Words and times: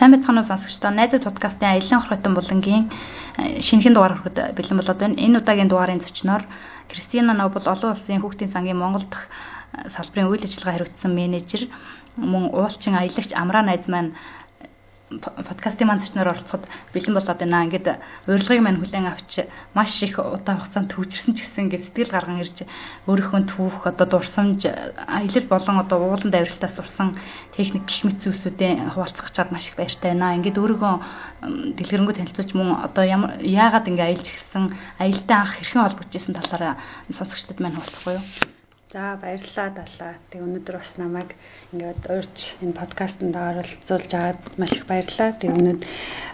Сайн 0.00 0.16
байцгаана 0.16 0.40
уу 0.40 0.48
сонсогчдоо. 0.48 0.90
Найзад 0.96 1.28
подкастын 1.28 1.68
аялын 1.76 2.00
хорхойтон 2.00 2.32
булангийн 2.32 2.88
э, 3.36 3.60
шинэхэн 3.60 3.92
дугаар 3.92 4.16
хүрхэд 4.16 4.56
бэлэн 4.56 4.80
болоод 4.80 4.96
байна. 4.96 5.20
Энэ 5.20 5.44
удаагийн 5.44 5.68
дугаарын 5.68 6.00
зочноор 6.00 6.42
Кристина 6.88 7.36
Нобл 7.36 7.60
олон 7.60 7.92
улсын 7.92 8.24
хүүхдийн 8.24 8.48
сангийн 8.48 8.80
Монгол 8.80 9.04
дахь 9.04 9.28
э, 9.28 9.92
салбарын 9.92 10.32
үйл 10.32 10.40
ажиллагаа 10.48 10.88
хариуцсан 10.88 11.12
менежер 11.12 11.68
мөн 12.16 12.48
уулчин 12.48 12.96
аялагч 12.96 13.36
Амраа 13.36 13.60
найз 13.60 13.84
маань 13.92 14.16
подкастын 15.18 15.86
маань 15.90 16.02
зочноор 16.06 16.30
оролцоход 16.30 16.64
бэлэн 16.94 17.14
болоод 17.18 17.38
байна. 17.42 17.66
Ингээд 17.66 17.86
урилгыг 18.30 18.62
маань 18.62 18.78
хүлээн 18.78 19.10
авч 19.10 19.42
маш 19.74 19.90
их 20.06 20.18
удаан 20.22 20.62
хугацаанд 20.62 20.94
төвчөрсөн 20.94 21.34
ч 21.34 21.42
гэсэн 21.42 21.66
ингээд 21.66 21.84
сэтгэл 21.90 22.14
гарган 22.14 22.38
ирж 22.38 22.62
өөрийнхөө 23.10 23.40
түүх 23.50 23.90
одоо 23.90 24.06
дурсамж 24.06 24.62
аялал 24.70 25.46
болон 25.50 25.76
одоо 25.82 25.98
уулан 25.98 26.30
давиралтаас 26.30 26.74
сурсан 26.78 27.18
техник 27.58 27.90
гих 27.90 28.06
мэт 28.06 28.22
зүйлсүүдээ 28.22 28.94
хуваалцах 28.94 29.34
чад 29.34 29.50
маш 29.50 29.66
их 29.66 29.74
баяртай 29.74 30.14
байна. 30.14 30.38
Ингээд 30.38 30.62
өөрийгөө 30.62 30.94
дэлгэрэнгүй 31.74 32.14
танилцуулж 32.14 32.50
мөн 32.54 32.86
одоо 32.86 33.02
ямар 33.02 33.42
яагаад 33.42 33.90
ингээд 33.90 34.08
аялж 34.14 34.26
гисэн 34.30 34.64
аялалтай 35.02 35.36
анх 35.36 35.58
хэрхэн 35.58 35.82
холбогдож 35.82 36.14
исэн 36.14 36.38
талаараа 36.38 36.78
сонсогчдод 37.10 37.58
маань 37.58 37.74
хуваалцахгүй 37.74 38.14
юу? 38.14 38.59
За 38.90 39.14
баярлалаа 39.22 39.70
далаа. 39.70 40.14
Тэг 40.34 40.42
өнөөдөр 40.42 40.76
бас 40.82 40.90
намайг 40.98 41.30
ингээд 41.70 42.10
урьж 42.10 42.38
энэ 42.58 42.74
подкастт 42.74 43.22
оролцуулж 43.22 44.10
аваад 44.10 44.42
маш 44.58 44.72
их 44.74 44.86
баярлалаа. 44.90 45.38
Тэг 45.38 45.50
өнөөдөр 45.54 45.86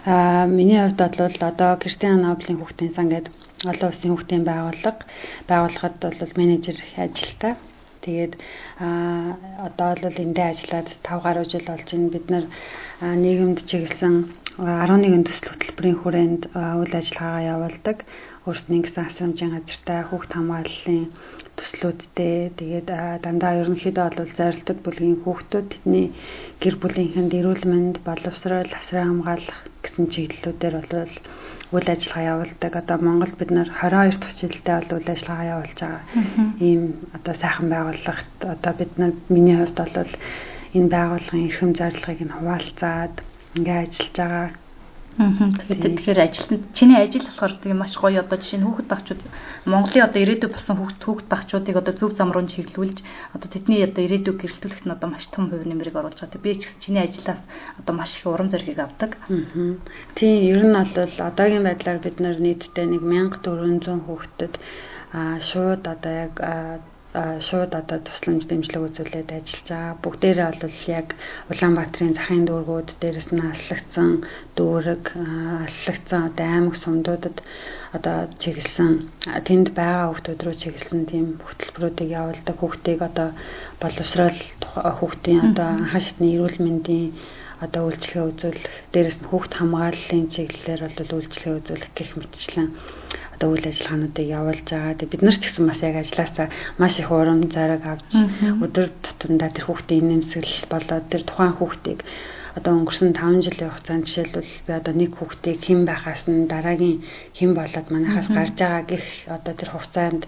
аа 0.09 0.49
миний 0.49 0.81
хувьд 0.81 0.97
бол 1.21 1.37
одоо 1.37 1.77
Кристиан 1.77 2.25
Ноблийн 2.25 2.57
хүүхдийн 2.57 2.97
сан 2.97 3.13
гэдэг 3.13 3.33
олон 3.61 3.89
улсын 3.93 4.09
хүүхдийн 4.09 4.43
байгууллага 4.49 5.05
байгууллагад 5.45 5.95
бол 6.01 6.33
менежер 6.41 6.77
ажилтаа. 6.97 7.53
Тэгээд 8.01 8.33
аа 8.81 9.37
одоо 9.69 9.89
бол 10.01 10.17
эндээ 10.25 10.47
ажиллаад 10.57 10.87
5 11.05 11.25
гаруй 11.25 11.45
жил 11.45 11.65
болж 11.69 11.85
байна. 11.93 12.09
Бид 12.09 12.25
нар 12.33 12.45
нийгэмд 13.05 13.69
чиглэсэн 13.69 14.33
11 14.57 15.29
төсөл 15.29 15.49
хөтөлбөрийн 15.53 15.97
хүрээнд 16.01 16.43
үйл 16.57 16.93
ажиллагаагаа 16.97 17.49
явуулдаг 17.53 17.97
өөрсдийн 18.47 18.83
гэсэн 18.87 19.03
асрамжийн 19.11 19.51
газартай 19.59 20.01
хүүхд 20.07 20.31
хамгааллын 20.31 21.03
төслүүдтэй 21.59 22.55
тэгээд 22.59 22.89
дандаа 23.23 23.59
ерөнхийдөө 23.61 24.07
бол 24.15 24.31
зорилтод 24.39 24.79
бүлгийн 24.87 25.17
хүүхдүүд 25.21 25.67
тэдний 25.73 26.07
гэр 26.63 26.75
бүлийнхэнд 26.79 27.33
эрүүл 27.39 27.65
мэнд, 27.67 27.95
боловсрол, 28.07 28.71
асран 28.71 29.07
хамгаалах 29.19 29.59
гэсэн 29.83 30.05
чиглэлүүдээр 30.13 30.75
бол 30.79 31.11
үйл 31.75 31.87
ажиллагаа 31.91 32.29
явуулдаг. 32.31 32.73
Одоо 32.79 32.97
Монголд 33.03 33.35
бид 33.35 33.51
нар 33.51 33.67
22 33.67 34.15
дахь 34.23 34.39
жилдээ 34.39 34.75
бол 34.79 34.95
үйл 34.95 35.11
ажиллагаа 35.11 35.51
явуулж 35.53 35.79
байгаа. 35.83 36.03
Ийм 36.63 36.81
одоо 37.17 37.33
сайхан 37.35 37.67
байгууллагт 37.67 38.37
одоо 38.55 38.73
бид 38.79 38.91
нар 38.95 39.11
миний 39.27 39.57
хувьд 39.59 39.75
бол 39.75 40.11
энэ 40.77 40.93
байгууллагын 40.95 41.47
эрхэм 41.47 41.71
зорилгыг 41.75 42.19
нь 42.23 42.35
хуваалцаад 42.37 43.15
ингээ 43.57 43.79
ажиллаж 43.83 44.15
байгаа 44.15 44.47
Тэгэхээр 45.17 46.19
ажилтнууд 46.21 46.63
чиний 46.77 47.01
ажил 47.01 47.25
болохоор 47.25 47.53
тийм 47.57 47.81
маш 47.81 47.97
гоё 47.97 48.21
одоо 48.21 48.37
жишээ 48.37 48.61
нь 48.61 48.65
хүүхэд 48.69 48.85
багчууд 48.85 49.21
Монголын 49.65 50.05
одоо 50.05 50.21
ирээдүйг 50.21 50.53
болсон 50.53 50.77
хүүхэд 50.77 51.01
хүүхэд 51.01 51.27
багчуудыг 51.33 51.75
одоо 51.81 51.93
зөв 51.97 52.11
зам 52.13 52.29
руу 52.29 52.45
чиглүүлж 52.45 53.01
одоо 53.33 53.49
тэдний 53.49 53.81
одоо 53.81 54.05
ирээдүйг 54.05 54.37
гэрэлтүүлэхэд 54.37 54.85
нь 54.85 54.93
одоо 54.93 55.09
маш 55.09 55.25
том 55.33 55.49
хувь 55.49 55.65
нэмрийг 55.65 55.97
оруулж 55.97 56.21
байгаа. 56.21 56.37
Би 56.45 56.61
ч 56.61 56.69
чиний 56.85 57.01
ажлаас 57.01 57.41
одоо 57.81 57.93
маш 57.97 58.13
их 58.13 58.29
урам 58.29 58.53
зориг 58.53 58.77
авдаг. 58.77 59.17
Тийм 60.13 60.33
ер 60.53 60.61
нь 60.61 60.77
бол 60.77 61.13
одоогийн 61.17 61.65
байдлаар 61.65 61.97
бид 61.97 62.21
нар 62.21 62.37
нийтдээ 62.37 62.85
нэг 62.85 63.01
1400 63.41 64.05
хүүхдэд 64.05 64.53
а 65.17 65.41
шууд 65.49 65.81
одоо 65.81 66.13
яг 66.13 66.33
шууд 67.47 67.71
одоо 67.73 67.99
тусламж 68.05 68.43
дэмжлэг 68.47 68.83
үзүүлээд 68.87 69.29
ажиллаж 69.31 69.67
байгаа. 69.69 70.01
Бүгдээрээ 70.03 70.47
бол 70.61 70.79
яг 70.99 71.07
Улаанбаатарын 71.49 72.13
захын 72.17 72.43
дүүргүүд 72.45 72.89
дээрээс 73.01 73.29
нь 73.33 73.47
аслагдсан 73.53 74.09
дүүрэг, 74.57 75.03
аслагдсан 75.67 76.21
одоо 76.29 76.45
аймаг 76.45 76.75
сумдуудад 76.83 77.37
одоо 77.97 78.17
чиглэсэн 78.41 78.91
тэнд 79.47 79.67
байгаа 79.73 80.13
хүүхдүүд 80.13 80.41
рүү 80.45 80.55
чиглэсэн 80.61 81.01
тийм 81.11 81.27
хөтөлбөрүүдийг 81.47 82.09
явуулдаг. 82.19 82.55
Хүүхдийг 82.59 82.99
одоо 83.09 83.29
боловсрол 83.81 84.39
хүүхдийн 84.99 85.41
одоо 85.51 85.67
анхаа 85.73 86.01
шатны 86.05 86.27
эрүүл 86.35 86.57
мэндийн 86.61 87.13
одоо 87.65 87.83
үйлчлэгээ 87.89 88.25
үзүүлэх, 88.29 88.65
дээрээс 88.93 89.17
нь 89.21 89.29
хүүхд 89.29 89.51
хамгааллын 89.57 90.25
чиглэлээр 90.33 90.81
бол 90.85 91.15
үйлчлэгээ 91.17 91.57
үзүүлэх 91.57 91.91
гэх 91.97 92.11
мэтчлэн 92.17 92.69
одоо 93.37 93.49
үйл 93.53 93.69
ажиллагаануудыг 93.69 94.27
явуулж 94.27 94.65
байгаа. 94.65 94.97
Тэгээ 94.97 95.13
бид 95.13 95.23
нар 95.25 95.37
ч 95.37 95.43
гэсэн 95.45 95.65
бас 95.69 95.81
яг 95.85 95.95
ажилласаа 96.01 96.47
маш 96.81 96.93
их 96.97 97.09
урам 97.13 97.41
зориг 97.53 97.83
авч 97.85 98.09
өдөр 98.65 98.87
тутамдаа 99.05 99.49
тэр 99.53 99.65
хүүхдийн 99.69 100.05
нэмсгэл 100.09 100.53
болоод 100.73 101.05
тэр 101.13 101.23
тухайн 101.25 101.53
хүүхдийг 101.57 101.99
одоо 102.57 102.73
өнгөрсөн 102.81 103.13
5 103.13 103.45
жилийн 103.45 103.69
хугацаанд 103.69 104.05
жишээлбэл 104.09 104.53
би 104.65 104.71
одоо 104.73 104.93
нэг 104.97 105.11
хүүхдийг 105.13 105.61
хэн 105.61 105.81
байхаас 105.85 106.25
нь 106.25 106.49
дараагийн 106.49 107.05
хэн 107.37 107.51
болоод 107.53 107.87
манайхаас 107.93 108.29
гарч 108.33 108.53
байгаа 108.57 108.83
гэх 108.89 109.05
одоо 109.29 109.53
тэр 109.53 109.69
хугацаанд 109.69 110.23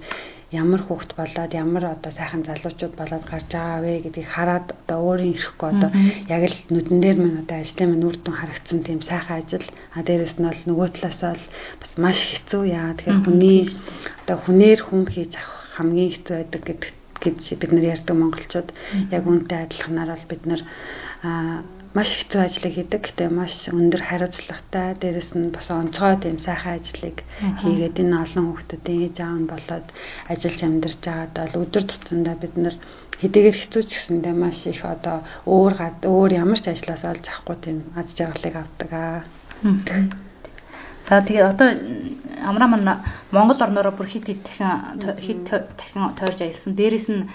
ямар 0.52 0.82
хүүхэд 0.82 1.14
болоод 1.14 1.54
ямар 1.54 1.84
одоо 1.94 2.12
сайхан 2.12 2.42
залуучууд 2.46 2.94
болоод 2.98 3.26
гарч 3.30 3.46
байгаа 3.54 3.82
вэ 3.86 4.02
гэдгийг 4.02 4.30
хараад 4.34 4.68
одоо 4.82 4.98
өөрийн 5.06 5.38
ирэхгүй 5.38 5.70
одоо 5.70 5.90
яг 6.26 6.44
л 6.50 6.58
нүдэн 6.74 7.00
дээр 7.02 7.18
мань 7.22 7.40
одоо 7.46 7.58
ажлын 7.62 7.90
мань 7.94 8.08
үр 8.10 8.18
дүн 8.18 8.36
харагдсан 8.40 8.80
тийм 8.82 9.02
сайхан 9.06 9.38
ажил. 9.46 9.68
А 9.94 10.02
дээрэс 10.02 10.36
нь 10.42 10.50
бол 10.50 10.64
нөгөө 10.66 10.88
талаас 10.98 11.22
бол 11.22 11.46
бас 11.82 11.94
маш 12.02 12.18
хэцүү 12.18 12.64
яа. 12.66 12.98
Тэгэхээр 12.98 13.24
хүний 13.26 13.60
одоо 14.26 14.38
хүнээр 14.42 14.80
хүн 14.90 15.04
хийж 15.06 15.32
авах 15.38 15.58
хамгийн 15.78 16.12
хэцүү 16.18 16.36
байдаг 16.42 16.62
гэдэг 16.66 16.92
гэж 17.20 17.40
бид 17.62 17.72
нар 17.72 17.86
ярьдаг 17.94 18.16
монголчууд. 18.18 18.70
Яг 19.14 19.24
үүнтэй 19.30 19.60
адилханаар 19.70 20.10
бол 20.18 20.30
бид 20.34 20.44
нар 20.50 20.62
маш 21.98 22.10
хэцүү 22.14 22.42
ажлыг 22.46 22.74
хийдэг. 22.78 23.02
Гэтэ 23.08 23.26
маш 23.34 23.54
өндөр 23.74 24.02
хариуцлагатай, 24.06 24.88
дээрэс 25.02 25.32
нь 25.34 25.50
бас 25.50 25.68
онцгой 25.74 26.16
тийм 26.22 26.38
сайхан 26.46 26.78
ажлыг 26.78 27.18
хийгээд 27.62 27.98
энэ 28.04 28.16
олон 28.24 28.46
хүүхдүүдийн 28.54 29.04
ээж 29.10 29.18
аав 29.26 29.38
нь 29.42 29.50
болоод 29.50 29.88
ажиллаж 30.30 30.62
амьдарч 30.64 31.02
байгаад 31.02 31.34
бол 31.34 31.62
өдөр 31.66 31.84
тутамдаа 31.90 32.36
бид 32.38 32.56
нар 32.62 32.76
хэдийгээр 33.22 33.58
хэцүү 33.60 33.84
ч 33.84 33.92
гэсэндээ 33.98 34.36
маш 34.38 34.60
их 34.70 34.82
одоо 34.86 35.18
өөр 35.50 35.74
гад 35.82 36.00
өөр 36.06 36.32
ямар 36.44 36.60
ч 36.62 36.66
ажлаас 36.70 37.04
олж 37.04 37.26
авахгүй 37.28 37.58
тийм 37.64 37.78
аз 38.00 38.08
жаргалыг 38.18 38.56
авдаг 38.56 38.92
аа. 38.94 39.22
За 41.10 41.26
тэгээ 41.26 41.50
одоо 41.50 41.70
амраа 42.46 42.68
мана 42.70 42.94
Монгол 43.32 43.58
орноороо 43.62 43.94
бүр 43.98 44.08
хит 44.08 44.26
хит 44.26 44.44
дахин 44.44 45.18
хит 45.26 45.44
дахин 45.50 46.14
тойрж 46.16 46.40
аялсан. 46.42 46.74
Дээрээс 46.78 47.08
нь 47.10 47.28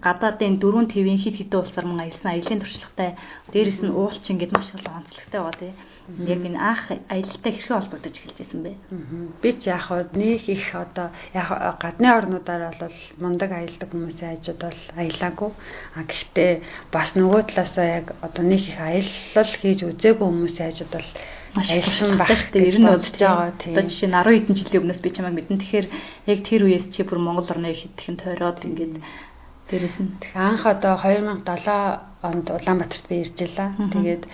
гадаадын 0.00 0.56
дөрвөн 0.58 0.88
твийн 0.88 1.20
хит 1.20 1.36
хитэн 1.36 1.60
улсаар 1.60 1.86
мөн 1.86 2.00
аялсан. 2.00 2.32
Аялын 2.32 2.60
туршлагатай. 2.60 3.10
Дээрээс 3.52 3.80
нь 3.84 3.92
уулчин 3.92 4.38
гэд 4.38 4.52
маш 4.52 4.72
олон 4.74 5.04
онцлогтой 5.04 5.40
байгаа 5.40 5.60
тий. 5.60 5.72
Яг 6.24 6.40
энэ 6.40 6.56
анх 6.56 6.84
аялалтай 7.12 7.52
хэрхэн 7.52 7.76
холбогдож 7.76 8.16
эхэлж 8.16 8.38
байсан 8.40 8.60
бэ? 8.64 8.72
Би 9.42 9.50
ч 9.60 9.68
яг 9.68 9.82
хаа 9.84 10.08
нэг 10.16 10.48
их 10.48 10.64
одоо 10.72 11.12
яг 11.36 11.48
гадны 11.84 12.08
орнуудаар 12.08 12.72
бол 12.80 12.96
мундаг 13.20 13.52
аялдаг 13.52 13.88
хүмүүсийн 13.92 14.40
ажид 14.40 14.56
бол 14.56 14.80
аялаагүй. 14.96 15.50
А 15.96 16.00
гэхдээ 16.08 16.52
бас 16.88 17.12
нөгөө 17.12 17.40
талаасаа 17.52 17.86
яг 18.00 18.06
одоо 18.24 18.40
нэг 18.40 18.60
их 18.64 18.80
аялал 18.80 19.52
хийж 19.60 19.84
үзээгүй 19.84 20.26
хүмүүсийн 20.28 20.68
ажид 20.72 20.88
бол 20.88 21.08
маш 21.58 22.30
шүү 22.30 22.52
дээ. 22.54 22.68
Ер 22.70 22.78
нь 22.78 22.86
болж 22.86 23.10
байгаа 23.18 23.52
тийм. 23.58 23.74
Одоо 23.74 23.84
жишээ 23.90 24.08
нь 24.08 24.16
10 24.16 24.34
хэдэн 24.38 24.56
жилийн 24.58 24.82
өмнөөс 24.86 25.00
би 25.02 25.10
чамайг 25.10 25.34
мэдэн. 25.34 25.58
Тэгэхээр 25.58 25.86
яг 26.30 26.38
тэр 26.46 26.62
үеэс 26.64 26.86
чи 26.94 27.02
бүр 27.02 27.18
Монгол 27.18 27.50
орны 27.50 27.74
хитгэн 27.74 28.16
тойроод 28.22 28.62
ингээд 28.62 28.94
дээрэс 29.68 29.96
нь 30.00 30.10
анх 30.32 30.62
одоо 30.64 30.94
2007 30.96 32.24
онд 32.24 32.46
Улаанбаатарт 32.48 33.04
би 33.10 33.16
ирж 33.26 33.36
илаа. 33.36 33.74
Тэгээд 33.92 34.24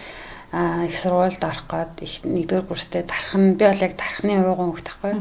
их 0.54 0.96
сургуульд 1.02 1.42
орох 1.42 1.66
гээд 1.66 1.94
их 2.06 2.14
нэгдүгээр 2.22 2.68
курстэй 2.68 3.02
дархан 3.02 3.58
би 3.58 3.64
бол 3.66 3.82
яг 3.82 3.94
дархны 3.98 4.32
ууган 4.38 4.70
хөх 4.70 4.84
тахгүй. 4.86 5.12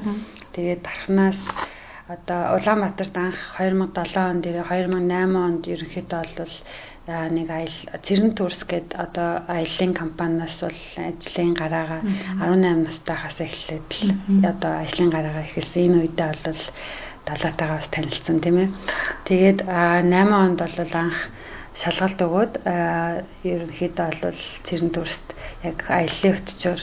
Тэгээд 0.54 0.82
дархнаас 0.86 1.40
одоо 2.08 2.40
Улаанбаатарт 2.62 3.16
анх 3.18 3.40
2007 3.58 4.14
онд 4.20 4.46
2008 4.46 5.34
онд 5.34 5.64
ерөнхийдөө 5.66 6.22
бол 6.38 6.56
нэг 7.08 7.50
аялал 7.52 8.00
Цэрэн 8.08 8.32
төрс 8.32 8.64
гээд 8.64 8.96
одоо 8.96 9.44
аяллаа 9.52 9.92
компаниас 9.92 10.56
бол 10.64 10.80
ажлын 10.96 11.54
гараагаа 11.54 12.02
18 12.40 12.88
настайхаас 12.88 13.40
эхлээд 13.44 13.88
л 14.08 14.12
одоо 14.48 14.72
ажлын 14.88 15.12
гараагаа 15.12 15.44
эхэлсэн. 15.44 15.84
Энэ 15.84 16.00
үедээ 16.00 16.32
бол 16.48 16.62
далаатайгаа 17.28 17.78
бас 17.84 17.90
танилцсан 17.92 18.40
тийм 18.40 18.58
ээ. 18.58 18.70
Тэгээд 19.28 19.60
8 19.68 20.32
онд 20.32 20.60
бол 20.64 20.96
анх 20.96 21.20
шалгалт 21.84 22.20
өгөөд 22.24 22.54
ерөнхийдөө 23.52 24.10
бол 24.24 24.40
Цэрэн 24.72 24.92
төрст 24.96 25.28
яг 25.68 25.78
аяллаа 25.92 26.32
өтчөөр 26.40 26.82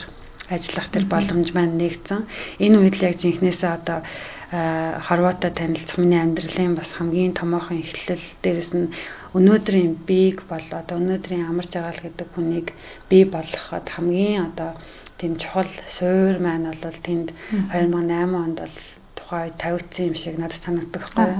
ажиллах 0.53 0.87
тэр 0.93 1.05
боломж 1.09 1.49
маань 1.55 1.81
нэгдсэн. 1.81 2.21
Энэ 2.61 2.77
үед 2.77 2.95
л 2.99 3.07
яг 3.09 3.17
жинхнээсээ 3.23 3.71
одоо 3.73 4.05
хорвоотой 4.51 5.51
танилцах 5.51 5.97
миний 5.97 6.19
амьдралын 6.19 6.75
бас 6.75 6.89
хамгийн 6.97 7.33
томоохон 7.33 7.79
эхлэл 7.79 8.25
дээрэс 8.43 8.71
нь 8.75 8.91
өнөөдрийн 9.37 10.03
бийг 10.07 10.43
бол 10.51 10.67
одоо 10.71 10.97
өнөөдрийн 10.99 11.47
амар 11.47 11.67
жаргал 11.71 12.03
гэдэг 12.03 12.27
хүнийг 12.35 12.67
бий 13.09 13.23
болгоход 13.23 13.87
хамгийн 13.87 14.51
одоо 14.51 14.75
тийм 15.19 15.39
чухал 15.39 15.71
суур 15.97 16.35
маань 16.43 16.67
бол 16.83 16.97
тэнд 17.07 17.31
2008 17.71 18.35
онд 18.43 18.57
бол 18.59 18.75
тухай 19.15 19.51
тавигдсан 19.57 20.05
юм 20.11 20.15
шиг 20.15 20.35
надад 20.37 20.59
санагддаг 20.65 21.01
байхгүй. 21.01 21.31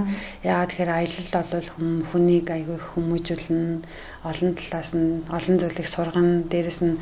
Яагаад 0.48 0.70
тэгэхээр 0.72 0.92
аялал 0.96 1.48
бол 1.52 1.68
хүнийг 2.12 2.48
айгүй 2.48 2.80
хүмүүжүүлнэ, 2.96 3.84
олон 4.24 4.52
талаас 4.56 4.92
нь 4.96 5.28
олон 5.28 5.56
зүйлийг 5.60 5.88
сургана, 5.92 6.48
дээрэс 6.48 6.80
нь 6.80 6.96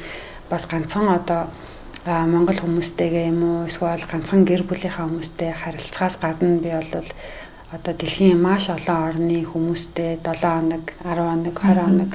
бас 0.50 0.64
ганцхан 0.66 1.08
одоо 1.14 1.54
Монгол 2.34 2.58
хүмүүстэйгээ 2.62 3.26
юм 3.30 3.42
уу 3.46 3.68
эсвэл 3.70 4.10
ганцхан 4.10 4.42
гэр 4.50 4.64
бүлийнхаа 4.66 5.06
хүмүүстэй 5.06 5.52
харилцахаас 5.62 6.16
гадна 6.18 6.58
би 6.64 6.72
бол 6.74 7.06
одоо 7.70 7.94
дэлхийн 7.94 8.42
маш 8.42 8.66
олон 8.66 8.98
орны 9.10 9.46
хүмүүстэй 9.46 10.18
7 10.26 10.42
хоног, 10.42 10.86
10 11.06 11.22
хоног, 11.22 11.54
20 11.54 11.78
хоног, 11.86 12.12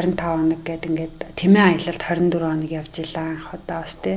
25 0.00 0.16
хоног 0.16 0.60
гэдэг 0.64 0.90
ингээд 0.90 1.16
тэмээ 1.36 1.64
аялалд 1.68 2.00
24 2.00 2.40
хоног 2.40 2.70
явж 2.72 2.94
илаа 3.04 3.26
анх 3.36 3.48
удаас 3.52 3.92
тий. 4.00 4.16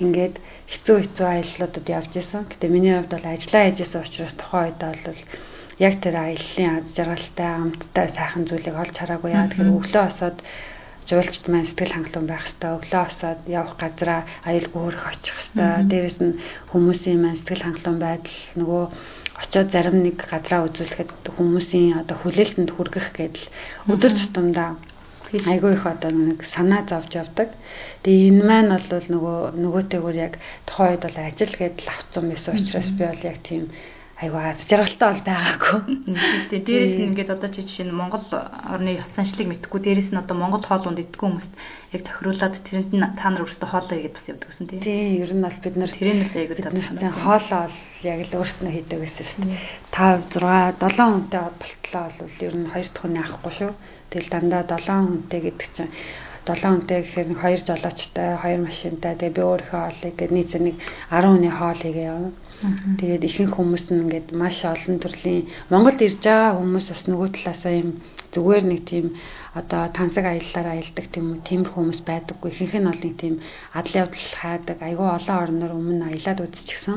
Ингээд 0.00 0.34
хэцүү 0.72 0.96
хэцүү 1.04 1.26
аяллуудад 1.28 1.86
явж 1.98 2.12
исэн. 2.16 2.48
Гэтэ 2.48 2.66
миний 2.72 2.96
хувьд 2.96 3.12
бол 3.12 3.28
ажиллаа 3.28 3.62
хийжсэн 3.68 4.00
учраас 4.00 4.34
тухайн 4.40 4.72
үед 4.72 4.80
бол 4.80 5.20
яг 5.84 5.94
тэр 6.00 6.16
аяллаа 6.16 6.70
аз 6.80 6.86
жаргалтай, 6.96 7.48
амттай 7.60 8.06
сайхан 8.16 8.44
зүйлийг 8.48 8.76
олж 8.80 8.94
хараагүй 8.96 9.30
яа. 9.36 9.48
Тэгэхээр 9.52 9.76
өглөө 9.76 10.04
босоод 10.08 10.38
жуулчд 11.08 11.44
маань 11.48 11.68
сэтгэл 11.68 11.94
хангалуун 11.94 12.28
байх 12.30 12.44
хэвээр 12.46 12.76
өглөө 12.78 13.02
босоод 13.06 13.40
явах 13.48 13.74
газараа 13.82 14.20
аюулгүй 14.48 14.80
хөрөх 14.82 15.04
очих 15.12 15.36
хэвээр. 15.38 15.88
Дээрээс 15.90 16.18
нь 16.22 16.38
хүмүүсийн 16.72 17.18
маань 17.22 17.38
сэтгэл 17.42 17.66
хангалуун 17.66 17.98
байдал 18.02 18.38
нөгөө 18.60 18.84
очиод 19.42 19.68
зарим 19.74 19.96
нэг 20.06 20.16
газараа 20.22 20.66
үзүүлэхэд 20.68 21.10
хүмүүсийн 21.36 21.98
одоо 22.00 22.16
хүлээлтэнд 22.22 22.70
хүргэх 22.72 23.08
гэдэл 23.18 23.46
өдөр 23.92 24.12
тутамдаа 24.14 24.70
айгүй 25.32 25.72
их 25.74 25.86
одоо 25.86 26.10
нэг 26.12 26.44
санаа 26.54 26.84
зовж 26.84 27.10
явдаг. 27.16 27.48
Тэгээ 28.04 28.28
энэ 28.30 28.44
маань 28.44 28.70
бол 28.92 29.06
нөгөө 29.14 29.38
нөгөөтэйгөр 29.64 30.16
яг 30.20 30.34
тухайн 30.68 30.92
үед 30.92 31.02
бол 31.08 31.18
ажил 31.18 31.54
гэдэл 31.56 31.88
авцсан 31.88 32.24
байсан 32.28 32.54
учраас 32.60 32.90
би 32.92 33.04
бол 33.08 33.22
яг 33.24 33.38
тийм 33.48 33.64
айгаа 34.22 34.54
жаргалтай 34.70 35.08
бол 35.10 35.24
байгаагүй. 35.26 35.78
Тийм 36.50 36.62
дээрээс 36.62 36.94
нь 36.94 37.06
ингээд 37.10 37.34
одоо 37.34 37.50
чи 37.50 37.66
жишээ 37.66 37.90
нь 37.90 37.98
Монгол 37.98 38.22
орны 38.30 38.94
ёс 39.02 39.10
заншлыг 39.18 39.50
мэдхгүй 39.50 39.80
дээрээс 39.82 40.10
нь 40.14 40.22
одоо 40.22 40.36
Монгол 40.38 40.62
хоол 40.62 40.86
унд 40.86 41.02
идэггүй 41.02 41.26
хүмүүст 41.26 41.52
яг 41.90 42.02
тохируулаад 42.06 42.54
тэрэнд 42.62 42.92
нь 42.94 43.02
та 43.18 43.26
нар 43.28 43.42
өөрсдөө 43.42 43.68
хоолоо 43.68 43.94
хийгээд 43.98 44.14
бас 44.14 44.26
явдаг 44.30 44.48
гэсэн 44.54 44.66
тийм. 44.70 44.82
Тийм 44.86 45.22
ер 45.26 45.32
нь 45.34 45.42
бол 45.42 45.58
бид 45.58 45.76
нар 45.76 45.90
тэрэнээс 45.90 46.34
айгаа 46.38 46.56
татсан 46.62 47.12
хоолоо 47.18 47.62
бол 47.66 47.78
яг 48.06 48.20
л 48.22 48.36
өөрснөө 48.38 48.72
хийдэг 48.72 48.98
гэсэн 49.02 49.26
шүү 49.26 49.42
дээ. 49.42 49.60
5 49.90 50.38
6 50.38 50.78
7 50.78 51.02
хүнтэй 51.02 51.42
болтлоо 51.42 52.06
бол 52.22 52.36
ер 52.46 52.54
нь 52.54 52.70
хоёр 52.70 52.88
дахь 52.94 53.02
хүн 53.02 53.18
авахгүй 53.18 53.52
шүү. 53.58 53.72
Тэгэл 54.10 54.32
дандаа 54.32 54.62
7 54.70 54.86
хүнтэй 54.86 55.40
гэдэг 55.42 55.68
чинь 55.74 55.92
7 56.46 56.58
хүнтэй 56.62 56.98
гэхээр 57.02 57.28
нэг 57.30 57.38
2 57.42 57.66
жолоочтой, 57.66 58.28
2 58.38 58.66
машинтай. 58.66 59.14
Тэгээ 59.18 59.36
би 59.36 59.42
өөрийнхөө 59.46 59.80
хоолыг 59.82 60.14
гээд 60.18 60.32
нийт 60.34 60.52
нэг 60.58 60.76
10 61.10 61.26
хүний 61.26 61.52
хоол 61.54 61.80
хийгээ 61.82 62.10
явна. 62.10 62.30
Тэгээд 62.62 63.26
ихэнх 63.26 63.54
хүмүүс 63.58 63.84
нь 63.90 64.00
ингээд 64.06 64.28
маш 64.38 64.62
олон 64.62 64.96
төрлийн 65.02 65.50
Монголд 65.70 65.98
ирж 65.98 66.22
байгаа 66.22 66.58
хүмүүс 66.58 66.86
бас 66.90 67.02
нөгөө 67.10 67.28
талаасаа 67.34 67.74
юм 67.82 67.90
зүгээр 68.30 68.64
нэг 68.70 68.80
тийм 68.86 69.06
одоо 69.54 69.88
тансаг 69.92 70.24
аяллаар 70.24 70.80
аялдаг 70.80 71.06
тийм 71.12 71.36
үү 71.36 71.44
тиймэр 71.44 71.70
хүмүүс 71.76 72.00
байдаггүй. 72.08 72.56
Ихэнх 72.56 72.72
нь 72.72 72.88
бол 72.88 73.02
нэг 73.04 73.14
тийм 73.20 73.34
адал 73.76 74.08
явдал 74.08 74.28
хаадаг 74.40 74.78
айгүй 74.80 75.08
олон 75.12 75.36
орноор 75.44 75.72
өмнө 75.76 76.04
аялаад 76.08 76.40
үзчихсэн. 76.40 76.96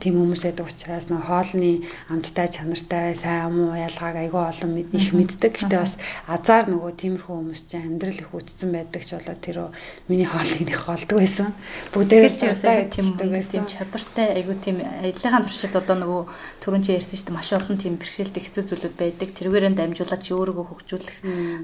Тийм 0.00 0.14
хүмүүс 0.16 0.40
байдаг 0.40 0.64
учраас 0.64 1.04
нөө 1.12 1.20
хоолны 1.28 1.84
амттай 2.08 2.48
чанартай 2.56 3.20
сайн 3.20 3.52
муу 3.52 3.76
ялгааг 3.76 4.16
айгүй 4.16 4.42
олон 4.48 4.72
их 4.80 5.12
мэддэг. 5.12 5.52
Гэхдээ 5.60 5.76
бас 5.76 5.92
азар 6.24 6.72
нөгөө 6.72 6.92
тиймэрхүү 7.04 7.36
хүмүүс 7.36 7.62
чинь 7.68 7.84
амьдрал 7.84 8.16
их 8.16 8.32
үтцэн 8.32 8.70
байдаг 8.72 9.02
ч 9.04 9.10
болоо 9.20 9.36
тэр 9.44 9.58
миний 10.08 10.24
хоолыг 10.24 10.60
нэг 10.64 10.80
холдог 10.80 11.18
байсан. 11.20 11.52
Бүгдээр 11.92 12.32
ч 12.40 12.48
ясаа 12.48 12.88
тийм 12.88 13.12
тийм 13.52 13.64
чадвартай 13.68 14.40
айгүй 14.40 14.56
тийм 14.64 14.80
аяллахын 14.80 15.44
туршид 15.44 15.76
одоо 15.76 15.96
нөгөө 16.00 16.22
түрүүн 16.64 16.80
чи 16.80 16.96
ярьсан 16.96 17.12
шүү 17.20 17.28
дээ. 17.28 17.36
Маш 17.36 17.52
олон 17.52 17.76
тийм 17.76 18.00
бэрхшээлтэй 18.00 18.40
хэцүү 18.40 18.64
зүйлүүд 18.72 18.94
байдаг. 18.96 19.28
Тэрүүгээрээ 19.36 19.76
дамжуулаад 19.76 20.22
чи 20.24 20.32
өөрийгөө 20.32 20.64
хөгжүүлэх 20.64 21.16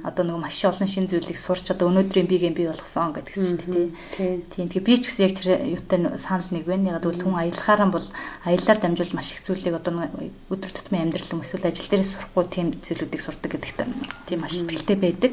одоо 0.05 0.26
нөгөө 0.27 0.43
маш 0.43 0.59
олон 0.67 0.89
шин 0.91 1.07
зүйлийг 1.07 1.39
сурч 1.47 1.71
одоо 1.71 1.89
өнөөдрийн 1.89 2.27
биегийн 2.27 2.55
бий 2.55 2.67
болгосон 2.67 3.15
гэдэг 3.15 3.35
чинь 3.35 3.63
тий. 3.63 4.43
Тийм. 4.53 4.69
Тэгээ 4.69 4.83
би 4.83 4.95
ч 4.99 5.05
гэсэн 5.07 5.23
яг 5.23 5.35
тэр 5.39 5.49
юутай 5.79 5.99
санал 6.27 6.51
нэг 6.51 6.67
байна. 6.67 6.99
Яг 6.99 7.07
бол 7.07 7.15
хүн 7.15 7.39
аялахаараа 7.39 7.89
бол 7.95 8.07
аяллаар 8.45 8.79
дамжуулж 8.83 9.13
маш 9.15 9.31
их 9.31 9.47
зүйлийг 9.47 9.79
одоо 9.79 10.11
өдөр 10.51 10.71
тутмын 10.75 11.03
амьдрал 11.07 11.33
юм 11.33 11.47
эсвэл 11.47 11.71
ажил 11.71 11.87
дээрээ 11.87 12.11
сурахгүй 12.11 12.45
тийм 12.51 12.67
зүйлүүдийг 12.83 13.23
сурдаг 13.23 13.51
гэдэгт 13.55 13.79
тийм 14.27 14.41
маш 14.43 14.55
ихтэй 14.59 14.99
байдаг. 14.99 15.33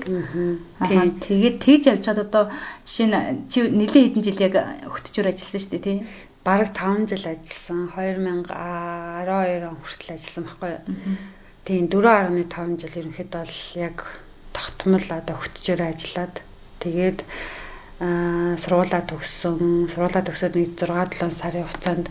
Аа 0.78 1.10
тэгээд 1.26 1.58
тэгж 1.66 1.84
явж 1.90 2.02
чад 2.06 2.20
одоо 2.22 2.54
жишээ 2.86 3.08
нь 3.10 3.50
чи 3.50 3.66
нэлийн 3.66 4.14
хэдэн 4.14 4.24
жил 4.24 4.40
яг 4.40 4.56
хөтчөр 4.86 5.34
ажилласан 5.34 5.60
шүү 5.60 5.74
дээ 5.74 5.84
тий? 5.84 5.98
Бараг 6.44 6.76
5 6.76 7.08
жил 7.08 7.24
ажилласан. 7.24 7.90
2012 7.96 9.64
он 9.64 9.78
хүртэл 9.80 10.14
ажилласан 10.16 10.44
байхгүй 10.44 10.70
юу. 10.76 10.82
Тийм 11.64 11.88
4.5 11.88 12.84
жил 12.84 13.00
ерөнхийдөө 13.00 13.42
бол 13.48 13.56
яг 13.80 14.04
тогтмол 14.54 15.08
одоо 15.10 15.36
хөтчөөр 15.42 15.82
ажиллаад 15.82 16.36
тэгээд 16.80 17.20
сургуулаа 18.64 19.04
төгссөн. 19.10 19.90
Сургуулаа 19.94 20.24
төгсөөд 20.26 20.56
нэг 20.58 20.70
6 20.80 21.18
7 21.20 21.40
сарын 21.42 21.68
хугацаанд 21.68 22.08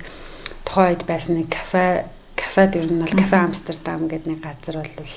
тухайд 0.66 1.00
байсан 1.06 1.34
нэг 1.38 1.48
кафе 1.50 2.06
кафед 2.36 2.76
ер 2.76 2.88
нь 2.88 3.02
бол 3.02 3.12
кафе 3.12 3.36
Амстердам 3.36 4.08
гэдэг 4.08 4.28
нэг 4.30 4.40
газар 4.40 4.76
бол 4.80 5.12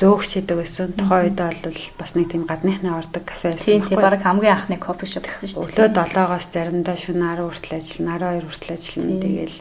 зөөх 0.00 0.22
шидэг 0.30 0.56
байсан. 0.56 0.92
Тухайн 0.98 1.24
үед 1.30 1.38
бол 1.38 1.78
бас 2.00 2.10
нэг 2.14 2.26
тийм 2.32 2.44
гадныхны 2.50 2.90
ордог 2.90 3.24
кафе 3.24 3.54
байсан. 3.54 3.64
Тийм 3.64 3.82
тийм 3.86 4.00
баг 4.00 4.22
хамгийн 4.22 4.56
анхны 4.56 4.76
кофе 4.82 5.06
шоп 5.06 5.24
гэсэн 5.24 5.48
шүү 5.52 5.72
дээ. 5.72 5.86
Өглөө 5.86 6.06
7-оос 6.10 6.44
заримдаа 6.52 6.96
шөнө 6.96 7.22
10 7.22 7.46
хүртэл 7.46 7.76
ажиллана, 7.78 8.14
12 8.18 8.46
хүртэл 8.50 8.74
ажиллана. 8.76 9.16
Тэгээл 9.24 9.56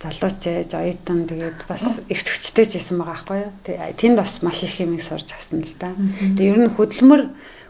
залууч 0.00 0.40
ээж 0.48 0.70
оюутан 0.72 1.28
тэгээд 1.28 1.60
бас 1.68 1.84
эрт 2.08 2.26
хүчтэй 2.28 2.66
жисэн 2.72 2.96
байгаа 2.96 3.20
байхгүй 3.20 3.38
юу. 3.44 3.52
Тэнд 4.00 4.16
бас 4.16 4.32
маш 4.40 4.58
их 4.64 4.80
юм 4.80 4.96
сурч 5.04 5.28
авсан 5.28 5.60
л 5.60 5.74
да. 5.76 5.92
Тэгээд 5.92 6.40
ер 6.40 6.58
нь 6.64 6.74
хөдөлмөр 6.74 7.22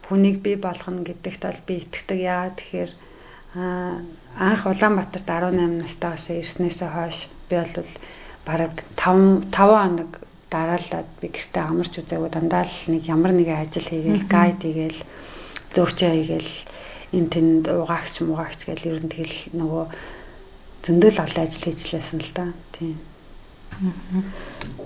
хүнийг 0.06 0.38
бий 0.38 0.56
болгоно 0.56 1.03
гэдэгт 1.03 1.43
бол 1.43 1.61
би 1.67 1.75
итгэдэг. 1.82 2.19
Яа 2.23 2.55
тэгэхээр 2.55 2.93
анх 4.38 4.62
Улаанбаатарт 4.62 5.27
18 5.27 5.82
настайгаас 5.82 6.27
ирснээсээ 6.31 6.91
хойш 6.94 7.19
би 7.50 7.56
бол 7.59 7.91
бараг 8.47 8.75
5 8.94 9.50
5 9.50 9.59
хоног 9.59 10.11
дараалаад 10.50 11.09
би 11.21 11.29
гэртээ 11.35 11.62
амарч 11.67 11.94
үзээгүй 11.99 12.31
дандаа 12.31 12.67
л 12.67 12.79
нэг 12.94 13.06
ямар 13.11 13.35
нэгэн 13.35 13.59
ажил 13.59 13.87
хийгээл 13.91 14.27
гайд 14.31 14.62
хийгээл 14.62 15.00
зөөгчөө 15.75 16.11
хийгээл 16.15 16.53
энэ 17.15 17.31
тэнд 17.35 17.65
угаагч 17.71 18.15
муугаагч 18.23 18.61
гэл 18.67 18.87
ер 18.91 18.99
нь 19.03 19.11
тэгэл 19.11 19.38
нөгөө 19.59 19.85
зөндөл 20.85 21.19
олон 21.21 21.44
ажил 21.44 21.62
хийж 21.65 21.81
лээсэн 21.93 22.20
л 22.20 22.32
да. 22.34 22.44
Тийм. 22.72 22.96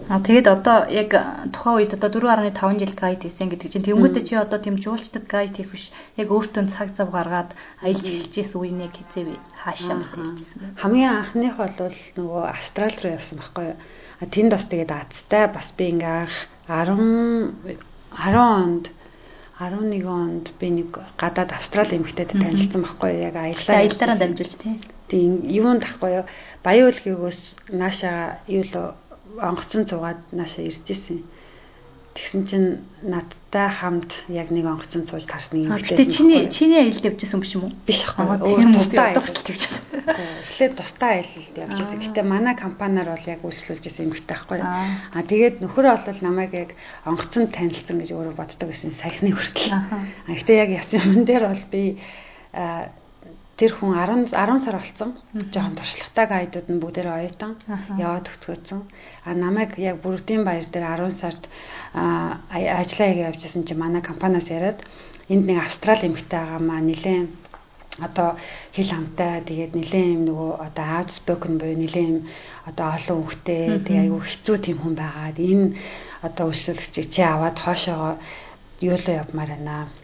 Аа 0.09 0.21
тэгээд 0.23 0.47
одоо 0.47 0.87
яг 0.87 1.11
тухайн 1.51 1.77
үед 1.83 1.93
одоо 1.99 2.11
4.5 2.15 2.79
жил 2.79 2.95
гайд 2.95 3.21
хийсэн 3.27 3.49
гэдэг 3.51 3.69
чинь 3.73 3.87
тэнгуүтэ 3.87 4.21
чи 4.29 4.35
одоо 4.39 4.59
тийм 4.63 4.77
жуулчдад 4.79 5.27
гайд 5.27 5.57
хийх 5.57 5.73
биш 5.73 5.91
яг 6.21 6.29
өөртөө 6.31 6.71
цаг 6.77 6.95
зав 6.95 7.11
гаргаад 7.11 7.51
аялж 7.83 8.07
эхэлжсэн 8.07 8.61
үе 8.61 8.71
нэг 8.71 8.93
хизээ 8.95 9.25
би 9.25 9.35
хаашаа 9.65 9.99
хэлжсэн. 9.99 10.79
Хамгийн 10.79 11.11
анхных 11.11 11.55
бол 11.59 11.75
нөгөө 12.19 12.43
Австрали 12.55 12.99
руу 13.03 13.17
явсан 13.19 13.37
байхгүй 13.41 13.65
юу? 13.67 13.77
А 14.21 14.25
тэнд 14.31 14.51
бас 14.55 14.65
тэгээд 14.71 14.93
азтай 14.95 15.45
бас 15.51 15.69
би 15.75 15.85
ингээ 15.91 16.15
анх 16.23 16.37
10 16.71 17.75
10 18.15 18.37
онд 18.39 18.85
11 19.59 20.07
онд 20.07 20.47
би 20.61 20.67
нэг 20.71 20.91
гадаад 21.19 21.51
Австрали 21.51 21.99
эмэгтэйтэй 21.99 22.39
танилцсан 22.39 22.83
байхгүй? 22.85 23.11
Яг 23.27 23.35
аяллаа 23.35 23.77
аяллаараа 23.83 24.19
дамжуулж 24.23 24.55
тийм 24.63 24.79
тийм 25.15 25.47
юунд 25.47 25.87
тахгүй 25.87 26.11
юу 26.19 26.27
баян 26.67 26.91
үлгийгөөс 26.91 27.71
нааша 27.71 28.43
юу 28.51 28.67
л 28.67 28.99
онгоцон 29.39 29.87
цугаад 29.87 30.19
нааша 30.35 30.63
ирж 30.67 30.83
исэн. 30.91 31.23
Тэгсэн 32.15 32.47
чинь 32.47 32.69
надтай 33.03 33.69
хамт 33.71 34.11
яг 34.31 34.51
нэг 34.51 34.67
онгоцон 34.67 35.07
цууж 35.07 35.27
тарсны 35.27 35.67
юм 35.67 35.75
лээ. 35.75 35.83
Гэтэ 35.83 36.15
чиний 36.15 36.47
чиний 36.51 36.79
аялалд 36.79 37.07
явжсэн 37.11 37.41
биш 37.43 37.55
юм 37.55 37.65
уу? 37.67 37.73
Биш 37.87 38.03
аа. 38.07 38.39
Өөр 38.39 38.71
тустай 38.71 39.19
аялалд 39.19 39.39
явж 39.51 39.63
байгаа. 39.67 40.15
Эхлээд 40.51 40.75
тустай 40.79 41.11
аялалд 41.27 41.59
явж 41.59 41.79
байгаа. 41.79 42.03
Гэтэ 42.07 42.23
манай 42.23 42.55
компаниар 42.55 43.09
бол 43.11 43.27
яг 43.27 43.41
үйлчлүүлж 43.43 43.85
исэн 43.87 44.07
юм 44.07 44.13
хэрэгтэй 44.15 44.31
байхгүй 44.31 44.59
юу? 44.63 44.67
Аа 44.67 45.23
тэгээд 45.27 45.57
нөхөр 45.63 45.87
бол 45.91 46.21
намайг 46.23 46.53
яг 46.55 46.71
онгоцон 47.03 47.51
танилцсан 47.51 47.99
гэж 47.99 48.11
өөрөө 48.15 48.35
боддог 48.39 48.69
гэсэн 48.71 48.95
сахины 49.03 49.35
хүртэл. 49.35 49.75
Аа 49.75 50.35
гэтэ 50.39 50.53
яг 50.55 50.71
ясан 50.71 51.03
юм 51.19 51.23
дээр 51.27 51.51
бол 51.51 51.65
би 51.67 51.99
тэр 53.59 53.73
хүн 53.79 53.95
10 53.95 54.35
10 54.35 54.65
сар 54.65 54.77
болсон. 54.79 55.11
Жохон 55.55 55.75
туршлагатай 55.79 56.27
гайдууд 56.27 56.69
нь 56.71 56.83
бүгдээ 56.83 57.07
оюутан 57.07 57.53
яваад 57.99 58.27
төгсгөөцсөн. 58.27 58.81
А 59.25 59.35
намайг 59.35 59.79
яг 59.79 60.03
бүрдийн 60.03 60.43
баяр 60.45 60.67
дээр 60.73 60.87
10 61.07 61.21
сард 61.23 61.43
ажиллаа 61.95 63.09
хийгээ 63.09 63.29
явжсэн 63.31 63.63
чинь 63.63 63.79
манай 63.79 64.03
компаниас 64.03 64.49
яриад 64.51 64.83
энд 65.29 65.47
нэг 65.47 65.59
австрали 65.63 66.07
эмэгтэй 66.11 66.39
байгаа 66.39 66.61
маа 66.61 66.81
нилээн 66.83 67.27
одоо 68.03 68.35
хэл 68.75 68.91
хамтай 68.91 69.47
тэгээд 69.47 69.73
нилээн 69.79 70.15
юм 70.19 70.23
нөгөө 70.27 70.53
одоо 70.67 70.87
outspoken 70.99 71.55
буюу 71.63 71.79
нилээн 71.79 72.11
юм 72.11 72.21
одоо 72.67 72.89
олон 72.99 73.19
хүүхдээ 73.23 73.63
тэгээд 73.87 74.03
айгүй 74.03 74.21
хэцүү 74.27 74.57
тийм 74.67 74.79
хүн 74.83 74.95
байгаад 74.99 75.39
энэ 75.39 75.67
одоо 76.27 76.51
өсвөлөгчийг 76.51 77.07
чи 77.15 77.23
аваад 77.23 77.57
хоошоогоо 77.63 78.15
юу 78.83 78.97
л 78.99 79.07
явмаар 79.07 79.51
байна. 79.55 79.87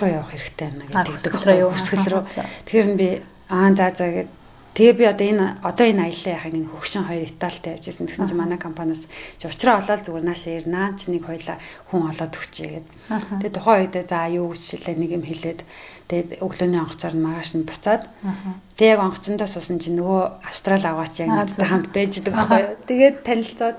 руу 0.00 0.10
явах 0.10 0.30
хэрэгтэй 0.32 0.68
байна 0.70 0.84
гэдэг. 0.88 1.32
Рүү. 1.44 1.70
Өсгөл 1.70 2.06
рүү. 2.08 2.22
Тэгэхээр 2.66 2.88
би 2.96 3.08
аа 3.50 3.70
за 3.76 3.92
за 3.98 4.06
гэд 4.08 4.30
Тэгээ 4.70 4.94
би 4.94 5.04
одоо 5.04 5.26
энэ 5.26 5.46
одоо 5.66 5.86
энэ 5.90 6.02
аяллаа 6.06 6.34
яхаг 6.38 6.54
энэ 6.54 6.70
хөгшин 6.70 7.02
хоёр 7.02 7.26
Италитай 7.26 7.74
явж 7.74 7.84
байсан. 7.90 8.06
Тэгсэн 8.06 8.26
чинь 8.30 8.38
манай 8.38 8.58
компаниас 8.62 9.02
учраа 9.42 9.82
олоод 9.82 10.06
зүгээр 10.06 10.26
наашаа 10.30 10.58
ирнаа 10.62 10.86
чи 10.94 11.10
нэг 11.10 11.26
хоёлаа 11.26 11.58
хүн 11.90 12.02
олоод 12.06 12.32
өгчээ 12.38 12.70
гэд. 12.78 12.86
Тэгээ 13.42 13.56
тухайн 13.58 13.82
үед 13.82 13.94
за 14.06 14.18
юу 14.30 14.54
гэж 14.54 14.62
шилээ 14.70 14.94
нэг 14.94 15.10
юм 15.10 15.24
хэлээд 15.26 15.60
тэгээд 16.06 16.30
өглөөний 16.38 16.80
онгоцоор 16.86 17.14
нь 17.18 17.24
маргааш 17.26 17.50
нь 17.58 17.66
буцаад 17.66 18.02
тэгээ 18.78 18.94
яг 18.94 19.00
онгоцондоо 19.10 19.48
суусан 19.50 19.78
чинь 19.82 19.98
нөгөө 19.98 20.22
австрал 20.38 20.84
аваач 20.86 21.14
яг 21.18 21.30
надтай 21.34 21.66
хамт 21.66 21.90
байж 21.90 22.12
байгаа 22.22 22.46
байхгүй. 22.46 22.62
Тэгээд 22.86 23.16
танилцаад 23.26 23.78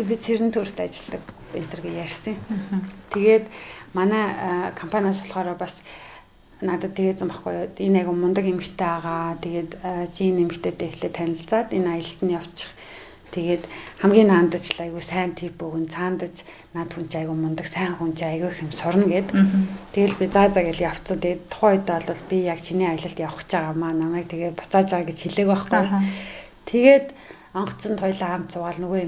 би 0.00 0.14
цэрэн 0.16 0.48
төрт 0.56 0.76
ажилладаг 0.80 1.22
төр 1.52 1.84
ярьсан. 1.92 2.36
Тэгээд 3.12 3.44
манай 3.94 4.72
компаниас 4.80 5.18
болохоор 5.22 5.58
бас 5.58 5.74
надад 6.62 6.94
тэгээдсэн 6.94 7.28
байхгүй 7.28 7.52
юу. 7.52 7.68
Энэ 7.78 7.98
айгу 8.00 8.12
мундаг 8.14 8.46
эмэгтэй 8.46 8.78
байгаа. 8.78 9.36
Тэгээд 9.42 9.70
жин 10.16 10.36
эмэгтэйтэй 10.46 10.88
эхлээ 10.88 11.12
танилцаад 11.12 11.68
энэ 11.74 11.90
аялалд 11.90 12.22
нь 12.22 12.34
явчих. 12.38 12.70
Тэгээд 13.32 13.64
хамгийн 14.04 14.28
наандаж 14.28 14.64
айгу 14.78 15.00
сайн 15.10 15.32
тип 15.34 15.56
өгөн 15.58 15.88
цаандаж 15.90 16.36
над 16.76 16.92
хүн 16.92 17.08
ч 17.10 17.12
айгу 17.16 17.34
мундаг 17.34 17.66
сайн 17.74 17.96
хүн 17.96 18.12
ч 18.14 18.20
айгу 18.22 18.52
их 18.52 18.60
юм 18.62 18.72
сурна 18.76 19.08
гэд. 19.08 19.28
Тэгэл 19.96 20.20
би 20.20 20.26
заа 20.30 20.52
заа 20.52 20.64
гэж 20.68 20.78
явцсан. 20.78 21.18
Тэгээд 21.18 21.42
тухайн 21.48 21.80
үед 21.80 21.88
бол 21.88 22.22
би 22.30 22.36
яг 22.44 22.60
чиний 22.62 22.86
аялалд 22.86 23.18
явах 23.18 23.40
гэж 23.40 23.50
байгаа 23.50 23.74
маа 23.74 23.92
намайг 23.96 24.28
тэгээд 24.28 24.60
буцааж 24.60 24.86
байгаа 24.92 25.08
гэж 25.08 25.18
хэлээг 25.24 25.48
байхгүй. 25.48 25.82
Тэгээд 26.70 27.06
онгоцонд 27.54 28.00
хоёлаа 28.00 28.28
хамт 28.32 28.52
суугаад 28.52 28.78
нөгөө 28.80 29.00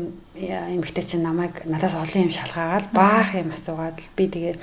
эмэгтэй 0.77 1.05
чинь 1.09 1.25
намайг 1.25 1.65
надаас 1.65 1.95
олон 1.97 2.23
юм 2.29 2.33
шалгаагаад 2.33 2.87
баах 2.93 3.31
юм 3.35 3.51
асуугаад 3.57 3.99
би 4.17 4.25
тэгээд 4.29 4.59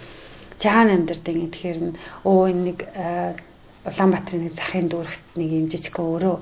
жаан 0.61 0.89
амьдардаг 0.93 1.35
юм 1.35 1.49
тэгэхээр 1.49 1.79
нь 1.81 1.97
өө 2.29 2.43
энэ 2.51 2.63
нэг 2.67 2.79
Улаанбаатарын 3.81 4.43
нэг 4.45 4.53
захын 4.53 4.87
дүүрэгт 4.93 5.25
нэг 5.41 5.49
юм 5.49 5.65
жижиг 5.73 5.95
өөрөө 5.97 6.35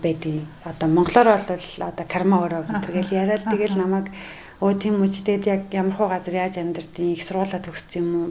байдгийг 0.00 0.48
одоо 0.64 0.88
монголоор 0.88 1.28
бол 1.44 1.68
одоо 1.84 2.06
карма 2.08 2.36
өрөө 2.48 2.62
гэдгээл 2.64 3.12
яриад 3.12 3.44
тэгэл 3.52 3.76
намайг 3.76 4.06
өө 4.64 4.72
тийм 4.80 5.04
үуч 5.04 5.20
тэгээд 5.28 5.44
яг 5.44 5.62
ямар 5.70 5.94
хуу 6.00 6.08
газар 6.08 6.34
яаж 6.34 6.56
амьдэрдیں? 6.56 7.12
Их 7.12 7.28
сургуулаа 7.28 7.60
төгссөн 7.60 8.00
юм 8.00 8.08
уу 8.16 8.28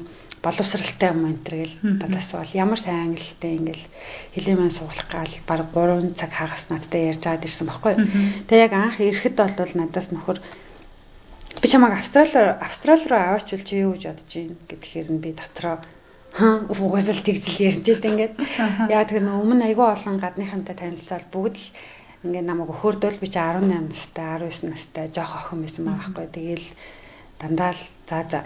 боловсралтай 0.48 1.10
юм 1.12 1.27
энэ 1.27 1.44
төр 1.44 1.56
гэл 1.60 1.75
надаас 2.00 2.30
бол 2.32 2.51
ямар 2.56 2.80
сайн 2.80 3.12
англитэй 3.12 3.54
ингээл 3.60 3.86
хэлэмэн 4.34 4.72
суулгах 4.80 5.10
гал 5.12 5.34
баг 5.44 5.62
3 5.75 6.16
цаг 6.16 6.32
хагас 6.32 6.66
надтай 6.72 7.12
ярьж 7.12 7.24
аваад 7.27 7.46
ирсэн 7.46 7.68
баггүй. 7.68 7.94
Тэгээ 8.48 8.66
яг 8.66 8.74
анх 8.74 8.98
ирэхэд 9.04 9.36
бол 9.36 9.72
надаас 9.75 10.08
нөхөр 10.12 10.38
би 11.62 11.68
чамайг 11.68 11.94
австрал 12.00 12.32
австрал 12.62 13.01
руу 13.10 13.20
аваачвал 13.20 13.63
чи 13.68 13.75
юу 13.84 13.94
гэж 13.94 14.04
бодож 14.08 14.32
байна 14.32 14.56
гэхээр 14.70 15.08
нь 15.12 15.24
би 15.24 15.30
дотроо 15.36 15.77
хаа 16.38 16.66
угаасаа 16.70 17.24
тэгжил 17.25 17.58
ярьж 17.68 17.84
байсан 17.84 18.10
ингээд 18.13 18.34
яа 18.94 19.04
тэр 19.10 19.25
өмнө 19.25 19.63
айгүй 19.68 19.88
олон 19.89 20.16
гадныхантай 20.22 20.75
танилцаад 20.77 21.25
бүгд 21.34 21.58
ингээд 22.24 22.46
намайг 22.50 22.70
өхөрдөл 22.74 23.18
би 23.22 23.27
чи 23.34 23.39
18 23.39 23.89
настай 23.89 24.25
19 24.38 24.70
настай 24.70 25.06
жоох 25.16 25.34
охин 25.38 25.66
байсан 25.66 25.84
байгаа 25.86 26.10
байхгүй. 26.13 26.27
Тэгэл 26.38 26.68
дандаа 27.42 27.72
л 27.74 27.82
за 28.10 28.18
за 28.30 28.39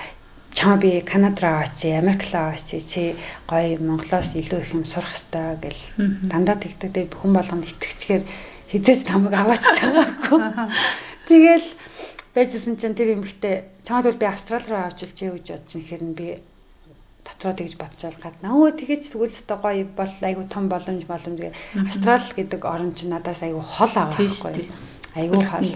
чам 0.54 0.80
би 0.80 1.02
Канад 1.02 1.40
руу 1.40 1.52
аваач, 1.52 1.80
Америк 1.84 2.22
руу 2.34 2.42
аваач 2.42 2.70
чи 2.70 3.16
гоё 3.48 3.80
Монголоос 3.80 4.30
илүү 4.36 4.60
их 4.62 4.74
юм 4.74 4.86
сурах 4.86 5.12
хэрэгтэй 5.32 5.58
гэл 5.64 5.82
дандаа 6.32 6.58
тэгдэг 6.60 7.16
хүн 7.16 7.32
болгонд 7.34 7.68
итгэцгээр 7.68 8.24
хизээс 8.72 9.02
намайг 9.08 9.36
аваач 9.36 9.64
байгаагүй. 9.64 10.40
Тэгэл 11.28 11.68
Байжсэн 12.32 12.80
чинь 12.80 12.96
тэр 12.96 13.20
эмэгтэй 13.20 13.68
чамд 13.84 14.08
бол 14.08 14.16
би 14.16 14.26
Австрал 14.26 14.64
руу 14.64 14.82
авчилж 14.88 15.18
яа 15.20 15.36
гэж 15.36 15.48
бодож 15.52 15.76
ихээр 15.76 16.04
нь 16.04 16.16
би 16.16 16.28
дотроо 17.28 17.54
тэгж 17.60 17.76
бодчихвол 17.76 18.24
гадна. 18.24 18.56
Өө 18.56 18.72
тэгэж 18.80 19.12
тэгвэл 19.12 19.36
өстой 19.36 19.58
гоё 19.60 19.84
бол 20.00 20.14
айгу 20.24 20.44
том 20.48 20.72
боломж 20.72 21.04
боломж 21.12 21.40
гэ. 21.44 21.52
Австрал 21.76 22.32
гэдэг 22.32 22.62
орн 22.64 22.96
чинь 22.96 23.12
надаас 23.12 23.42
айгу 23.44 23.60
хол 23.60 23.92
байгаа 23.92 24.16
Айгу 25.16 25.44
хол. 25.44 25.76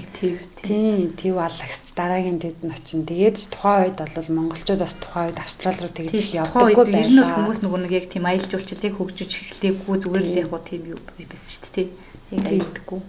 Тийм, 0.64 1.12
тийм 1.20 1.38
аллагц 1.38 1.84
дараагийн 1.96 2.40
дэд 2.40 2.64
нь 2.64 2.72
очин. 2.72 3.04
Тэгээд 3.04 3.52
тухайн 3.52 3.92
үед 3.92 4.00
бол 4.00 4.30
монголчууд 4.32 4.80
бас 4.80 4.96
тухайн 5.04 5.36
үед 5.36 5.40
Австрал 5.44 5.76
руу 5.76 5.92
тэгж 5.92 6.32
явдаггүй 6.32 6.86
байлаа. 6.88 7.36
Хүмүүс 7.36 7.60
нөгөө 7.60 7.80
нэг 7.84 7.92
яг 7.92 8.06
тийм 8.16 8.26
аялал 8.32 8.48
жуулчлалыг 8.48 8.96
хөгжиж 8.96 9.32
эхлэхгүй 9.36 9.96
зүгээр 10.08 10.24
л 10.24 10.40
яг 10.40 10.48
гоо 10.56 10.62
тийм 10.64 10.82
юу 10.88 11.00
байсан 11.04 11.52
шүү 11.52 11.72
дээ. 11.76 11.88
Яг 12.32 12.46
аялдаггүй. 12.48 13.02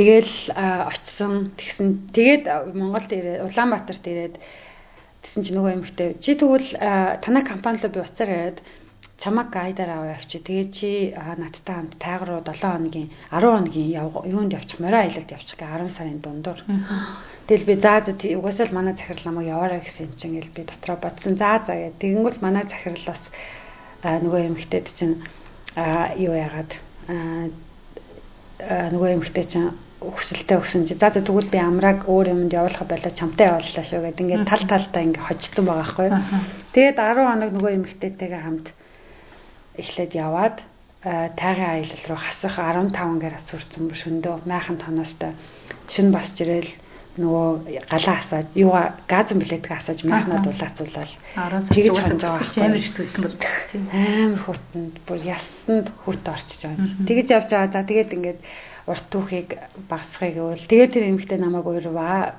Тэгэл 0.00 0.34
очсон 0.56 1.52
тэгсэн 1.60 1.88
тэгээд 2.16 2.44
Монголд 2.72 3.10
ирээд 3.12 3.44
Улаанбаатарт 3.44 4.04
ирээд 4.08 4.34
тэгсэн 5.28 5.44
чи 5.44 5.52
нөгөө 5.52 5.72
эмэгтэй 5.76 6.08
чи 6.24 6.40
тэгвэл 6.40 6.72
танай 7.20 7.44
компани 7.44 7.84
руу 7.84 7.92
би 7.92 8.00
уцаар 8.00 8.30
ирээд 8.32 8.58
чамаг 9.20 9.50
гайдаар 9.52 9.90
аваа 9.90 10.16
явчих. 10.16 10.42
Тэгээд 10.44 10.70
чи 10.74 11.12
надтай 11.14 11.74
хамт 11.74 11.98
тайгар 12.00 12.28
руу 12.28 12.42
7 12.44 12.56
хоногийн 12.60 13.10
10 13.30 13.40
хоногийн 13.40 13.90
юунд 14.24 14.52
явчих, 14.52 14.80
морин 14.80 15.00
аялалд 15.00 15.30
явчих 15.30 15.58
гэ 15.58 15.66
10 15.66 15.96
сарын 15.96 16.20
дундуур. 16.24 16.60
Тэгэл 17.46 17.64
би 17.68 17.74
заа 17.80 18.00
за 18.00 18.12
угаасаа 18.16 18.66
л 18.66 18.74
манай 18.74 18.94
захирал 18.94 19.24
намайг 19.24 19.48
яваарай 19.48 19.80
гэсэн 19.84 20.06
юм 20.08 20.12
чинь 20.16 20.40
гэл 20.40 20.56
би 20.56 20.62
дотроо 20.64 20.96
бодсон. 20.96 21.36
За 21.36 21.60
за 21.66 21.72
гэх. 21.74 22.00
Тэгэнгүүт 22.00 22.40
манай 22.40 22.64
захирал 22.64 23.04
бас 23.06 23.22
нөгөө 24.02 24.40
эмэгтэйд 24.48 24.86
чинь 24.96 25.16
юу 26.16 26.34
яагаад 26.34 26.72
нөгөө 28.94 29.10
эмэгтэй 29.20 29.44
чинь 29.52 29.76
өксөлтэй 30.00 30.56
өгсөн 30.56 30.88
чи 30.88 30.96
за 30.96 31.12
тэгвэл 31.12 31.52
би 31.52 31.60
амрааг 31.60 32.08
өөр 32.08 32.32
юмд 32.32 32.52
явуулах 32.56 32.88
байлаа 32.88 33.12
чамтай 33.12 33.52
явууллаа 33.52 33.84
шүү 33.84 34.00
гэдэг 34.00 34.24
ингээд 34.24 34.48
тал 34.48 34.64
талдаа 34.64 35.02
ингээд 35.04 35.26
хожсон 35.28 35.64
байгаа 35.68 35.84
байхгүй. 35.84 36.08
Тэгээд 36.72 36.96
10 36.96 37.28
хоног 37.28 37.50
нөгөө 37.52 37.72
эмэгтэйтэйгээ 37.76 38.40
хамт 38.40 38.66
эхлээд 39.80 40.12
яваад 40.14 40.56
тайгын 41.02 41.70
аялал 41.74 42.04
руу 42.08 42.20
хасах 42.20 42.54
15 42.60 43.22
гэр 43.24 43.34
асуурсан 43.40 43.90
шөндөө 44.02 44.34
майхан 44.44 44.76
тоноостой 44.76 45.32
шин 45.96 46.12
бас 46.12 46.28
жирэл 46.36 46.68
нөгөө 47.18 47.48
галаа 47.90 48.16
асаад 48.22 48.48
юу 48.54 48.70
газан 49.08 49.38
билетгээ 49.42 49.76
асааж 49.80 50.00
майхнаад 50.04 50.46
улаацуулаад 50.46 51.10
10 51.34 51.66
сар 51.66 51.74
тэгж 51.74 51.96
хонж 51.98 52.22
байгаа 52.22 52.64
амар 52.64 52.78
их 52.78 52.94
төлсөн 52.94 53.22
бол 53.24 53.36
тийм. 53.72 53.82
Амар 53.90 54.40
хүртэнд 54.46 54.96
бүр 55.08 55.20
ясанд 55.26 55.86
хүрт 56.04 56.24
орчиж 56.28 56.60
байгаа 56.62 56.86
юм. 56.86 57.06
Тэгж 57.10 57.28
явж 57.34 57.48
байгаа. 57.50 57.72
За 57.74 57.82
тэгээд 57.82 58.14
ингээд 58.14 58.40
урт 58.86 59.04
түүхийг 59.10 59.48
багасгахыг 59.90 60.34
гэвэл 60.38 60.70
тэгээд 60.70 60.92
тэр 60.94 61.04
эмэгтэй 61.10 61.38
намайг 61.42 61.66
уурваа 61.66 62.34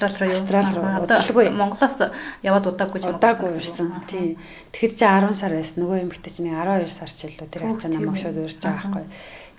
Австрал 0.00 0.30
руу 0.30 0.82
руу. 0.82 1.04
Удалгүй. 1.04 1.48
Монголоос 1.50 1.94
яваад 2.42 2.66
удаагүй 2.66 3.00
ч 3.00 3.06
удаагүй 3.08 3.50
ирсэн. 3.58 3.88
Тий. 4.10 4.38
Тэгэхэд 4.72 4.94
чи 4.98 5.04
10 5.04 5.40
сар 5.40 5.52
байсан. 5.54 5.78
Нөгөө 5.78 5.98
эмэгтэй 6.02 6.32
чинь 6.34 6.50
12 6.50 6.98
сар 6.98 7.10
ч 7.14 7.20
илүү 7.30 7.48
тэр 7.48 7.62
ачаа 7.70 7.90
намайг 7.90 8.18
шууд 8.20 8.38
урьж 8.42 8.58
байгаа 8.58 8.90
байхгүй. 8.90 9.06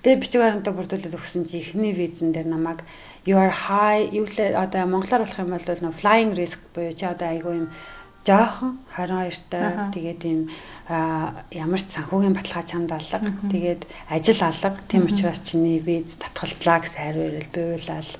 Тэгээ 0.06 0.22
бичиг 0.22 0.40
баримтаа 0.44 0.74
бүрдүүлээд 0.76 1.18
өгсөн 1.18 1.42
чи 1.50 1.56
эхний 1.64 1.92
визэн 1.96 2.30
дээр 2.30 2.46
намайг 2.46 2.84
your 3.26 3.50
high 3.50 4.06
юу 4.14 4.28
л 4.28 4.38
одоо 4.54 4.86
монголоор 4.86 5.26
болох 5.26 5.40
юм 5.42 5.50
бол 5.50 5.66
нөө 5.66 5.98
flying 5.98 6.32
risk 6.38 6.60
буюу 6.76 6.94
чи 6.94 7.04
одоо 7.08 7.26
айгүй 7.32 7.54
юм 7.64 7.68
жоохон 8.26 8.78
22-тай 8.94 9.90
тэгээд 9.94 10.22
ийм 10.26 10.40
ямар 11.50 11.80
ч 11.82 11.90
санхүүгийн 11.94 12.34
баталгаа 12.34 12.64
чамд 12.70 12.90
алга. 12.90 13.18
Тэгээд 13.50 13.82
ажил 14.10 14.40
алга. 14.42 14.78
Тийм 14.90 15.06
учраас 15.06 15.40
чиний 15.50 15.78
виз 15.78 16.06
татгалзлаа 16.22 16.78
гэсэн 16.86 17.02
хариу 17.02 17.26
ирэл 17.26 17.50
биулаад 17.54 18.10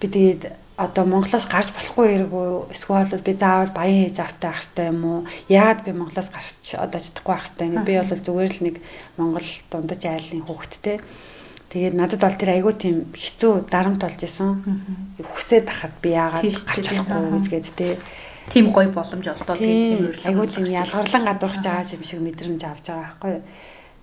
би 0.00 0.06
тэгээд 0.08 0.42
одоо 0.76 1.04
Монголоос 1.06 1.46
гарч 1.46 1.70
болохгүй 1.70 2.06
хэрэггүй 2.10 2.46
эсвэл 2.74 3.22
би 3.22 3.32
заавал 3.38 3.70
баян 3.70 4.10
хийж 4.10 4.18
автай 4.18 4.50
ахтай 4.50 4.86
юм 4.90 5.04
уу? 5.04 5.20
Яагаад 5.48 5.84
би 5.86 5.92
Монголоос 5.92 6.28
гарч 6.34 6.66
одоо 6.74 7.00
чадахгүй 7.00 7.34
ахтай 7.34 7.68
ингэ 7.68 7.86
би 7.86 7.94
бол 7.94 8.26
зүгээр 8.26 8.52
л 8.58 8.64
нэг 8.66 8.76
Монгол 9.16 9.48
дундаж 9.70 10.02
айлын 10.02 10.42
хүүхэдтэй. 10.42 10.98
Тэгээд 11.70 11.94
надад 11.94 12.20
бол 12.26 12.38
тэр 12.38 12.50
айгүй 12.58 12.74
тийм 12.74 12.96
хэцүү 13.14 13.70
дарамт 13.70 14.02
болж 14.02 14.18
исэн. 14.18 14.50
Хүсээд 15.22 15.66
ахад 15.70 15.94
би 16.02 16.10
яагаад 16.10 16.42
гарч 16.42 16.86
болохгүй 16.90 17.30
гэсгээд 17.38 17.66
те. 17.78 17.98
Тийм 18.50 18.74
гоё 18.74 18.90
боломж 18.90 19.26
олдоо 19.30 19.56
тийм 19.56 20.10
айгүй 20.26 20.46
тийм 20.50 20.66
ялгарлан 20.74 21.24
гадуурч 21.24 21.62
байгаа 21.62 21.94
юм 21.94 22.02
шиг 22.02 22.20
мэдрэмж 22.20 22.62
авч 22.66 22.86
байгаа 22.90 23.02
байхгүй 23.02 23.30
юу. 23.30 23.42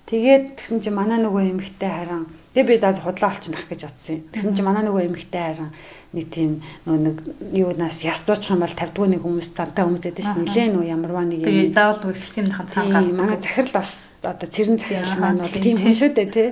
Тэгээд 0.08 0.44
тэгсэн 0.56 0.80
чинь 0.82 0.96
манай 0.96 1.20
нөгөө 1.20 1.51
эмэгтэй 1.51 1.92
харин 1.92 2.25
тэг 2.53 2.67
би 2.67 2.77
даад 2.77 3.00
худлаа 3.00 3.31
олчих 3.31 3.51
байх 3.55 3.67
гэж 3.70 3.81
бодсон 3.88 4.15
юм. 4.15 4.24
Тэгсэн 4.31 4.55
чинь 4.55 4.67
манай 4.67 4.84
нөгөө 4.84 5.08
эмэгтэй 5.08 5.41
харин 5.41 5.72
нэг 6.12 6.27
тийм 6.36 6.51
нөгөө 6.84 7.01
нэг 7.08 7.17
юунаас 7.55 7.98
ястуучих 8.03 8.51
юм 8.51 8.60
бол 8.60 8.75
тавьдгүй 8.75 9.08
нэг 9.08 9.22
хүмүүс 9.24 9.48
цантаа 9.55 9.88
хүмүүс 9.88 10.03
гэдэг 10.03 10.25
чинь 10.27 10.43
нилээ 10.43 10.67
нөгөө 10.75 10.91
ямарваа 10.91 11.25
нэг 11.25 11.39
юм. 11.39 11.48
Тэгээд 11.48 11.75
заавал 11.75 12.03
хөлсөм 12.03 12.48
ханцаа 12.51 12.84
гал. 12.91 13.08
Манай 13.15 13.38
захирал 13.39 13.72
бас 13.72 13.89
одоо 14.20 14.50
цэрэн 14.51 14.77
захирал 14.84 15.20
маань 15.24 15.39
бол 15.39 15.55
тийм 15.55 15.77
хүн 15.79 15.96
шүү 15.96 16.12
дээ 16.12 16.29
тий. 16.36 16.50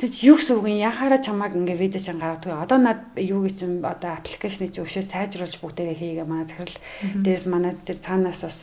Тэг 0.00 0.12
юу 0.20 0.36
гэсэн 0.36 0.56
үг 0.60 0.66
юм 0.68 0.80
яхаараа 0.84 1.20
чамааг 1.24 1.52
ингээ 1.56 1.76
видео 1.80 2.00
чан 2.04 2.20
гаргадаг. 2.20 2.60
Одоо 2.60 2.78
над 2.80 3.00
юу 3.16 3.40
гэж 3.48 3.56
юм 3.64 3.80
одоо 3.84 4.20
аппликейшны 4.20 4.68
чи 4.72 4.80
өшөө 4.84 5.08
сайжруулж 5.08 5.56
бүгдээрээ 5.60 5.96
хийгээ 5.96 6.28
манай 6.28 6.48
захирал. 6.48 6.76
Дээрс 7.24 7.46
манай 7.48 7.72
тэр 7.84 8.00
цаанаас 8.04 8.40
бас 8.40 8.56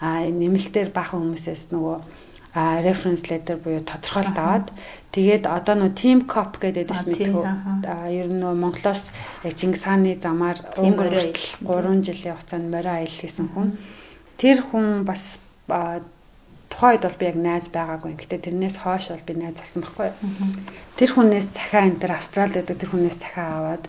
нэмэлтээр 0.00 0.92
бахан 0.92 1.20
хүмүүсээс 1.24 1.72
нөгөө 1.72 1.96
reference 2.56 3.24
letter 3.28 3.56
буюу 3.60 3.84
тодорхойлт 3.84 4.38
аваад 4.38 4.72
тэгээд 5.14 5.44
одоо 5.48 5.74
нөө 5.78 5.92
team 6.00 6.18
cop 6.28 6.60
гэдэг 6.60 6.88
мэдээ 6.92 7.32
ер 8.12 8.28
нь 8.28 8.40
нөө 8.42 8.54
Монголоос 8.54 9.02
яг 9.44 9.54
Чингис 9.56 9.82
хааны 9.82 10.20
замаар 10.20 10.58
өнгөрөөл 10.76 11.32
3 11.64 12.04
жилийн 12.04 12.36
хугацаанд 12.36 12.68
морин 12.68 12.92
аялал 12.92 13.20
хийсэн 13.20 13.48
хүн. 13.52 13.68
Тэр 14.36 14.58
хүн 14.68 15.08
бас 15.08 15.22
тухайн 16.68 16.92
үед 16.92 17.02
бол 17.02 17.18
би 17.18 17.24
яг 17.26 17.36
найз 17.36 17.66
байгаагүй. 17.72 18.12
Гэтэ 18.20 18.36
тэрнээс 18.44 18.76
хойш 18.84 19.08
бол 19.08 19.26
би 19.26 19.34
найз 19.34 19.56
болсон 19.56 19.80
байхгүй. 19.82 20.10
Тэр 21.00 21.10
хүнээс 21.16 21.46
захаа 21.56 21.82
энэ 21.88 22.00
төр 22.00 22.12
Австралид 22.12 22.54
байдаг 22.54 22.76
тэр 22.78 22.90
хүнээс 22.92 23.18
захаа 23.18 23.48
аваад 23.58 23.84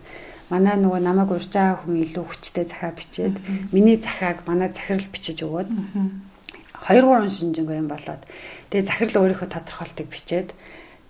манай 0.50 0.76
нөгөө 0.82 1.00
намайг 1.04 1.30
урьж 1.30 1.52
байгаа 1.54 1.84
хүн 1.84 1.96
илүү 2.10 2.26
хүчтэй 2.26 2.66
захаа 2.72 2.92
бичээд 2.98 3.36
миний 3.76 3.98
захааг 4.02 4.48
манай 4.50 4.70
захирал 4.74 5.08
бичиж 5.14 5.38
өгөөд 5.46 5.70
2 6.90 7.06
3 7.06 7.38
шинжэнгүй 7.38 7.78
юм 7.78 7.90
болоод 7.92 8.22
тэгээ 8.74 8.90
захирал 8.90 9.22
өөрийнхөө 9.22 9.50
тодорхойлтыг 9.54 10.08
бичээд 10.10 10.50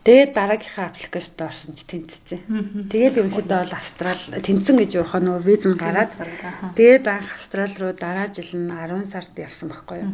Тэгээд 0.07 0.31
дараагийнхаа 0.31 0.85
аппликейшнд 0.95 1.39
орсон 1.43 1.71
ч 1.75 1.83
тэнцсэн. 1.91 2.87
Тэгээд 2.87 3.19
ерөнхийдөө 3.19 3.59
бол 3.67 3.75
Австрал 3.75 4.21
тэнцэн 4.31 4.75
гэж 4.79 4.91
явах 4.95 5.19
нөгөө 5.19 5.43
виз 5.43 5.63
нь 5.67 5.75
гараад 5.75 6.11
тэгээд 6.79 7.03
анх 7.03 7.29
Австрал 7.35 7.73
руу 7.75 7.93
дараа 7.99 8.31
жил 8.31 8.47
нь 8.55 8.71
10 8.71 9.11
сард 9.11 9.35
явсан 9.35 9.67
байхгүй 9.67 9.97
юу. 9.99 10.11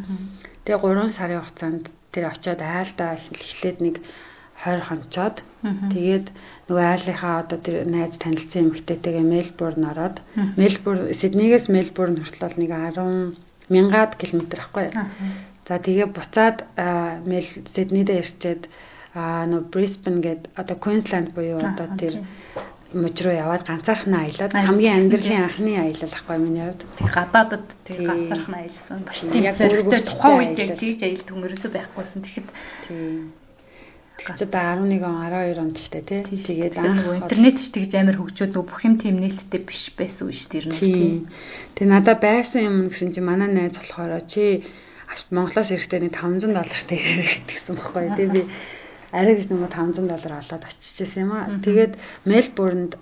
Тэгээ 0.66 0.82
3 0.82 1.14
сарын 1.14 1.38
хугацаанд 1.38 1.84
тэр 2.10 2.24
очиод 2.34 2.60
айлдаа 2.60 3.10
эхлээд 3.30 3.78
нэг 3.78 3.96
20 4.66 4.88
хонцоод. 4.90 5.36
Тэгээд 5.94 6.26
нөгөө 6.66 6.86
айлынхаа 6.90 7.34
одоо 7.46 7.58
тэр 7.62 7.86
найз 7.86 8.18
танилцсан 8.18 8.74
эмэгтэйтэйгээ 8.74 9.22
Мельбурн 9.22 9.84
ороод. 9.86 10.16
Мельбурн 10.58 11.14
Сиднейгээс 11.20 11.70
Мельбурн 11.70 12.18
хүртэл 12.26 12.58
нэг 12.58 12.70
10 12.74 13.38
мянгаад 13.70 14.18
километр 14.18 14.66
ахгүй. 14.66 14.90
За 15.68 15.78
тэгээ 15.78 16.08
буцаад 16.10 16.66
Сиднейдээ 17.74 18.18
ирчээд 18.22 18.62
аа 19.16 19.48
нөө 19.48 19.72
Brisbane 19.72 20.20
гээд 20.20 20.42
одоо 20.60 20.76
Queensland 20.76 21.32
буюу 21.32 21.58
одоо 21.58 21.88
тэр 21.96 22.14
мужи 22.92 23.22
руу 23.24 23.34
яваад 23.34 23.66
ганцаархан 23.66 24.14
аялаад 24.14 24.52
хамгийн 24.52 24.96
амьдралын 25.08 25.44
анхны 25.48 25.72
аялал 25.76 26.12
ахгүй 26.12 26.38
миний 26.38 26.64
хувьд. 26.68 26.82
Тэг 27.00 27.10
гадаадад 27.16 27.66
тэг 27.84 27.98
ганцаархан 28.04 28.54
аялсан. 28.54 28.98
Баш 29.02 29.18
тийм 29.20 29.42
яг 29.42 29.56
өөртөө 29.58 30.02
тухайн 30.06 30.36
үед 30.38 30.58
яг 30.60 30.72
тийж 30.78 31.00
аялт 31.02 31.28
өнгөрөөсөө 31.32 31.70
байхгүйсэн. 31.74 32.20
Тэгэхэд 32.22 32.48
одоо 34.26 34.60
11 34.86 35.02
он 35.04 35.16
12 35.28 35.58
онд 35.58 35.76
ч 35.76 35.86
тий. 35.90 36.02
Тэгээд 36.46 36.76
интернет 36.76 37.56
ч 37.60 37.64
тэгж 37.74 37.92
амар 38.00 38.16
хөгжөөд 38.16 38.52
нөгөө 38.54 38.68
бүх 38.70 38.80
юм 38.86 38.96
тийм 38.96 39.16
нээлттэй 39.20 39.60
биш 39.60 39.82
байсан 39.98 40.24
үү 40.26 40.34
шүү 40.34 40.50
дээ. 40.50 40.80
Тийм. 40.80 41.28
Тэг 41.76 41.86
надад 41.90 42.18
байсан 42.22 42.60
юм 42.64 42.76
гэсэн 42.88 43.12
чинь 43.12 43.28
манай 43.28 43.50
найз 43.52 43.76
болохоор 43.76 44.24
чи 44.30 44.64
Монголоос 45.30 45.70
ирэхдээ 45.70 46.00
нэг 46.02 46.14
500 46.18 46.50
доллартай 46.50 46.98
ирэх 46.98 47.44
гэсэн 47.46 47.74
баггүй. 47.76 48.04
Тэг 48.18 48.28
би 48.34 48.42
арай 49.12 49.34
гэж 49.36 49.48
нөгөө 49.50 49.70
500 49.70 50.08
доллар 50.08 50.34
олоод 50.40 50.64
очижсэн 50.64 51.22
юм 51.22 51.32
аа. 51.32 51.46
Тэгээд 51.62 51.92
Мельбурнд 52.24 52.92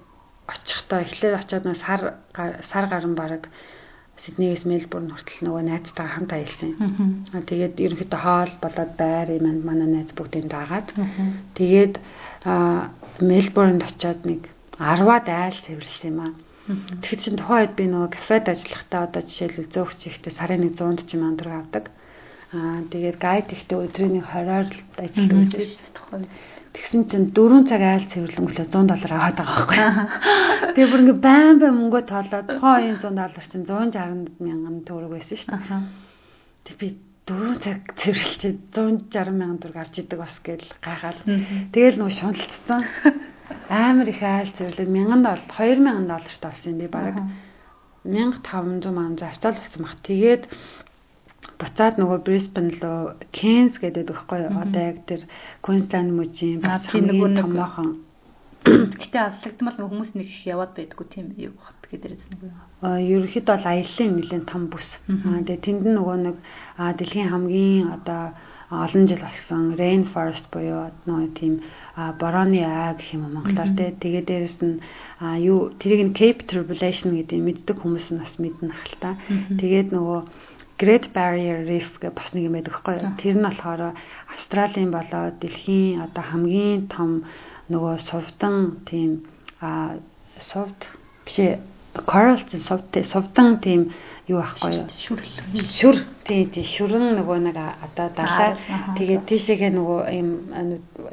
очихдоо 0.49 0.99
эхлээд 1.05 1.35
очиод 1.41 1.65
нөө 1.65 1.77
сар 1.81 2.01
сар 2.73 2.85
гарan 2.93 3.15
бараг 3.15 3.49
Сиднейгээс 4.25 4.65
Мельбурн 4.65 5.13
хүртэл 5.13 5.45
нөгөө 5.45 5.63
найзтайгаа 5.69 6.17
хамт 6.17 6.33
аялсан 6.33 6.69
юм. 6.73 6.81
Тэгээд 7.45 7.77
ерөнхийдөө 7.77 8.21
хоол 8.25 8.53
болоод 8.65 8.93
байр 8.97 9.29
юм 9.37 9.65
манай 9.69 9.89
найз 9.89 10.11
бүгдийг 10.17 10.49
дагаад 10.49 10.89
тэгээд 11.61 11.95
Мельбурнд 13.21 13.83
очиод 13.85 14.25
нэг 14.25 14.49
10-аад 14.81 15.27
айл 15.29 15.59
цэвэрлсэн 15.69 16.09
юм 16.09 16.19
аа. 16.25 16.33
Тэгэхээр 16.65 17.21
чин 17.21 17.37
тухайн 17.37 17.61
үед 17.69 17.75
би 17.77 17.85
нөгөө 17.85 18.11
кафед 18.17 18.49
ажиллахдаа 18.49 19.01
одоо 19.05 19.23
жишээлбэл 19.29 19.73
зөөгч 19.77 20.01
ихтэй 20.09 20.33
сарын 20.33 20.73
100 20.73 21.05
ч 21.05 21.21
андраг 21.21 21.69
авдаг. 21.69 21.85
Аа 22.55 22.87
тэгээд 22.87 23.19
гайд 23.19 23.51
ихтэй 23.51 23.79
өдрийн 23.83 24.23
20-оор 24.23 24.67
л 24.71 24.79
ажилладаг 25.03 25.39
байсан 25.43 25.67
шүү 25.67 26.23
дээ. 26.23 26.53
Тэгсэн 26.75 27.03
чинь 27.11 27.29
4 27.35 27.71
цаг 27.71 27.83
айл 27.83 28.07
цэвэрлэнглээ 28.11 28.67
100 28.71 28.91
доллар 28.91 29.13
аваад 29.15 29.39
байгаа 29.39 29.59
байхгүй. 29.59 29.79
Тэгээ 30.75 30.91
бүр 30.91 31.03
ингээ 31.03 31.19
байн 31.23 31.57
байн 31.63 31.75
мөнгө 31.79 32.01
тоолоод 32.07 32.47
тухайн 32.51 32.99
100 32.99 33.15
доллар 33.15 33.47
чинь 33.51 33.67
160 33.67 34.43
мянган 34.43 34.77
төгрөг 34.87 35.11
байсан 35.15 35.39
шүү 35.39 35.51
дээ. 35.51 35.83
Тэг 36.67 36.75
би 36.79 36.87
4 37.31 37.63
цаг 37.63 37.79
цэвэрлчихэд 38.03 38.59
160 38.75 39.39
мянган 39.39 39.59
төгрөг 39.63 39.79
авч 39.83 39.95
идэг 40.03 40.19
бас 40.19 40.35
гээл 40.43 40.67
гайхаад. 40.83 41.19
Тэгэл 41.75 41.99
нөгөө 41.99 42.19
шуналцсан. 42.19 42.83
Амар 43.71 44.09
их 44.11 44.23
айл 44.23 44.51
цэвэрлээд 44.59 44.91
1000 44.91 45.23
доллар 45.23 45.43
2000 45.47 46.11
долларт 46.11 46.43
болсон 46.43 46.71
юм 46.75 46.79
би 46.83 46.89
баг 46.91 47.15
1500 48.03 48.91
мянга 48.91 49.31
завтал 49.31 49.55
болсон 49.55 49.83
баг. 49.83 49.99
Тэгээд 50.03 50.43
буцаад 51.61 52.01
нөгөө 52.01 52.19
Brisbane 52.27 52.75
руу 52.83 53.15
Cairns 53.37 53.79
гэдэг 53.79 54.11
байхгүй 54.11 54.43
одоо 54.49 54.83
яг 54.83 54.99
тэр 55.07 55.23
Queensland 55.63 56.11
мужийн 56.17 56.61
бас 56.61 56.83
хамгийн 56.91 57.39
томоохон. 57.39 57.91
Гэтэ 59.01 59.19
аслагдмал 59.21 59.77
хүмүүс 59.77 60.17
нэг 60.17 60.27
их 60.27 60.43
яваад 60.49 60.73
байдгүй 60.73 61.07
тийм 61.13 61.27
юу 61.37 61.53
хот 61.61 61.85
гэдэг 61.91 62.17
нэг 62.17 62.41
юм. 62.49 62.57
Аа 62.81 62.99
ерөнхийдөө 62.99 63.55
бол 63.61 63.71
аяллаа 63.71 64.09
нэлээд 64.09 64.45
том 64.49 64.63
бүс. 64.73 64.89
Аа 65.09 65.45
тэгээ 65.45 65.65
тэнд 65.65 65.85
нөгөө 65.85 66.17
нэг 66.25 66.37
дэлхийн 66.99 67.29
хамгийн 67.29 67.93
одоо 67.93 68.33
олон 68.71 69.07
жил 69.07 69.21
болсон 69.21 69.77
rainforest 69.77 70.49
буюу 70.51 70.89
нөгөө 71.07 71.29
тийм 71.37 71.61
борооны 72.19 72.65
аа 72.65 72.97
гэх 72.97 73.15
юм 73.15 73.29
монголоор 73.37 73.71
тэгээ 73.77 74.25
дээрэс 74.25 74.59
нь 74.65 74.81
юу 75.45 75.71
тэрийг 75.79 76.03
нь 76.09 76.17
Cape 76.17 76.43
Tribulation 76.49 77.13
гэдэг 77.15 77.39
мэддэг 77.45 77.77
хүмүүс 77.79 78.09
нь 78.11 78.21
бас 78.25 78.35
мэднэ 78.41 78.73
хальтаа. 78.73 79.15
Тэгээд 79.61 79.93
нөгөө 79.93 80.21
Great 80.79 81.13
Barrier 81.15 81.63
Reef 81.63 81.87
гэх 82.03 82.15
бас 82.15 82.35
нэг 82.35 82.51
юм 82.51 82.55
байдаг 82.59 82.75
хгүй. 82.75 82.99
Тэр 83.23 83.39
нь 83.39 83.47
болохоор 83.47 83.95
Австралийн 84.35 84.91
болоод 84.91 85.39
дэлхийн 85.39 86.03
одоо 86.03 86.23
хамгийн 86.23 86.91
том 86.91 87.23
нөгөө 87.71 87.95
сувдан 88.11 88.83
тийм 88.85 89.23
а 89.63 90.03
сувд 90.51 90.75
биш 91.25 91.63
coral 92.03 92.43
сувд 92.67 92.91
сувдан 93.07 93.61
тийм 93.63 93.95
юу 94.27 94.41
ахгүй 94.43 94.83
юу? 94.83 94.89
Шүрэл 95.07 95.31
шүр. 95.79 95.97
Тий 96.27 96.49
тий 96.51 96.65
шүрэн 96.65 97.23
нөгөө 97.23 97.39
нэг 97.45 97.57
одоо 97.61 98.09
далаа 98.17 98.57
тэгээд 98.99 99.29
тийшээгээ 99.31 99.73
нөгөө 99.79 100.01
юм 100.17 100.31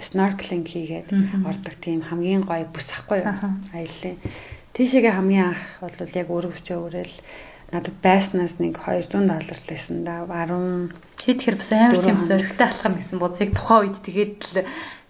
snorkeling 0.09 0.65
хийгээд 0.65 1.07
ордог 1.45 1.75
тийм 1.83 2.01
хамгийн 2.01 2.47
гоё 2.47 2.65
бүс 2.71 2.87
ахгүй 2.97 3.21
юу? 3.21 3.35
Аяллаа. 3.75 4.15
Тийшээгээ 4.73 5.13
хамгийн 5.13 5.45
анх 5.51 5.63
бол 5.83 6.15
яг 6.15 6.27
өрөвчөө 6.31 6.77
өрөөл 6.81 7.15
надад 7.71 7.95
байснаас 8.03 8.55
нэг 8.59 8.77
200 8.77 9.11
доллар 9.11 9.59
лсэн 9.67 10.03
да 10.03 10.27
10 10.27 10.91
чи 11.23 11.33
тэгэхээр 11.33 11.57
бас 11.57 11.71
амар 11.71 12.03
тийм 12.03 12.19
зөрөгтэй 12.27 12.67
алхам 12.67 12.93
гэсэн 12.99 13.17
бодсыг 13.19 13.49
тухайн 13.55 13.81
үед 13.87 13.97
тэгээд 14.03 14.33
л 14.51 14.55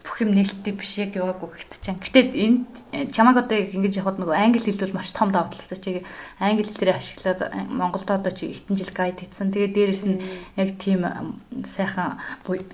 бүх 0.01 0.17
юм 0.21 0.33
нээлттэй 0.33 0.73
биш 0.73 0.97
яг 0.97 1.13
яваагүй 1.13 1.49
гэхт 1.53 1.77
чинь. 1.85 2.01
Гэтэ 2.01 2.33
энэ 2.33 3.13
чамаг 3.13 3.37
одоо 3.37 3.57
ингэж 3.57 4.01
явахад 4.01 4.17
нөгөө 4.17 4.33
англи 4.33 4.65
хэл 4.65 4.81
бол 4.81 4.97
маш 4.97 5.13
том 5.13 5.29
давуу 5.29 5.53
талтай. 5.53 5.77
Чи 5.77 5.91
англи 6.41 6.65
хэлээр 6.65 6.97
ашиглаад 6.97 7.41
Монголд 7.69 8.09
одоо 8.09 8.33
чи 8.33 8.49
ихтэн 8.49 8.77
жил 8.81 8.89
гайд 8.89 9.21
хийсэн. 9.21 9.53
Тэгээд 9.53 9.75
дээрэс 9.77 10.03
нь 10.09 10.17
яг 10.57 10.69
тийм 10.81 11.05
сайхан 11.77 12.17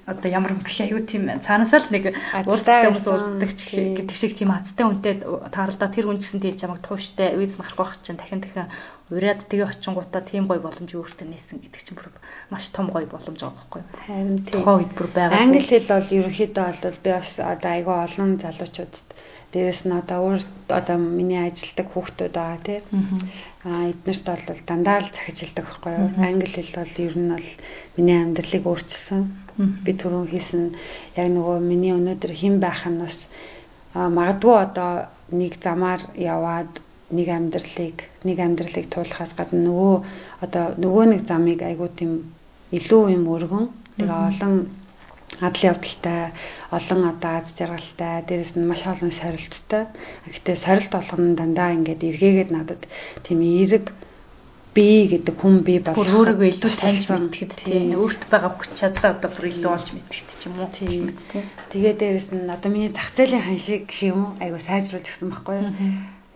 одоо 0.07 0.29
ямар 0.31 0.55
юм 0.55 0.63
гэх 0.63 0.87
аюу 0.87 1.03
тийм 1.03 1.27
цаанаасаа 1.43 1.83
л 1.83 1.91
нэг 1.91 2.15
уулзтай 2.47 2.87
хүмүүс 2.87 3.07
уулздаг 3.07 3.51
ч 3.59 3.61
гэдэг 3.75 4.15
шиг 4.15 4.39
тийм 4.39 4.55
хацтай 4.55 4.85
үнтэй 4.87 5.13
тааралдаа 5.51 5.91
тэр 5.91 6.07
хүн 6.07 6.23
ч 6.23 6.31
гэсэн 6.31 6.41
тийм 6.41 6.55
чамаг 6.63 6.79
тууштай 6.79 7.35
виз 7.35 7.59
махрах 7.59 7.75
байх 7.75 7.93
чинь 8.07 8.15
дахин 8.15 8.39
дахин 8.39 8.71
ураад 9.07 9.47
тэгээ 9.47 9.71
очингуудаа 9.71 10.21
тийм 10.27 10.47
гоё 10.51 10.59
боломж 10.59 10.91
өөртөө 10.91 11.27
нээсэн 11.31 11.63
гэдэг 11.63 11.81
чинь 11.87 11.95
бүр 11.95 12.11
маш 12.51 12.67
том 12.75 12.91
гоё 12.91 13.07
боломж 13.07 13.39
байгаа 13.39 13.55
байхгүй 13.55 13.81
юу. 13.81 13.91
Харин 14.03 14.37
тийм. 14.43 14.53
Тухайн 14.59 14.77
үед 14.83 14.93
бүр 14.99 15.07
байгаа. 15.15 15.39
Англи 15.39 15.63
хэл 15.63 15.87
бол 15.87 16.15
ерөнхийдөө 16.17 16.65
бол 16.83 16.99
би 17.03 17.09
бас 17.15 17.31
одоо 17.39 17.71
айгүй 17.71 17.95
олон 18.03 18.29
залуучуудад 18.43 19.07
дээрэс 19.55 19.81
нь 19.87 19.95
одоо 19.95 20.19
өөр 20.27 20.41
одоо 20.79 20.97
миний 20.99 21.39
ажилдаг 21.39 21.87
хүүхдүүд 21.87 22.33
байгаа 22.35 22.59
тий. 22.67 22.79
Аа 23.63 23.87
эднэрт 23.95 24.25
бол 24.27 24.61
дандаа 24.67 24.99
л 24.99 25.11
захижилдаг 25.15 25.63
байхгүй 25.63 25.91
юу. 25.95 26.09
Англи 26.27 26.47
хэл 26.51 26.71
бол 26.75 26.93
ер 27.07 27.15
нь 27.15 27.31
бол 27.31 27.47
миний 27.95 28.19
амьдралыг 28.19 28.63
өөрчилсөн. 28.67 29.21
Би 29.87 29.91
түрүүн 29.95 30.27
хийсэн 30.27 30.63
яг 31.15 31.27
нөгөө 31.31 31.57
миний 31.63 31.95
өнөөдөр 31.95 32.33
хэн 32.35 32.59
байх 32.59 32.83
нь 32.91 32.99
бас 32.99 33.17
магадгүй 33.95 34.55
одоо 34.67 34.91
нэг 35.31 35.63
замаар 35.63 36.01
яваад 36.13 36.71
нэг 37.11 37.27
амьдралыг 37.31 37.97
нэг 38.27 38.37
амьдралыг 38.39 38.85
туулахаас 38.91 39.31
гадна 39.39 39.63
нөгөө 39.63 39.95
одоо 40.43 40.65
нөгөө 40.75 41.05
нэг 41.07 41.21
замыг 41.27 41.61
айгуу 41.63 41.87
тийм 41.95 42.35
илүү 42.71 43.15
юм 43.15 43.23
өргөн. 43.31 43.65
Тэгээ 43.95 44.11
олон 44.11 44.53
адал 45.39 45.63
явдалтай 45.71 46.31
олон 46.71 47.01
одоо 47.07 47.31
аз 47.39 47.47
жаргалтай 47.55 48.27
дээрэс 48.27 48.53
нь 48.59 48.67
маш 48.67 48.83
олон 48.83 49.11
сорилттой. 49.15 49.83
Гэхдээ 50.27 50.57
сорилт 50.67 50.91
болгоно 50.91 51.35
дандаа 51.35 51.71
ингээд 51.79 52.03
эргээгээд 52.03 52.51
надад 52.51 52.83
тийм 53.23 53.39
эерэг 53.39 53.87
би 54.75 55.07
гэдэг 55.07 55.35
хүн 55.39 55.63
би 55.63 55.79
болох 55.79 56.11
өөрийгөө 56.11 56.47
илүү 56.59 56.71
таньж 56.75 57.07
мэдгэд 57.07 57.51
тийм. 57.63 57.95
өөрт 57.95 58.27
байгаа 58.27 58.51
хүч 58.51 58.71
чадлаа 58.77 59.15
одоо 59.15 59.31
бүр 59.31 59.45
илүү 59.47 59.71
олж 59.73 59.87
мэдгэд 59.95 60.29
ч 60.37 60.43
юм 60.45 60.59
уу? 60.59 60.69
Тийм. 60.75 61.15
Тэгээд 61.71 61.97
дээрэс 62.03 62.29
нь 62.35 62.51
одоо 62.51 62.69
миний 62.69 62.91
зах 62.91 63.15
зээлийн 63.15 63.41
хан 63.47 63.59
шиг 63.63 63.87
гэх 63.87 64.01
юм 64.11 64.37
айгу 64.43 64.59
сайжруулж 64.67 65.07
өгсөн 65.07 65.31
байхгүй 65.31 65.55
юу 65.55 65.71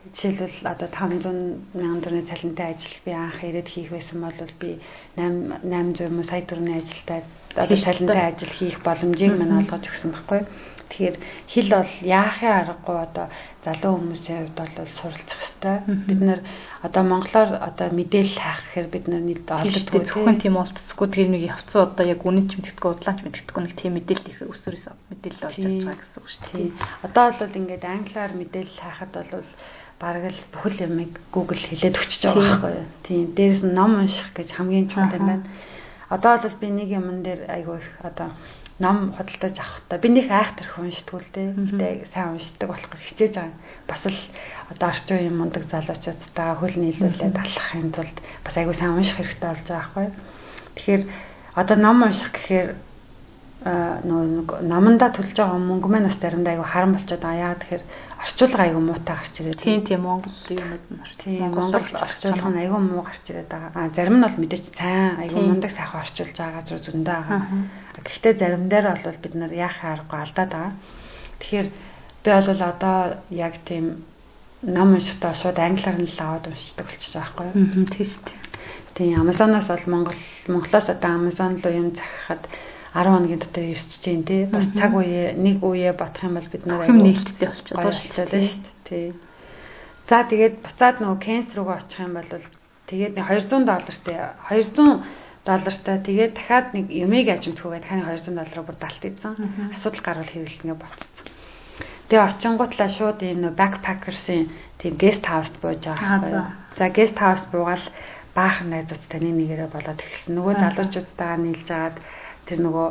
жишээлбэл 0.02 0.66
одоо 0.66 0.90
500 0.90 1.78
мянган 1.78 2.02
төгрөгийн 2.02 2.30
цалинтай 2.32 2.74
ажил 2.74 2.98
би 3.06 3.12
анх 3.14 3.38
ирээд 3.44 3.70
хийх 3.70 3.90
байсан 3.94 4.18
бол 4.22 4.40
би 4.60 4.80
8 5.16 5.62
800 5.62 6.30
сая 6.30 6.42
төгрөгийн 6.42 6.82
ажилтай 6.82 7.22
одоо 7.56 7.78
шалантай 7.78 8.34
ажил 8.34 8.54
хийх 8.58 8.82
боломжийг 8.82 9.38
мань 9.38 9.58
олгож 9.62 9.86
өгсөн 9.86 10.12
байхгүй. 10.12 10.42
Тэгэхээр 10.92 11.18
хэл 11.54 11.70
бол 11.72 11.92
яахын 12.02 12.52
аргагүй 12.52 12.98
одоо 13.08 13.26
залуу 13.64 13.94
хүмүүсийн 13.96 14.40
хувьд 14.42 14.58
бол 14.76 14.92
суралцах 15.00 15.40
хэрэгтэй. 15.40 15.78
Бид 16.10 16.22
нэр 16.28 16.40
одоо 16.84 17.04
монголоор 17.08 17.50
одоо 17.70 17.88
мэдээлэл 17.96 18.42
хаах 18.42 18.62
гэхээр 18.66 18.88
бид 18.92 19.06
нар 19.08 19.24
нийт 19.24 19.48
олддгүй 19.48 20.02
зөвхөн 20.04 20.42
тийм 20.42 20.60
олдсгүй 20.60 21.08
тэр 21.08 21.30
нэг 21.32 21.44
явцсан 21.48 21.82
одоо 21.88 22.06
яг 22.10 22.20
үнэн 22.26 22.50
ч 22.50 22.60
мэддэхгүй 22.60 22.90
удлаач 22.92 23.20
мэддэхгүй 23.24 23.62
нэг 23.64 23.74
тийм 23.80 23.94
мэдээлэл 23.96 24.32
их 24.36 24.40
өсвөрөөс 24.52 24.86
мэдээлэл 25.16 25.48
олж 25.48 25.58
авч 25.64 25.80
байгаа 25.80 26.00
гэсэн 26.04 26.20
үг 26.20 26.28
шүү 26.28 26.44
дээ. 26.52 26.72
Одоо 27.08 27.26
бол 27.40 27.60
ингээд 27.62 27.84
англиар 27.88 28.34
мэдээлэл 28.36 28.84
хаахад 28.84 29.14
бол 29.32 29.48
бараг 30.02 30.34
л 30.34 30.42
бүхэл 30.50 30.90
юмыг 30.90 31.14
Google 31.30 31.62
хэлээд 31.62 31.94
өчөж 31.94 32.22
байгаа 32.26 32.42
байхгүй 32.42 32.74
юу. 32.74 32.88
Тийм. 33.06 33.26
Дээрээс 33.38 33.62
нь 33.62 33.78
ном 33.78 33.92
унших 34.02 34.34
гэж 34.34 34.50
хамгийн 34.58 34.90
чухал 34.90 35.14
юм 35.14 35.26
байна. 35.30 35.46
Одоо 36.10 36.42
бол 36.42 36.58
би 36.58 36.68
нэг 36.74 36.90
юмн 36.90 37.22
дээр 37.22 37.42
айгүй 37.46 37.78
их 37.78 37.90
одоо 38.02 38.34
ном 38.82 39.14
худалдаж 39.14 39.56
авахдаа 39.62 40.00
би 40.02 40.10
нэг 40.10 40.26
айхтар 40.26 40.68
уншдгүй 40.82 41.20
л 41.22 41.30
дээ. 41.38 41.48
Гэтэ 41.54 42.10
сайн 42.14 42.34
уншдаг 42.34 42.68
болох 42.68 42.92
хичээж 42.98 43.34
байгаа. 43.38 43.54
Бас 43.86 44.02
л 44.10 44.18
одоо 44.74 44.88
орчин 44.90 45.18
үеийн 45.22 45.38
мундаг 45.38 45.64
залуучуудтай 45.70 46.50
хөл 46.58 46.76
нийлүүлээд 46.82 47.38
алхахын 47.38 47.92
тулд 47.94 48.18
бас 48.42 48.56
айгүй 48.58 48.76
сайн 48.76 48.98
унших 48.98 49.18
хэрэгтэй 49.22 49.50
болж 49.54 49.66
байгаа 49.70 49.86
байхгүй 49.86 50.04
юу. 50.10 50.14
Тэгэхээр 50.76 51.04
одоо 51.62 51.78
ном 51.78 51.98
унших 52.02 52.32
гэхээр 52.34 52.70
нөгөө 53.62 54.26
нэг 54.42 54.50
наманда 54.66 55.14
төлж 55.14 55.38
байгаа 55.38 55.62
мөнгө 55.62 55.88
маань 55.88 56.10
бас 56.10 56.18
заримдаа 56.18 56.54
айгүй 56.58 56.66
харам 56.66 56.98
болчиход 56.98 57.22
байгаа. 57.22 57.54
Яа 57.54 57.60
тэгэхээр 57.62 57.84
орчуулга 58.22 58.64
айгүй 58.64 58.82
муутай 58.82 59.16
гарч 59.18 59.36
ирээд. 59.40 59.62
Тийм 59.62 59.82
тийм 59.86 60.02
Монгол 60.06 60.38
юмуд 60.50 60.86
нь 60.94 61.02
тийм 61.18 61.50
Монгол 61.50 61.74
орчуулга 61.76 62.50
нь 62.50 62.62
айгүй 62.62 62.80
муу 62.80 63.02
гарч 63.02 63.26
ирээд 63.30 63.50
байгаа. 63.50 63.72
А 63.74 63.90
зарим 63.96 64.18
нь 64.18 64.26
бол 64.26 64.38
мэдээж 64.38 64.66
сайн 64.78 65.18
айгүй 65.22 65.42
мундаг 65.42 65.72
сайхан 65.74 66.02
орчуулж 66.06 66.36
байгаа 66.38 66.62
газар 66.62 66.80
зөндөө 66.86 67.16
байгаа. 67.18 67.42
Гэхдээ 68.06 68.34
зарим 68.38 68.64
дээр 68.70 68.86
бол 68.94 69.22
бид 69.24 69.34
нар 69.36 69.54
яахаа 69.54 69.90
аргагүй 69.94 70.20
алдаад 70.22 70.52
байгаа. 70.54 70.74
Тэгэхээр 71.42 71.68
би 72.24 72.30
бол 72.30 72.62
одоо 72.62 72.98
яг 73.30 73.54
тийм 73.66 73.86
ном 74.62 74.94
уншихтаа 74.94 75.34
шууд 75.42 75.58
англиар 75.58 75.98
нь 75.98 76.06
л 76.06 76.22
аваад 76.22 76.46
уншдаг 76.46 76.86
болчихж 76.86 77.14
байгаа 77.18 77.34
байхгүй 77.34 77.46
юу? 77.50 77.90
Тийм 77.90 78.06
шүү 78.06 78.24
дээ. 78.30 78.40
Тийм 78.96 79.18
Amazon-аас 79.22 79.68
бол 79.68 79.86
Монгол 79.90 80.20
Монголоос 80.48 80.88
одоо 80.94 81.12
Amazon 81.18 81.58
руу 81.64 81.74
юм 81.74 81.90
захихад 81.98 82.46
10 82.94 83.08
хоногийн 83.08 83.40
дотор 83.40 83.64
ирсэж 83.64 84.04
जैन 84.04 84.24
тий. 84.24 84.46
Бас 84.52 84.68
цаг 84.76 84.92
үе 84.94 85.32
нэг 85.38 85.64
үе 85.64 85.94
батах 85.96 86.28
юм 86.28 86.36
бол 86.36 86.50
бид 86.52 86.66
нэр 86.66 86.92
юм 86.92 87.00
нээлттэй 87.08 87.48
болчиход 87.48 88.28
байна 88.28 88.52
дээ. 88.52 88.56
Тий. 88.84 89.14
За 90.12 90.28
тэгээд 90.28 90.56
буцаад 90.60 91.00
нөгөө 91.00 91.20
Кенс 91.24 91.56
руугаа 91.56 91.80
очих 91.80 92.04
юм 92.04 92.20
бол 92.20 92.28
тэгээд 92.92 93.16
200 93.16 93.64
доллартай 93.64 94.18
200 94.52 95.08
доллартай 95.48 95.98
тэгээд 96.04 96.34
дахиад 96.36 96.68
нэг 96.76 96.86
юмыг 96.92 97.28
ажимтгүйгээд 97.32 97.88
хань 97.88 98.04
200 98.04 98.36
доллараар 98.36 98.66
бүр 98.68 98.78
далт 98.78 99.04
ийдсэн. 99.08 99.34
Асуудал 99.80 100.04
гарвал 100.04 100.28
хэвлэлнгээ 100.28 100.76
болцсон. 100.76 101.10
Тэгээ 102.12 102.28
очингуутлаа 102.28 102.90
шууд 102.92 103.20
нөө 103.24 103.56
backpackers-ийн 103.56 104.52
тийм 104.84 104.94
guest 105.00 105.24
house 105.24 105.56
бууж 105.64 105.80
байгаа. 105.80 106.60
За 106.76 106.92
guest 106.92 107.16
house 107.16 107.48
буугаал 107.56 107.88
баахан 108.36 108.68
найзууд 108.68 109.04
таны 109.08 109.32
нэгээрээ 109.32 109.72
болоод 109.72 109.96
эхэлсэн. 109.96 110.36
Нөгөө 110.36 110.54
залуучуудтайгаа 110.60 111.40
нийлж 111.40 111.70
агаад 111.72 111.98
тэр 112.52 112.60
нөгөө 112.68 112.88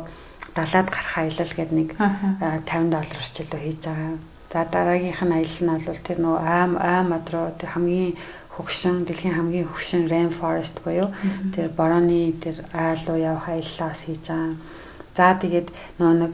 далаад 0.57 0.87
гарах 0.89 1.17
аялал 1.21 1.53
гэдэг 1.53 1.77
нэг 1.77 1.89
50 2.01 2.89
доллар 2.89 3.19
орчилдөө 3.21 3.61
хийж 3.61 3.79
байгаа. 3.85 4.17
За 4.51 4.65
дараагийнх 4.65 5.21
нь 5.21 5.35
аялал 5.37 5.61
нь 5.77 5.85
бол 5.85 6.01
тэр 6.01 6.17
нөгөө 6.17 6.41
аам 6.41 6.71
аамад 6.75 7.25
руу 7.29 7.53
тэр 7.61 7.69
хамгийн 7.77 8.17
хөгшин 8.57 9.05
дэлхийн 9.05 9.37
хамгийн 9.37 9.69
хөгшин 9.69 10.09
rainforest 10.11 10.75
буюу 10.83 11.07
тэр 11.55 11.69
борооны 11.77 12.35
тэр 12.43 12.55
айл 12.73 13.01
руу 13.07 13.19
явах 13.21 13.47
аяллаас 13.47 14.01
хийж 14.03 14.25
байгаа. 14.27 14.57
За 15.15 15.37
тэгээд 15.39 15.67
нөгөө 15.99 16.17
нэг 16.19 16.33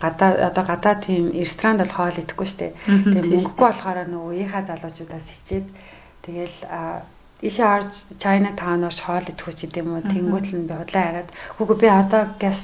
гадаа 0.00 0.30
одоо 0.48 0.64
гадаа 0.64 0.94
тийм 1.04 1.32
ресторанд 1.36 1.80
бол 1.82 1.96
хоол 1.96 2.16
идэхгүй 2.22 2.46
шүү 2.48 2.60
дээ. 2.60 2.72
Тэгээд 3.12 3.32
мөнгөгүй 3.32 3.66
болохоор 3.66 3.98
нөгөө 4.08 4.30
үеийнхаа 4.32 4.62
залуучуудаас 4.68 5.26
хичээд 5.32 5.66
тэгэл 6.24 6.56
ийшээ 7.44 7.68
орж 7.76 7.92
China 8.22 8.50
Town-оор 8.56 8.96
хоол 9.04 9.28
идэх 9.28 9.44
үуч 9.44 9.60
гэдэм 9.68 9.88
үү 9.92 10.02
тэнгуут 10.08 10.46
л 10.48 10.64
би 10.64 10.74
удлаа 10.80 11.04
хараад 11.04 11.28
хүүгээ 11.60 11.78
би 11.82 11.88
одоо 11.92 12.22
газ 12.40 12.58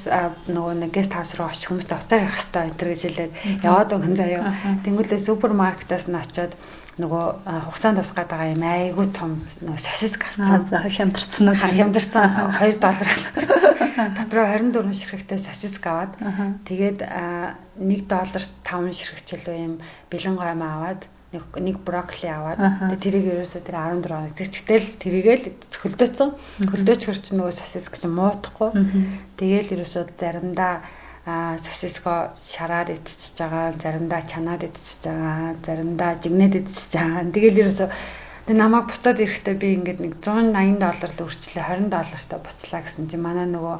нөгөө 0.48 0.74
нэг 0.80 0.90
гест 0.96 1.12
хаус 1.12 1.32
руу 1.36 1.48
очиж 1.52 1.64
хүмүүст 1.68 1.92
уцаар 1.92 2.24
явах 2.24 2.36
хэрэгтэй 2.40 2.64
энэ 2.64 2.80
гэж 2.80 3.02
хэлээд 3.04 3.32
яваад 3.68 3.90
өгөн 3.92 4.14
заяа 4.16 4.42
тэнгуүлээ 4.84 5.20
супермаркетаас 5.28 6.04
нь 6.08 6.16
очиод 6.16 6.52
нөгөө 7.00 7.24
хугацаанд 7.68 7.98
тусгаад 8.00 8.28
байгаа 8.28 8.54
юм 8.56 8.64
айгүй 8.64 9.06
том 9.16 9.32
нөгөө 9.64 9.80
сосиск 9.84 10.20
авсан. 10.20 10.68
За 10.68 10.78
хямдарсан 10.84 11.48
уу? 11.48 11.56
Хямдарсан 11.56 12.24
2 12.60 12.80
доллар. 12.80 13.10
Дотроо 14.16 14.44
24 14.48 15.00
ширхэгтэй 15.00 15.38
сосиск 15.44 15.84
аваад 15.86 16.12
тэгээд 16.68 17.00
1 17.04 18.08
доллар 18.08 18.44
5 18.64 18.96
ширхэгчлөө 18.96 19.56
юм 19.56 19.74
бэлэн 20.12 20.36
гойм 20.36 20.60
аваад 20.60 21.00
нэг 21.30 21.44
нэг 21.54 21.76
брокколи 21.86 22.28
аваад 22.30 22.58
тэрийг 22.98 23.26
ерөөсөө 23.30 23.62
тэр 23.62 23.76
14 23.78 24.10
хоног 24.10 24.34
тэр 24.34 24.48
чигтэл 24.50 24.86
тэрийгээл 24.98 25.44
хөлдөөцөн 25.78 26.30
хөлдөөч 26.70 27.02
хөрч 27.06 27.24
нөгөө 27.30 27.54
сосиск 27.54 27.94
чинь 28.02 28.18
муутахгүй 28.18 28.70
тэгээл 29.38 29.74
ерөөсөө 29.78 30.02
заримдаа 30.18 30.74
сосиско 31.24 32.32
шараад 32.56 32.88
идчихэж 32.90 33.36
байгаа 33.38 33.72
заримдаа 33.82 34.22
чанаад 34.32 34.62
идчихэж 34.66 35.00
байгаа 35.04 35.54
заримдаа 35.66 36.12
жигнээд 36.22 36.54
идчихэж 36.60 36.92
байгаа. 36.92 37.32
Тэгээл 37.34 37.60
ерөөсөө 37.62 37.88
тэг 38.46 38.56
намайг 38.56 38.86
бутаад 38.88 39.20
ирэхдээ 39.20 39.54
би 39.60 39.68
ингээд 39.76 40.00
нэг 40.00 40.12
180 40.24 40.80
доллар 40.80 41.12
л 41.12 41.24
үрчлээ 41.28 41.64
20 41.70 41.92
доллартай 41.92 42.38
буцлаа 42.40 42.80
гэсэн 42.82 43.04
чинь 43.12 43.20
манай 43.20 43.46
нөгөө 43.46 43.76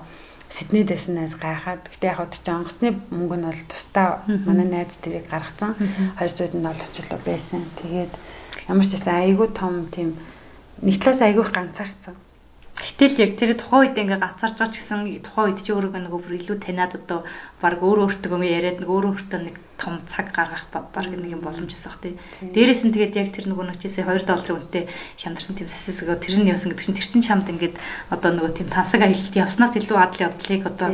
Сидней 0.58 0.84
дэснээс 0.84 1.34
гайхаад 1.38 1.82
гэтээ 1.92 2.10
яг 2.10 2.32
ч 2.34 2.46
онгоцны 2.50 2.88
мөнгө 3.14 3.36
нь 3.38 3.46
бол 3.46 3.62
тусдаа 3.70 4.08
манай 4.46 4.66
найз 4.66 4.92
тэрийг 5.02 5.26
гаргацсан 5.30 5.72
200 6.18 6.58
доллар 6.58 6.88
ч 6.94 6.96
л 7.06 7.12
байсан. 7.22 7.62
Тэгээд 7.78 8.12
ямар 8.66 8.86
ч 8.88 8.92
байсан 8.98 9.14
айгүй 9.22 9.48
том 9.54 9.74
тийм 9.94 10.18
нэг 10.82 10.96
талаас 11.02 11.22
айгүй 11.22 11.44
ганцаарсан. 11.54 12.14
Гэтэл 12.80 13.20
яг 13.20 13.32
тэр 13.36 13.52
тухайн 13.60 13.92
үед 13.92 14.00
ингээ 14.00 14.24
гацарч 14.24 14.56
байгаа 14.56 14.72
ч 14.72 14.80
гэсэн 14.80 15.00
тухайн 15.20 15.46
үед 15.52 15.60
чи 15.60 15.70
өөрөө 15.76 15.92
нэг 16.00 16.14
өөр 16.16 16.32
илүү 16.40 16.56
таниад 16.64 16.96
одоо 16.96 17.20
баг 17.60 17.76
өөрөө 17.84 18.04
өөртөө 18.08 18.40
яриад 18.40 18.80
нэг 18.80 18.88
өөрөө 18.88 19.10
өөртөө 19.12 19.40
нэг 19.44 19.56
том 19.80 20.00
цаг 20.12 20.32
гаргах 20.32 20.64
баг 20.72 21.06
нэг 21.08 21.28
юм 21.28 21.40
боломж 21.40 21.72
бах 21.84 22.00
тий. 22.00 22.16
Дээрээс 22.40 22.84
нь 22.84 22.92
тэгээд 22.92 23.16
яг 23.16 23.28
тэр 23.32 23.48
нөгөө 23.48 23.64
нэг 23.68 23.78
чисээ 23.80 24.04
2 24.04 24.28
долларын 24.28 24.56
үнэтэй 24.60 24.84
шандарсан 25.20 25.56
тийм 25.56 25.68
сэсэсгөө 25.68 26.16
тэр 26.20 26.36
нь 26.36 26.50
явсан 26.52 26.68
гэдэг 26.72 26.84
чинь 26.84 26.98
тэр 27.00 27.08
чин 27.08 27.22
чамд 27.24 27.48
ингээд 27.48 27.76
одоо 28.12 28.30
нөгөө 28.36 28.52
тийм 28.60 28.68
тансаг 28.68 29.00
аялалт 29.00 29.36
явснаас 29.36 29.74
илүү 29.76 29.96
адал 29.96 30.24
явдлыг 30.28 30.62
одоо 30.68 30.88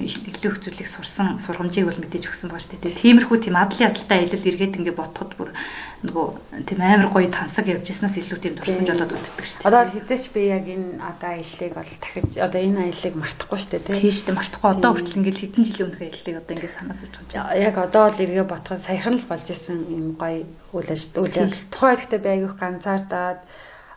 илүү 0.00 0.50
их 0.56 0.60
зүйлийг 0.64 0.88
сурсан 0.96 1.40
сургамжийг 1.44 1.84
бол 1.84 2.00
мэдээж 2.00 2.24
өгсөн 2.32 2.48
байгаа 2.48 2.64
шүү 2.64 2.80
дээ. 2.80 3.00
Тиймэрхүү 3.00 3.36
тийм 3.44 3.56
адал 3.60 3.80
ядалтай 3.80 4.16
аялал 4.24 4.48
эргээд 4.48 4.76
ингээд 4.80 5.00
ботход 5.00 5.30
бүр 5.36 5.52
нөгөө 6.00 6.64
тийм 6.64 6.80
амар 6.80 7.12
гоё 7.12 7.28
тансаг 7.28 7.68
явж 7.68 7.84
яснаас 7.92 8.16
илүү 8.16 8.38
тийм 8.40 8.54
дурсамж 8.56 8.88
болоод 8.88 9.12
үлддэг 9.20 9.44
шүү 9.44 9.56
дээ. 9.60 9.68
Одоо 9.68 9.80
хэзээ 9.92 10.18
ч 10.24 10.26
би 10.32 10.40
яг 10.48 10.64
энэ 10.64 10.96
одоо 10.96 11.28
аяллыг 11.36 11.72
бол 11.76 11.90
дахиж 12.00 12.30
одоо 12.40 12.60
энэ 12.60 12.80
аяллыг 12.88 13.14
мартахгүй 13.20 13.58
шүү 13.60 13.70
дээ 13.70 13.84
тий. 13.84 14.00
Тийм 14.00 14.14
шүү 14.16 14.26
дээ 14.32 14.38
мартахгүй 14.40 14.70
одоо 14.70 14.90
хүртэл 14.96 15.18
ингээд 15.20 15.40
хэдэн 15.44 15.64
жилийн 15.68 15.86
өмнөх 15.92 16.00
аяллыг 16.00 16.36
одоо 16.40 16.52
ингээд 16.56 16.76
санаас 16.80 17.00
иж 17.04 17.14
байгаа. 17.20 17.60
Яг 17.60 17.76
одоо 17.76 18.02
бол 18.08 18.22
эргээ 18.24 18.46
ботход 18.48 18.80
саяхан 18.88 19.14
л 19.20 19.28
болж 19.28 19.46
исэн 19.52 19.78
юм 19.92 20.06
гоё 20.16 20.40
үйл 20.72 20.88
ажиллагаа. 20.88 21.48
Тухайн 21.68 21.96
ихтэй 22.00 22.20
байгих 22.24 22.54
ганцаардаад 22.56 23.40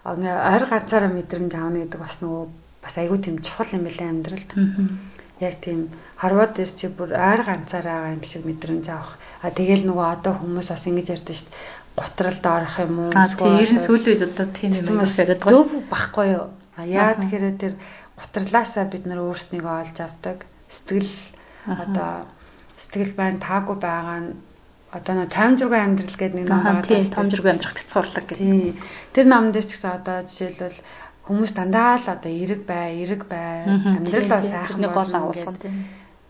ойр 0.03 0.63
ганцаараа 0.67 1.11
мэдрэмж 1.15 1.51
аавна 1.55 1.87
гэдэг 1.87 1.99
бас 2.03 2.15
нөгөө 2.19 2.43
бас 2.83 2.95
айгүй 2.99 3.19
тийм 3.23 3.39
чухал 3.39 3.71
юм 3.71 3.87
билээ 3.87 4.11
амьдралд. 4.11 4.51
Яг 5.39 5.55
тийм 5.63 5.79
харваад 6.19 6.51
дээр 6.55 6.71
чи 6.75 6.87
бүр 6.91 7.15
ойр 7.15 7.41
ганцаараа 7.47 8.11
байгаа 8.11 8.15
юм 8.19 8.23
шиг 8.27 8.43
мэдрэмж 8.43 8.85
авах. 8.91 9.15
А 9.39 9.51
тэгэл 9.55 9.87
нөгөө 9.87 10.07
одоо 10.19 10.33
хүмүүс 10.35 10.67
бас 10.67 10.83
ингэж 10.83 11.07
ярьдаг 11.15 11.35
шүү 11.39 11.47
дээ 11.47 11.82
готролд 11.97 12.45
орох 12.45 12.75
юм 12.79 12.93
уу? 12.99 13.12
Тийм 13.12 13.58
ер 13.62 13.71
нь 13.73 13.86
сүүлийн 13.86 14.10
үед 14.17 14.23
одоо 14.34 14.47
тийм 14.53 14.71
юм 14.73 14.97
байгаа. 14.97 15.53
Зөв 15.53 15.69
багхгүй 15.89 16.27
юу? 16.34 16.47
А 16.77 16.86
яа 16.86 17.13
тэгэхээр 17.17 17.58
тэр 17.62 17.73
готрлаасаа 18.17 18.86
бид 18.89 19.06
нар 19.06 19.21
өөрснийгөө 19.21 19.75
олж 19.82 19.97
авдаг. 20.01 20.45
Сэтгэл 20.73 21.12
одоо 21.69 22.25
сэтгэл 22.89 23.13
байн 23.13 23.38
таагүй 23.38 23.77
байгаа 23.77 24.19
нь 24.25 24.32
одоо 24.93 25.13
нэг 25.25 25.29
56 25.34 25.73
амьдрал 25.73 26.17
гэдэг 26.17 26.38
нэг 26.38 26.47
ном 26.49 26.63
байгаа. 26.63 26.86
Тийм, 26.86 27.10
томжиргүй 27.10 27.51
амьдрах 27.53 27.73
гэц 27.77 27.89
сурлаг 27.93 28.25
гэдэг. 28.29 28.77
Тэр 29.13 29.25
дээр 29.25 29.65
ч 29.65 29.71
гэсэн 29.73 29.91
одоо 29.97 30.17
жишээлбэл 30.29 30.79
хүмүүс 31.25 31.51
дандаа 31.58 31.97
л 32.03 32.08
одоо 32.10 32.32
эрэг 32.32 32.62
бай, 32.69 33.01
эрэг 33.01 33.25
бай, 33.25 33.65
амьдрал 33.65 34.29
бол 34.29 34.45
сайхан 34.49 34.82
нэг 34.82 34.91
гол 34.93 35.13
агуулсан 35.13 35.56
тийм. 35.58 35.75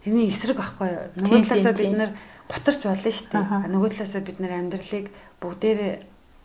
Тэрний 0.04 0.32
эсрэг 0.32 0.58
байхгүй 0.60 0.88
юу? 0.91 1.06
Нөгөө 1.17 1.39
талаасаа 1.49 1.76
бид 1.76 1.95
нар 1.97 2.12
готарч 2.52 2.82
болно 2.84 3.12
шүү 3.12 3.28
дээ. 3.32 3.71
Нөгөө 3.73 3.89
талаасаа 3.95 4.21
бид 4.23 4.39
нар 4.39 4.54
амьдралыг 4.60 5.06
бүгдээрээ 5.43 5.93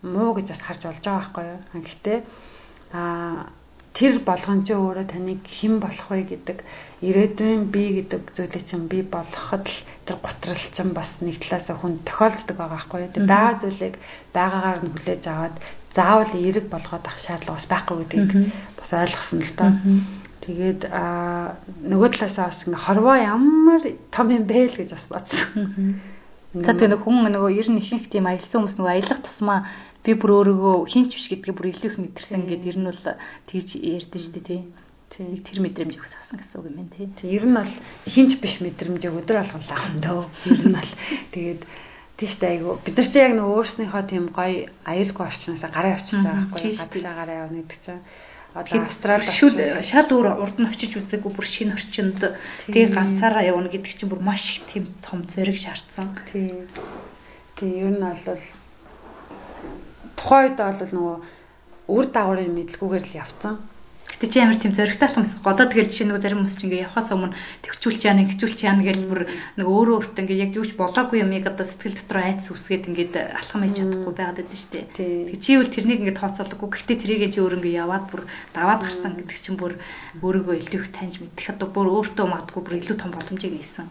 муу 0.02 0.34
гэж 0.34 0.46
бас 0.50 0.62
харж 0.66 0.82
болж 0.82 1.02
байгаа 1.06 1.22
байхгүй 1.22 1.44
юу? 1.46 1.60
Гэхдээ 1.86 2.18
аа 2.92 3.54
тэр 3.98 4.22
болгон 4.22 4.62
ч 4.62 4.70
өөрөө 4.78 5.06
таныг 5.10 5.42
хэн 5.42 5.82
болох 5.82 6.06
вэ 6.06 6.22
гэдэг 6.30 6.58
ирээдүйн 7.02 7.62
би 7.74 7.82
гэдэг 7.98 8.22
зүйлийг 8.36 8.64
чинь 8.70 8.86
би 8.86 9.02
болгоход 9.02 9.66
л 9.66 9.78
тэр 10.06 10.18
готрол 10.22 10.64
чинь 10.76 10.94
бас 10.94 11.10
нэг 11.18 11.42
талаасаа 11.42 11.76
хүн 11.82 11.98
тохиолддог 12.06 12.54
байгаа 12.54 12.78
байхгүй 12.78 12.98
юу. 13.02 13.14
Тэр 13.14 13.26
байгаа 13.26 13.54
зүйлийг 13.58 13.94
байгаагаар 14.30 14.78
нь 14.86 14.92
хүлээж 14.94 15.24
аваад 15.26 15.56
заавал 15.98 16.32
эерэг 16.38 16.66
болгоод 16.70 17.04
авах 17.10 17.22
шаардлага 17.26 17.58
бас 17.58 17.66
байхгүй 17.66 17.96
гэдгийг 18.06 18.32
бас 18.78 18.90
ойлгосон 19.02 19.40
л 19.42 19.54
доо. 19.58 19.70
Тэгээд 20.46 20.80
аа 20.94 21.58
нөгөө 21.82 22.08
талаасаа 22.14 22.46
бас 22.54 22.62
ингээ 22.62 22.84
хорвоо 22.86 23.16
ямар 23.18 23.82
том 24.14 24.28
юм 24.30 24.44
бэ 24.46 24.58
л 24.70 24.78
гэж 24.78 24.90
бас 24.94 25.06
бодсон. 25.10 25.98
За 26.64 26.72
тэгээ 26.74 26.92
нэг 26.94 27.02
хүн 27.04 27.26
нөгөө 27.28 27.50
ер 27.58 27.68
нь 27.70 27.80
ихэнх 27.82 28.08
тийм 28.10 28.26
аялсан 28.26 28.66
хүмүүс 28.66 28.76
нөгөө 28.78 28.92
аялах 28.94 29.20
тусмаа 29.22 29.60
би 30.04 30.14
бүр 30.14 30.30
өөрийгөө 30.38 30.76
хинч 30.88 31.10
биш 31.14 31.26
гэдгээ 31.28 31.54
бүр 31.54 31.70
илүү 31.70 31.88
их 31.92 31.98
мэдэрсэн 31.98 32.42
гэдэг 32.48 32.70
ер 32.70 32.78
нь 32.78 32.88
бол 32.88 33.02
тэгж 33.50 33.68
ярьдэн 33.76 34.20
шүү 34.22 34.32
дээ 34.34 34.46
тий. 34.48 34.60
Тэг 35.08 35.42
тэр 35.44 35.58
мэдрэмжийг 35.64 36.04
авсан 36.04 36.36
гэсэн 36.38 36.56
үг 36.58 36.66
юм 36.68 36.76
байна 36.78 36.94
тий. 36.96 37.28
Ер 37.28 37.44
нь 37.44 37.56
бол 37.58 37.72
хинч 38.06 38.32
биш 38.40 38.54
мэдрэмжийг 38.62 39.18
өдөр 39.18 39.36
болгон 39.42 39.62
авах 39.68 39.86
юм 39.90 39.98
дөө. 40.00 40.22
Ер 40.48 40.60
нь 40.64 40.76
бол 40.78 40.92
тэгээд 41.34 41.60
тийштэй 42.18 42.50
айгу 42.58 42.78
бид 42.82 42.96
нар 42.98 43.08
чи 43.12 43.18
яг 43.18 43.32
нөгөө 43.38 43.54
өөрснийхөө 43.58 44.02
тийм 44.10 44.24
гоё 44.34 44.66
аюулгүй 44.82 45.24
орчноосоо 45.26 45.70
гараа 45.70 45.92
авчиж 45.94 46.18
байгаа 46.18 46.50
байхгүй 46.50 46.72
гадлаа 46.74 47.14
гараа 47.14 47.36
явна 47.46 47.62
гэдэг 47.62 47.80
чинь 47.86 48.02
одоо 48.54 49.20
шүл 49.36 49.56
шал 49.84 50.08
өөр 50.08 50.40
урд 50.40 50.56
нь 50.56 50.68
очиж 50.72 50.96
үзээгүй 50.96 51.32
бүр 51.32 51.46
шинэ 51.46 51.76
орчинд 51.76 52.20
тэгээ 52.72 52.96
ганцаараа 52.96 53.44
явна 53.44 53.68
гэдэг 53.68 54.00
чинь 54.00 54.08
бүр 54.08 54.24
маш 54.24 54.40
их 54.40 54.64
тийм 54.72 54.84
том 55.04 55.28
зэрэг 55.34 55.56
шаардсан. 55.60 56.16
Тий. 56.32 56.64
Тэгээ 57.60 57.84
ер 57.84 57.92
нь 57.92 58.00
бол 58.00 58.40
тухайд 60.16 60.56
бол 60.56 60.92
нөгөө 60.96 61.16
үр 61.92 62.04
дагаврын 62.08 62.56
мэдлгүйгээр 62.56 63.04
л 63.04 63.18
явцсан. 63.20 63.54
Гэтэ 64.18 64.34
чи 64.34 64.38
ямар 64.42 64.58
тийм 64.58 64.74
зөрөгтэй 64.74 65.14
хүмүүс 65.14 65.46
годоо 65.46 65.66
тэгэл 65.70 65.94
жишээ 65.94 66.10
нөгөө 66.10 66.22
зарим 66.26 66.38
хүмүүс 66.42 66.56
чинь 66.58 66.66
ингээ 66.74 66.84
явахаас 66.90 67.14
өмнө 67.14 67.38
төвчүүлч 67.62 68.02
яана 68.02 68.26
гिचүүлч 68.26 68.58
яана 68.66 68.82
гэж 68.82 68.98
бүр 69.06 69.20
нөгөө 69.62 69.74
өөрөө 69.78 69.94
өөртөө 69.94 70.22
ингээ 70.26 70.42
яг 70.42 70.52
юуч 70.58 70.70
болоогүй 70.74 71.22
юмыг 71.22 71.46
одоо 71.46 71.66
сэтгэл 71.70 71.94
дотор 72.02 72.18
айц 72.26 72.42
үсгээд 72.50 72.88
ингээд 72.90 73.14
алхам 73.14 73.62
хийж 73.62 73.78
чадахгүй 73.78 74.14
байгаад 74.18 74.38
байдаг 74.42 74.58
шүү 74.58 74.70
дээ. 74.74 74.86
Тэг 74.98 75.38
чи 75.38 75.50
бол 75.54 75.70
тэрнийг 75.70 76.00
ингээ 76.02 76.18
тооцоолоогүй. 76.18 76.66
Гэхдээ 76.66 76.98
тэрийгээ 76.98 77.30
чи 77.30 77.38
өөр 77.46 77.56
ингээ 77.62 77.78
яваад 77.78 78.04
бүр 78.10 78.22
даваад 78.58 78.80
гарсан 78.82 79.12
гэдэг 79.22 79.38
чинь 79.38 79.54
бүр 79.54 79.72
өөрийгөө 80.18 80.56
илүү 80.66 80.80
их 80.82 80.90
таньж 80.98 81.14
мэдэх 81.22 81.46
одоо 81.54 81.68
бүр 81.70 81.86
өөртөө 81.94 82.26
магадгүй 82.26 82.62
бүр 82.66 82.78
илүү 82.82 82.96
том 82.98 83.14
боломжийг 83.14 83.54
ийсэн. 83.54 83.86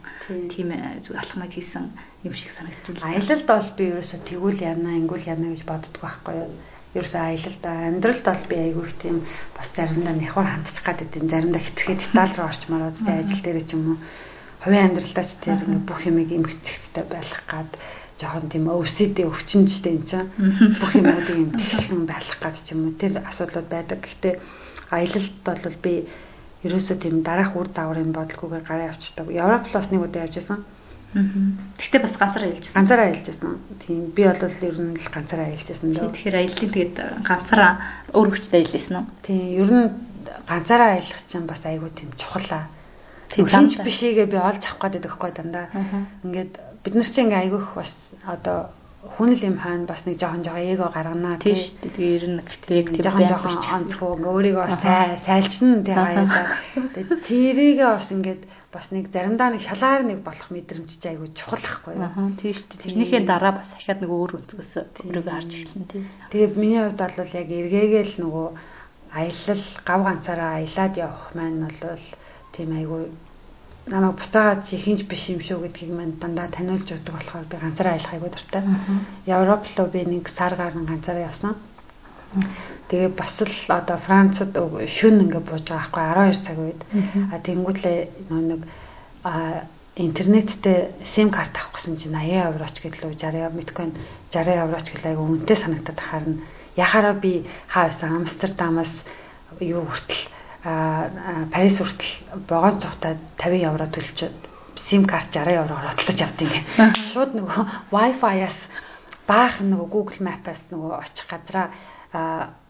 Тийм 0.51 0.75
зүг 1.07 1.15
алхамыг 1.15 1.55
хийсэн 1.55 1.87
юм 2.27 2.33
шиг 2.35 2.51
санагдчихлаа. 2.51 3.15
Аялалд 3.15 3.47
бол 3.47 3.69
би 3.79 3.83
ерөөсө 3.95 4.27
тэгвэл 4.27 4.59
яана, 4.59 4.99
ингүүл 4.99 5.23
яана 5.23 5.55
гэж 5.55 5.63
боддгоо 5.63 6.03
байхгүй 6.03 6.35
юу 6.35 6.51
ерөөсөө 6.95 7.21
аялал 7.21 7.57
да 7.63 7.71
амьдралд 7.89 8.23
бол 8.23 8.43
би 8.49 8.55
айгүй 8.55 8.85
их 8.87 8.95
тийм 9.01 9.17
бас 9.57 9.67
заримдаа 9.75 10.15
нэхвар 10.15 10.47
хандчих 10.47 10.83
гад 10.85 11.01
идэв 11.01 11.23
заримдаа 11.27 11.61
хитрхээ 11.61 11.97
деталь 11.99 12.35
руу 12.37 12.47
орчмоор 12.47 12.83
одоо 12.91 13.15
ажил 13.19 13.41
дээр 13.43 13.59
ч 13.67 13.71
юм 13.75 13.83
уу 13.91 13.97
хувийн 14.63 14.85
амьдралдаа 14.87 15.25
ч 15.27 15.31
ингээ 15.47 15.87
бүх 15.87 16.01
юмыг 16.07 16.29
эмгэгтэй 16.31 17.05
байх 17.11 17.33
гад 17.51 17.71
жоохон 18.19 18.49
тийм 18.49 18.65
OCD 18.67 19.17
өвчнжтэй 19.29 19.93
юм 19.93 20.05
чам 20.09 20.25
бүх 20.81 20.91
юмуудыг 20.97 21.37
эмгэгсэн 21.37 22.05
байх 22.09 22.27
гад 22.41 22.55
ч 22.65 22.73
юм 22.73 22.89
уу 22.89 22.93
тэр 22.97 23.21
асуудлууд 23.21 23.67
байдаг. 23.69 24.01
Гэхдээ 24.01 24.33
аялалд 24.89 25.33
бол 25.45 25.77
би 25.85 25.93
ерөөсөө 26.65 26.97
тийм 26.97 27.21
дараах 27.21 27.53
үр 27.53 27.69
дагаврын 27.69 28.11
бодлогоогоор 28.11 28.65
гараа 28.65 28.89
авчдаг 28.97 29.29
Европ 29.29 29.69
бас 29.69 29.87
нэг 29.91 30.01
удаа 30.01 30.25
явж 30.25 30.35
байсан 30.41 30.65
Гэхдээ 31.13 32.01
бас 32.03 32.15
ганцаараа 32.19 32.49
аялж 32.51 32.65
байсан. 32.67 32.75
Ганцаараа 32.75 33.07
аялж 33.07 33.25
байсан. 33.27 33.51
Тийм 33.85 33.99
би 34.11 34.23
бол 34.27 34.43
ер 34.43 34.77
нь 34.77 34.95
л 34.99 35.09
ганцаараа 35.13 35.47
аялж 35.47 35.65
байсан 35.67 35.89
дөө. 35.95 36.11
Тэгэхээр 36.11 36.35
аяллаа 36.35 36.59
тэгээд 36.67 36.95
ганцаараа 37.23 37.71
өөр 38.11 38.27
хүчтэй 38.35 38.61
аялсан 38.67 38.95
уу? 38.97 39.05
Тийм 39.23 39.41
ер 39.61 39.69
нь 39.71 39.87
ганцаараа 40.47 40.89
аялах 40.99 41.21
чинь 41.31 41.47
бас 41.47 41.61
айгүй 41.63 41.91
тийм 41.95 42.11
чухал. 42.19 42.67
Тийм 43.31 43.47
хинч 43.47 43.79
бишээгээ 43.79 44.27
би 44.27 44.37
олж 44.37 44.63
авах 44.63 44.91
гээд 44.91 44.93
байдаг 44.99 45.13
хгүй 45.15 45.31
дандаа. 45.31 45.67
Ингээд 46.23 46.53
бид 46.83 46.93
нар 46.95 47.09
чинь 47.11 47.27
ингээ 47.27 47.43
айгүйх 47.47 47.67
бас 47.75 47.91
одоо 48.27 48.59
хүнэл 49.15 49.43
юм 49.47 49.57
хаана 49.57 49.85
бас 49.87 50.01
нэг 50.05 50.19
жоохон 50.19 50.43
жоохон 50.43 50.67
эго 50.73 50.85
гарганаа 50.91 51.37
тийм 51.39 51.55
шүү 51.55 51.75
дээ. 51.81 51.91
Тэгээ 51.95 52.15
ер 52.17 52.25
нь 52.27 52.39
яг 52.39 52.87
тийм 52.91 53.03
жоохон 53.03 53.27
жоохон 53.31 53.55
онцгой 53.75 54.11
өөрийгөө 54.27 54.65
бас 54.67 54.83
сайлчна 55.27 55.83
тийм 55.83 55.99
аяада. 55.99 56.43
Тэгээ 56.95 57.19
тэрийгээ 57.27 57.89
бас 57.95 58.07
ингээд 58.11 58.41
бас 58.77 58.87
нэг 58.93 59.09
заримдаа 59.09 59.49
нэг 59.49 59.61
шалаар 59.65 60.05
нэг 60.05 60.21
болох 60.21 60.49
мэдрэмж 60.53 61.01
чи 61.01 61.07
айгүй 61.09 61.33
чухал 61.33 61.65
ахгүй 61.65 61.97
юу. 61.97 62.05
Аа 62.05 62.29
тийм 62.37 62.53
шүү 62.53 62.67
дээ. 62.69 62.83
Тэрнийхээ 62.85 63.21
дараа 63.25 63.53
бас 63.57 63.69
ахаад 63.73 63.99
нэг 64.05 64.11
өөр 64.13 64.31
өнцгөөс 64.37 64.71
өөрийгөө 65.01 65.33
харж 65.33 65.51
эхэлнэ 65.57 65.87
тийм. 65.89 66.05
Тэгээ 66.29 66.49
миний 66.53 66.81
хувьд 66.85 67.01
бол 67.01 67.33
яг 67.41 67.49
эргээгээл 67.49 68.15
нөгөө 68.21 68.47
аялал 69.17 69.63
гав 69.81 70.01
ганцаараа 70.05 70.51
аялаад 70.61 70.93
явах 70.97 71.25
маань 71.33 71.65
бол 71.65 72.05
тийм 72.53 72.69
айгүй 72.77 73.03
намайг 73.87 74.15
буцаагаад 74.19 74.67
чи 74.67 74.75
хинж 74.77 75.07
биш 75.07 75.23
юм 75.31 75.41
шүү 75.41 75.63
гэдгийг 75.63 75.91
мань 75.95 76.13
дандаа 76.19 76.47
таниулж 76.51 76.91
өгдөг 76.91 77.13
болохоор 77.15 77.45
би 77.47 77.57
ганцаараа 77.57 77.93
аялах 77.95 78.13
айгүй 78.13 78.29
дуртай. 78.29 78.63
Европ 79.25 79.63
руу 79.77 79.87
би 79.87 80.01
нэг 80.05 80.29
сар 80.37 80.53
гарan 80.55 80.85
ганцаараа 80.85 81.27
явсан. 81.31 81.55
Тэгээ 82.87 83.09
бас 83.15 83.35
л 83.39 83.51
одоо 83.71 83.97
Францад 84.03 84.51
шүн 84.55 85.27
ингээ 85.27 85.43
бууж 85.43 85.65
байгаа 85.67 85.91
байхгүй 85.91 86.39
12 86.39 86.45
цаг 86.47 86.57
үед. 86.59 86.81
А 87.31 87.35
тэнгүүтлээ 87.43 87.97
нэг 88.31 88.61
а 89.23 89.67
интернеттэй 89.95 90.93
сим 91.15 91.31
карт 91.31 91.55
авах 91.57 91.73
гэсэн 91.75 91.97
чинь 91.97 92.15
80 92.15 92.53
евроч 92.53 92.75
гэдлөө 92.79 93.17
60 93.17 93.57
биткойн 93.57 93.91
60 94.31 94.63
евроч 94.63 94.85
гэлээ 94.93 95.11
айгүй 95.11 95.25
үнэтэй 95.25 95.57
санагдаад 95.57 95.99
харна. 95.99 96.43
Яхаараа 96.77 97.15
би 97.17 97.43
хаасан 97.67 98.23
Амстердамаас 98.23 98.93
юу 99.59 99.83
хүртэл 99.83 100.23
Парис 101.51 101.77
хүртэл 101.81 102.13
богоон 102.47 102.79
цогтой 102.79 103.17
50 103.41 103.67
евро 103.67 103.85
төлж 103.87 104.19
сим 104.89 105.05
карт 105.05 105.33
60 105.33 105.63
евроор 105.63 105.85
отлож 105.91 106.19
авд 106.21 106.41
юм. 106.45 106.51
Шууд 107.13 107.33
нөгөө 107.33 107.61
Wi-Fi-аас 107.91 108.59
баахан 109.27 109.73
нөгөө 109.73 109.87
Google 109.89 110.21
Map-аас 110.21 110.61
нөгөө 110.71 110.91
очих 111.01 111.25
газраа 111.25 111.73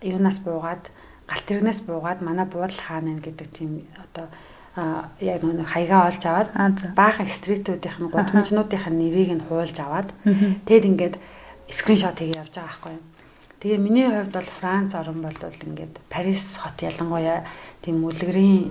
юунаас 0.01 0.37
буугаад 0.45 0.83
галт 1.27 1.45
тэрнээс 1.47 1.81
буугаад 1.87 2.21
манай 2.21 2.45
буудал 2.45 2.81
хаана 2.87 3.19
гэдэг 3.19 3.47
тийм 3.57 3.87
одоо 4.03 4.27
яг 5.19 5.41
нэг 5.43 5.67
хаягаа 5.67 6.07
олж 6.09 6.23
аваад 6.25 6.49
баахан 6.95 7.27
стритүүдийнх 7.41 7.99
нь 7.99 8.11
гудамжнуудынх 8.13 8.85
нь 8.89 8.99
нэрийг 9.01 9.31
нь 9.33 9.45
хуулж 9.49 9.77
аваад 9.79 10.09
тэгэд 10.67 10.85
ингээд 10.91 11.15
скриншот 11.79 12.17
хийгээ 12.19 12.41
явж 12.41 12.53
байгаа 12.53 12.69
байхгүй 12.69 12.93
юу. 12.93 13.05
Тэгээ 13.59 13.79
миний 13.81 14.05
хувьд 14.05 14.33
бол 14.37 14.49
Франц 14.61 14.93
орн 14.93 15.21
бол 15.25 15.33
ингээд 15.33 15.93
Парис 16.13 16.45
хот 16.61 16.77
ялангуяа 16.77 17.41
тийм 17.81 18.05
үлгэрийн 18.05 18.69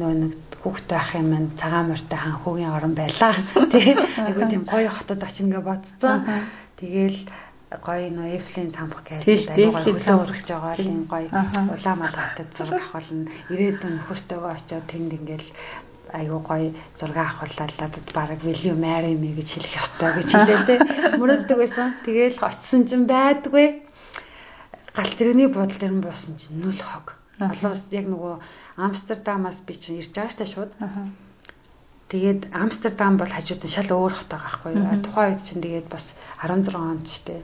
нөгөө 0.00 0.16
нэг 0.24 0.32
хүүхдтэй 0.64 0.96
ах 0.96 1.12
юм 1.20 1.28
маань 1.30 1.50
цагаан 1.60 1.92
морьтой 1.92 2.18
ханхуугийн 2.18 2.72
орн 2.72 2.94
байлаа. 2.96 3.34
Тэгээ 3.72 3.96
айгуу 4.24 4.48
тийм 4.48 4.64
гоё 4.64 4.88
хотод 4.88 5.20
очино 5.20 5.60
гэж 5.60 5.64
бодсон. 5.68 6.48
Тэгээл 6.80 7.28
гоё 7.80 8.08
нөө 8.10 8.28
Эфлийн 8.36 8.70
самбах 8.76 9.02
гэж 9.08 9.48
айгуугаа 9.48 9.84
хөлөө 9.84 10.16
урагч 10.22 10.46
байгаа 10.48 10.76
тийм 10.76 11.06
гоё 11.08 11.28
хотод 11.30 12.50
зураг 12.56 12.80
авах 12.82 12.92
болно. 12.92 13.30
Ирээдүйн 13.52 13.94
нөхөртөөгөө 13.96 14.52
очиод 14.52 14.86
тэнд 14.90 15.12
ингээл 15.16 15.48
айгуу 16.12 16.40
гоё 16.44 16.68
зураг 17.00 17.16
авахлаа 17.16 17.88
бараг 18.12 18.40
Вильям 18.44 18.78
Мэри 18.84 19.16
ми 19.16 19.32
гэж 19.38 19.48
хэлэх 19.56 19.74
ёстой 19.82 20.10
гэж 20.20 20.30
хэлээ. 20.32 20.78
Мөрөддөг 21.20 21.56
байсан. 21.58 21.88
Тэгээл 22.04 22.38
очсон 22.42 22.80
чинь 22.88 23.06
байдгүй 23.08 23.66
гал 24.96 25.12
зэрэгний 25.16 25.48
буудлын 25.48 25.80
дээр 25.80 25.94
нь 25.96 26.04
буусан 26.04 26.34
чинь 26.36 26.60
нүл 26.60 26.80
хог. 26.80 27.16
Олоос 27.40 27.80
яг 27.90 28.06
нөгөө 28.12 28.34
Амстердамаас 28.76 29.58
би 29.66 29.74
чинь 29.80 29.98
ирж 30.00 30.12
байгаа 30.12 30.32
штэ 30.36 30.46
шууд. 30.52 30.72
Тэгээд 32.12 32.52
Амстердам 32.52 33.16
бол 33.16 33.32
хажууд 33.32 33.64
нь 33.64 33.72
шал 33.72 33.88
өөр 33.88 34.12
хот 34.12 34.28
байгаа 34.28 34.52
байхгүй 34.52 34.72
юу. 34.76 35.00
Тухайн 35.00 35.32
үед 35.32 35.42
чинь 35.48 35.64
тэгээд 35.64 35.88
бас 35.88 36.04
16 36.44 36.76
онд 36.76 37.08
штэ. 37.08 37.40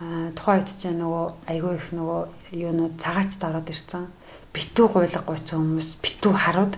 Аа 0.00 0.32
тухайн 0.32 0.64
үед 0.64 0.70
чинь 0.80 0.96
нөгөө 0.96 1.26
айгүй 1.52 1.72
их 1.76 1.88
нөгөө 1.92 2.20
юунууд 2.56 2.94
цагаачд 3.04 3.40
ороод 3.44 3.68
ирсэн. 3.68 4.08
Битүү 4.56 4.86
гуйлга 4.88 5.20
гуйсан 5.28 5.60
хүмүүс, 5.60 5.88
битүү 6.00 6.32
харууд. 6.32 6.74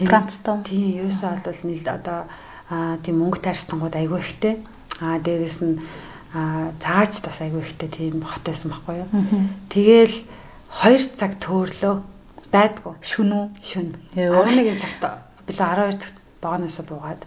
Францтон. 0.00 0.64
Тийм, 0.64 0.96
ерөөсөө 0.96 1.44
бол 1.44 1.60
нийл 1.68 1.88
одоо 1.92 2.18
аа 2.72 2.96
тийм 3.04 3.20
мөнгө 3.20 3.44
таарстангууд 3.44 3.92
айгүй 3.92 4.20
ихтэй. 4.24 4.54
Аа 4.96 5.20
дээрэс 5.20 5.60
нь 5.60 5.76
аа 6.32 6.72
цааж 6.80 7.20
бас 7.20 7.36
айгүй 7.36 7.68
ихтэй 7.68 7.88
тийм 7.92 8.24
хот 8.24 8.48
байсан 8.48 8.72
байхгүй 8.72 8.96
юу. 8.96 9.08
Тэгээл 9.68 10.16
2 10.88 11.20
цаг 11.20 11.36
төөрлөө 11.44 11.94
байдгүй. 12.48 12.94
Шүн 13.12 13.30
үү? 13.36 13.46
Шүн. 13.68 13.88
11 14.16 14.80
цагт 14.80 15.04
билээ 15.44 15.68
12 15.68 16.00
цагт 16.00 16.21
богоноосоо 16.42 16.84
буугаад. 16.86 17.22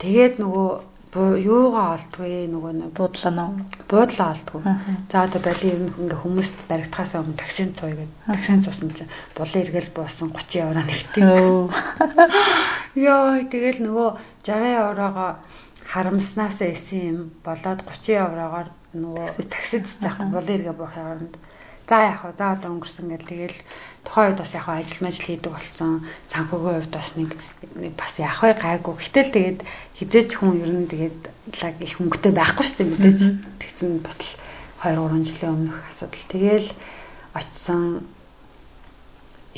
Тэгээд 0.00 0.40
нөгөө 0.40 0.68
юугаа 1.12 1.98
олдгүй 1.98 2.46
нөгөө 2.54 2.72
нэг 2.78 2.90
буудлаа 2.94 3.50
буудлаа 3.90 4.28
олдгүй. 4.30 4.62
За 5.10 5.26
одоо 5.26 5.42
бали 5.42 5.66
юм 5.74 5.90
ингээ 5.98 6.22
хүмүүст 6.22 6.54
баригдахаас 6.70 7.18
өмнө 7.18 7.34
таксин 7.34 7.74
цуй 7.74 7.98
гэдэг. 7.98 8.14
Таксин 8.30 8.62
цуусан 8.62 8.90
чинь 8.94 9.10
булын 9.34 9.58
эргэл 9.58 9.90
буусан 9.90 10.30
30 10.30 10.62
евро 10.62 10.82
нэгтэй. 10.86 11.22
Йоо 12.94 13.42
тэгэл 13.50 13.80
нөгөө 13.90 14.08
60 14.46 14.78
еврогоо 14.86 15.30
харамснаас 15.90 16.58
эсэн 16.62 17.02
юм 17.10 17.18
болоод 17.42 17.82
30 17.82 18.14
еврогоор 18.14 18.68
нөгөө 18.94 19.28
таксид 19.54 19.86
заах 19.98 20.30
бол 20.30 20.46
эргээ 20.46 20.78
буух 20.78 20.94
яванд 20.94 21.34
за 21.90 21.98
яг 22.06 22.16
хаа 22.22 22.32
за 22.38 22.46
одоо 22.54 22.70
өнгөрсөн 22.78 23.06
гэл 23.10 23.26
тэгэл 23.26 23.58
тухайн 24.06 24.30
үед 24.30 24.38
бас 24.38 24.52
яг 24.54 24.66
ажил 24.70 25.02
мэл 25.02 25.20
хийдэг 25.26 25.50
болсон. 25.50 26.06
Санхүүгийн 26.30 26.76
хувьд 26.78 26.94
бас 26.94 27.10
нэг 27.18 27.30
бас 27.98 28.14
яг 28.22 28.34
хаа 28.38 28.54
гайгүй. 28.54 28.94
Гэтэл 28.94 29.34
тэгээд 29.34 29.58
хизээч 29.98 30.30
хүн 30.38 30.54
ер 30.62 30.70
нь 30.70 30.86
тэгээд 30.86 31.20
лаг 31.58 31.74
их 31.82 31.94
хөнгөтэй 31.98 32.32
байхгүй 32.32 32.64
шүү 32.66 32.78
дээ. 32.78 32.90
Мэдээж 32.94 33.20
тэгсэн 33.58 33.90
бас 34.06 34.18
2 34.86 34.94
3 34.94 35.26
жилийн 35.26 35.50
өмнөх 35.50 35.78
асуудал. 35.90 36.26
Тэгэл 36.30 36.68
очсон 37.34 37.82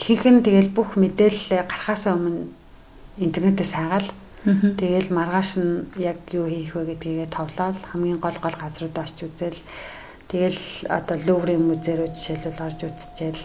ихэнх 0.01 0.25
нь 0.25 0.43
тэгэл 0.43 0.71
бүх 0.73 0.97
мэдээлэл 0.97 1.69
гарахаас 1.69 2.05
өмнө 2.09 2.49
интернетээс 3.21 3.73
хайгаал 3.77 4.09
тэгэл 4.81 5.09
маргааш 5.13 5.51
нь 5.61 5.73
яг 6.01 6.19
юу 6.33 6.49
хийх 6.49 6.75
вэ 6.75 6.97
гэдгийг 6.97 7.31
товлоод 7.31 7.79
хамгийн 7.93 8.19
гол 8.19 8.39
гол 8.43 8.57
газруудаа 8.57 9.05
очиж 9.05 9.29
үзэл 9.29 9.59
тэгэл 10.33 10.61
одоо 10.89 11.17
Луврын 11.21 11.63
музей 11.69 11.97
рүү 12.01 12.09
жишээлбэл 12.17 12.65
орж 12.67 12.81
үзчихэл 12.89 13.43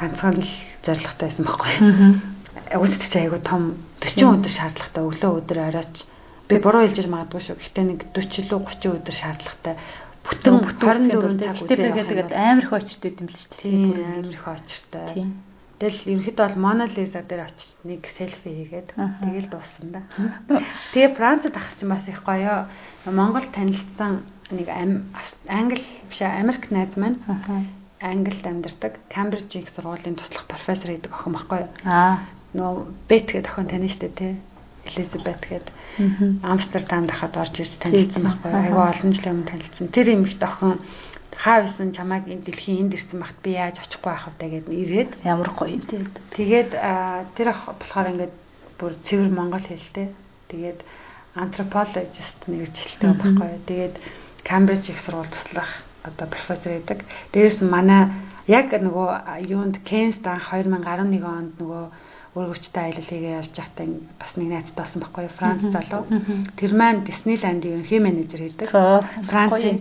ганцхан 0.00 0.40
л 0.40 0.52
зоригтой 0.84 1.28
байсан 1.28 1.44
байхгүй. 1.44 1.72
Чи 3.12 3.18
айгу 3.20 3.38
том 3.44 3.62
40 4.00 4.40
өдөр 4.40 4.52
шаардлагатай 4.56 5.02
өглөө 5.04 5.32
өдөр 5.44 5.58
оройч 5.68 5.96
би 6.48 6.56
буруу 6.58 6.88
хэлж 6.88 7.06
магадгүй 7.06 7.42
шүү. 7.44 7.56
Гэхдээ 7.60 7.84
нэг 7.84 8.00
40 8.16 8.48
лөө 8.48 8.60
30 8.80 8.96
өдөр 8.96 9.14
шаардлагатай 9.20 9.74
бүтэн 10.26 10.54
24 10.80 11.36
цаг. 11.38 12.08
Тэгээд 12.08 12.32
амар 12.32 12.64
их 12.64 12.72
очтой 12.72 13.10
юм 13.12 13.28
л 13.28 13.36
шүү. 13.36 13.52
Тийм 13.60 13.92
амар 13.92 14.32
их 14.32 14.44
очтой. 14.48 15.26
Тэгэл 15.76 16.00
ерөнхийдөө 16.08 16.44
бол 16.48 16.56
Мона 16.56 16.86
Лиза 16.88 17.20
дээр 17.20 17.52
очиж 17.52 17.68
нэг 17.84 18.08
селфи 18.16 18.48
хийгээд 18.48 18.96
тэгэл 18.96 19.48
дууссан 19.52 19.88
да. 19.92 20.00
Тэгээ 20.96 21.16
Францад 21.20 21.52
ах 21.52 21.68
чинь 21.76 21.92
бас 21.92 22.00
их 22.08 22.24
гоё. 22.24 22.64
Монгол 23.04 23.44
танилцсан 23.52 24.24
нэг 24.50 24.68
англи 25.48 25.84
биш 26.10 26.20
Америк 26.20 26.70
найз 26.70 26.96
маань 26.96 27.18
Англид 28.00 28.46
амьдардаг 28.46 29.00
Камбриж 29.08 29.48
их 29.54 29.70
сургуулийн 29.70 30.16
туслах 30.16 30.46
профессор 30.46 30.90
гэдэг 30.90 31.12
охин 31.12 31.32
байхгүй 31.32 31.58
юу? 31.64 31.68
Аа. 31.84 32.18
Нөө 32.52 32.92
Бет 33.08 33.26
гэдэг 33.32 33.50
охин 33.50 33.68
тань 33.68 33.88
штэ 33.88 34.08
тий. 34.12 34.36
Элизабет 34.84 35.40
гэдэг 35.40 35.72
Амстердамд 36.44 37.10
хахад 37.10 37.36
орж 37.36 37.56
ирж 37.56 37.72
танилцсан 37.80 38.22
байхгүй 38.22 38.50
юу? 38.52 38.60
Айгүй 38.60 38.84
олон 38.84 39.12
жилийн 39.16 39.34
өмнө 39.40 39.48
танилцсан. 39.48 39.88
Тэр 39.88 40.06
эмэгт 40.12 40.42
охин 40.44 40.78
хаа 41.40 41.62
байсан 41.64 41.92
чамайг 41.96 42.24
дэлхийн 42.28 42.84
энд 42.84 42.94
ирсэн 42.94 43.20
багт 43.20 43.38
би 43.42 43.50
яаж 43.56 43.80
очихгүй 43.80 44.12
байх 44.12 44.28
вэ 44.28 44.48
гэдэг 44.60 44.74
ирээд 44.76 45.10
ямар 45.24 45.50
гоё 45.56 45.80
тий. 45.88 46.04
Тэгээд 46.36 46.70
тэр 47.32 47.48
ах 47.48 47.64
болохоор 47.80 48.12
ингээд 48.12 48.34
бүр 48.76 48.92
цэвэр 49.08 49.32
монгол 49.32 49.64
хэлтэй. 49.64 50.12
Тэгээд 50.52 50.80
антропологист 51.34 52.40
нэг 52.44 52.72
жилтэй 52.76 53.08
байхгүй 53.16 53.48
юу? 53.56 53.64
Тэгээд 53.64 53.94
Камбриж 54.48 54.88
их 54.88 54.98
сургууль 55.04 55.32
туслах 55.34 55.70
одоо 56.02 56.26
профессор 56.28 56.72
байдаг. 56.72 56.98
Дээрээс 57.32 57.58
нь 57.60 57.72
манай 57.74 58.02
яг 58.46 58.70
нөгөө 58.70 59.42
юунд 59.50 59.82
Кенст 59.82 60.22
анх 60.26 60.46
2011 60.54 61.26
онд 61.26 61.52
нөгөө 61.58 61.84
өргөвчтэй 62.36 62.92
хийгээ 62.92 63.38
явж 63.40 63.52
байхдаа 63.56 63.86
бас 64.20 64.32
нэг 64.36 64.48
найзтай 64.52 64.76
болсон 64.76 65.00
байхгүй 65.00 65.24
юу 65.24 65.36
Франц 65.40 65.62
залуу. 65.72 66.04
Тэр 66.60 66.72
маань 66.76 67.04
Диснейландын 67.08 67.72
ерөнхий 67.80 68.00
менежер 68.00 68.40
хийдэг. 68.44 68.68
Францын. 68.68 69.80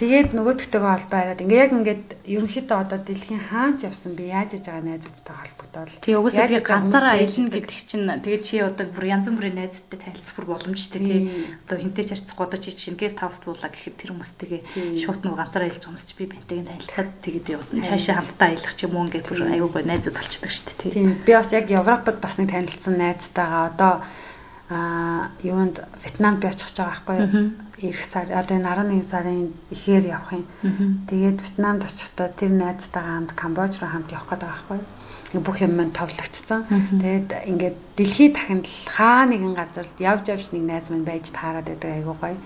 Тэгээд 0.00 0.32
нөгөөдөгтэйгээ 0.32 0.92
холбоо 0.96 1.18
яриад 1.20 1.44
ингээ 1.44 1.60
яг 1.60 1.72
ингээд 1.76 2.04
ерөнхийдөө 2.24 2.78
одоо 2.80 2.98
дэлхийн 3.04 3.42
хаач 3.52 3.78
явсан 3.84 4.12
би 4.16 4.32
яаж 4.32 4.56
яж 4.56 4.64
байгаа 4.64 4.84
найзуудтай 4.88 5.36
холбогдоод. 5.36 5.90
Тий 6.00 6.14
угсаа 6.16 6.48
би 6.48 6.58
ганцаараа 6.64 7.14
аялна 7.20 7.50
гэдэг 7.52 7.78
чинь 7.92 8.08
тэгээд 8.08 8.42
чи 8.48 8.54
одоо 8.64 8.86
бүр 8.88 9.04
янз 9.04 9.26
бүрийн 9.28 9.56
найзтай 9.60 9.98
танилцах 10.00 10.46
боломжтой 10.48 11.00
тий. 11.04 11.20
Одоо 11.68 11.76
хинтэй 11.84 12.04
ч 12.08 12.10
харцах 12.16 12.36
годож 12.40 12.64
чи 12.64 12.80
шингээр 12.80 13.14
тавс 13.20 13.36
буулаа 13.44 13.68
гэхэд 13.68 13.96
тэр 14.00 14.10
хүмүүстэйгээ 14.16 14.60
шууд 15.04 15.20
нөгөө 15.20 15.36
ганцаараа 15.36 15.68
аялж 15.68 15.84
байгаа 15.84 16.00
юм 16.00 16.08
чи 16.08 16.14
би 16.16 16.24
бэнтэйг 16.32 16.64
танилцаад 16.64 17.10
тэгээд 17.20 17.46
явна. 17.52 17.84
Цаашаа 17.84 18.16
хамтдаа 18.24 18.48
аялах 18.48 18.72
ч 18.72 18.80
юм 18.88 18.96
уу 18.96 19.04
ингээ 19.04 19.22
бүр 19.28 19.40
аюугүй 19.52 19.82
найзууд 19.84 20.16
болчихдог 20.16 20.50
шүү 20.50 20.64
дээ 20.64 20.92
тий. 20.94 21.04
Би 21.28 21.32
бас 21.36 21.50
яг 21.52 21.66
Европод 21.80 22.16
бас 22.20 22.34
нэг 22.38 22.50
танилцсан 22.50 22.94
найзтайгаа 22.98 23.66
одоо 23.70 23.94
а 24.70 25.28
юунд 25.42 25.76
Вьетнамд 26.04 26.40
би 26.40 26.48
очих 26.48 26.68
гэж 26.72 26.76
байгаа 26.78 27.04
байхгүй? 27.04 27.52
Ирэх 27.84 28.04
сар 28.12 28.26
одоо 28.32 28.56
энэ 28.56 28.70
11 29.04 29.10
сарын 29.10 29.52
ихээр 29.70 30.04
явах 30.08 30.32
юм. 30.32 30.44
Тэгээд 31.10 31.38
Вьетнамд 31.44 31.82
очихдоо 31.84 32.28
тэр 32.38 32.50
найзтайгаа 32.56 33.14
хамт 33.14 33.32
Камбож 33.36 33.72
руу 33.76 33.90
хамт 33.92 34.10
явах 34.12 34.30
гэдэг 34.30 34.48
байхгүй 34.48 34.80
бүх 35.40 35.58
юм 35.60 35.74
маань 35.76 35.90
товлогдсон. 35.90 36.62
Тэгээд 37.02 37.28
ингээд 37.50 37.76
дэлхийд 37.98 38.34
дахинд 38.34 38.66
хаа 38.94 39.26
нэгэн 39.26 39.54
газар 39.54 39.86
явж 39.98 40.30
явж 40.30 40.46
нэг 40.52 40.62
найз 40.62 40.86
маань 40.90 41.04
байж 41.04 41.26
таарад 41.34 41.66
байдаг 41.66 41.90
айгуу 41.90 42.14
гоё. 42.20 42.38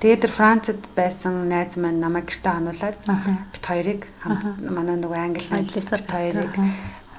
Тэгээд 0.00 0.20
тэр 0.20 0.32
Францад 0.36 0.80
байсан 0.92 1.48
найз 1.48 1.72
маань 1.76 2.00
намайг 2.04 2.28
гэртээ 2.28 2.52
хануулад 2.52 2.96
бит 3.52 3.64
хоёрыг 3.64 4.00
хамт 4.20 4.60
манай 4.60 4.96
нөгөө 5.00 5.20
англи 5.24 5.48
найз 5.48 5.72
хоёрыг 5.72 6.52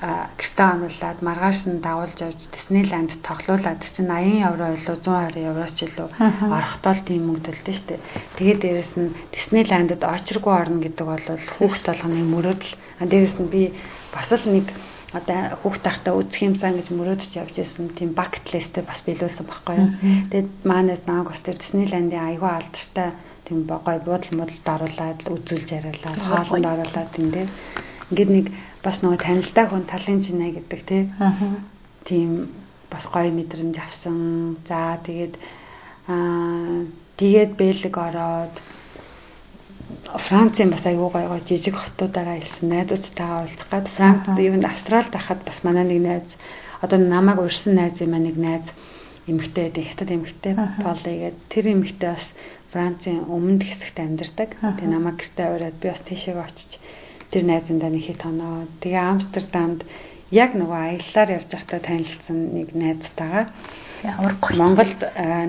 гэртээ 0.06 0.68
онуулаад 0.76 1.20
маргааш 1.26 1.60
нь 1.66 1.82
дагуулж 1.82 2.18
явж 2.22 2.42
Диснейланд 2.54 3.12
тоглуулад 3.26 3.82
чинь 3.96 4.12
80 4.12 4.46
евро 4.50 4.66
илүү 4.78 4.98
120 5.02 5.50
евро 5.50 5.68
ч 5.74 5.80
илүү 5.90 6.08
орохдоо 6.58 6.94
тийм 7.08 7.22
мөнгө 7.26 7.46
төлдөө 7.50 7.76
штэ. 7.80 7.96
Тэгээд 8.38 8.60
дээрэс 8.62 8.94
нь 9.02 9.16
Диснейландд 9.34 10.04
очиргүй 10.04 10.54
орно 10.54 10.80
гэдэг 10.86 11.06
бол 11.10 11.26
хүүхд 11.58 11.82
толгоны 11.90 12.22
мөрөөдөл. 12.22 12.74
Дээрэс 13.02 13.38
нь 13.42 13.50
би 13.50 13.62
бас 14.14 14.30
л 14.30 14.46
нэг 14.46 14.68
одоо 15.16 15.58
хүүхд 15.64 15.82
тахта 15.82 16.14
үзэх 16.14 16.42
юмсан 16.44 16.76
гэж 16.78 16.88
мөрөөдөж 16.92 17.32
явж 17.42 17.56
байсан 17.56 17.90
тийм 17.98 18.12
бакет 18.14 18.46
листэ 18.52 18.86
бас 18.86 19.00
биелүүлсэн 19.08 19.46
байхгүй 19.48 19.76
юу. 19.80 19.90
Тэгээд 20.30 20.50
маанаас 20.70 21.04
нааг 21.08 21.32
бас 21.32 21.42
тэр 21.42 21.58
Диснейландын 21.58 22.26
аягүй 22.30 22.52
алдартай 22.52 23.10
тийм 23.48 23.64
гой 23.64 23.98
буудал 24.06 24.34
модал 24.38 24.62
даруулаад 24.66 25.20
үзүүлж 25.24 25.70
яриалаа, 25.72 26.14
хоолнд 26.50 26.68
оруулаад 26.68 27.10
тийм 27.16 27.30
дээ. 27.32 27.48
Ингээд 28.12 28.30
нэг 28.30 28.46
бас 28.86 29.02
нөгөө 29.02 29.20
танилтай 29.26 29.66
хүн 29.66 29.84
талын 29.90 30.22
жинэ 30.22 30.48
гэдэг 30.54 30.82
тий. 30.86 31.04
Тийм 32.06 32.54
бас 32.94 33.06
гоё 33.10 33.34
мэдрэмж 33.34 33.76
авсан. 33.82 34.58
За 34.70 35.02
тэгээд 35.02 35.34
аа 36.08 36.86
тэгээд 37.18 37.52
Бэлэг 37.58 37.96
ороод 37.98 38.56
Францын 40.30 40.70
бас 40.70 40.86
айгүй 40.86 41.10
гоё 41.10 41.28
гоё 41.34 41.42
жижиг 41.50 41.76
хотуудаараа 41.76 42.38
илсэн 42.38 42.70
найзуудтайгаа 42.70 43.42
уулзах 43.42 43.70
гад 43.74 43.88
Франц 43.98 44.24
юу 44.38 44.56
Австралид 44.62 45.12
байхад 45.12 45.42
бас 45.46 45.58
манай 45.64 45.86
нэг 45.86 46.02
найз 46.06 46.28
одоо 46.82 47.00
намайг 47.00 47.40
урьсан 47.42 47.74
найз 47.76 47.98
юм 48.00 48.14
нэг 48.14 48.38
найз 48.38 48.66
эмэгтэй 49.26 49.64
байдаг 49.66 49.86
хятад 49.90 50.10
эмэгтэй 50.14 50.54
Полли 50.86 51.14
гэдэг 51.22 51.42
тэр 51.50 51.66
эмэгтэй 51.74 52.10
бас 52.14 52.26
Францын 52.72 53.18
өмнөд 53.32 53.64
хэсэгт 53.66 53.98
амьдардаг. 53.98 54.50
Тэгээ 54.62 54.94
намайг 54.94 55.18
гэртээ 55.18 55.48
ураад 55.54 55.78
би 55.82 55.88
бас 55.90 56.02
тийшээ 56.06 56.36
очиж 56.38 56.72
тэр 57.32 57.44
найзандаа 57.46 57.90
нэг 57.90 58.04
хит 58.06 58.22
оноо. 58.26 58.68
Тэгээ 58.82 59.02
Амстердамд 59.02 59.82
яг 60.32 60.52
нөгөө 60.58 60.80
аяллаар 60.82 61.30
явж 61.38 61.50
байхдаа 61.54 61.80
танилцсан 61.80 62.38
нэг 62.54 62.68
найзтайгаа 62.74 63.46
Монголд 64.06 65.02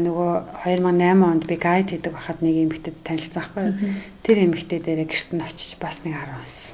нөгөө 0.07 0.33
2008 0.65 1.25
онд 1.29 1.45
би 1.45 1.57
гайд 1.61 1.93
хийдэг 1.93 2.13
байхад 2.13 2.41
нэг 2.41 2.57
эмэгтэйд 2.65 2.97
танилцсан 3.05 3.43
байхгүй. 3.43 3.67
Тэр 4.25 4.37
эмэгтэй 4.49 4.81
дээрээ 4.81 5.09
гэрт 5.11 5.31
нь 5.37 5.45
очиж 5.45 5.71
бас 5.77 5.97
нэг 6.05 6.15
10 6.17 6.41
онс 6.41 6.66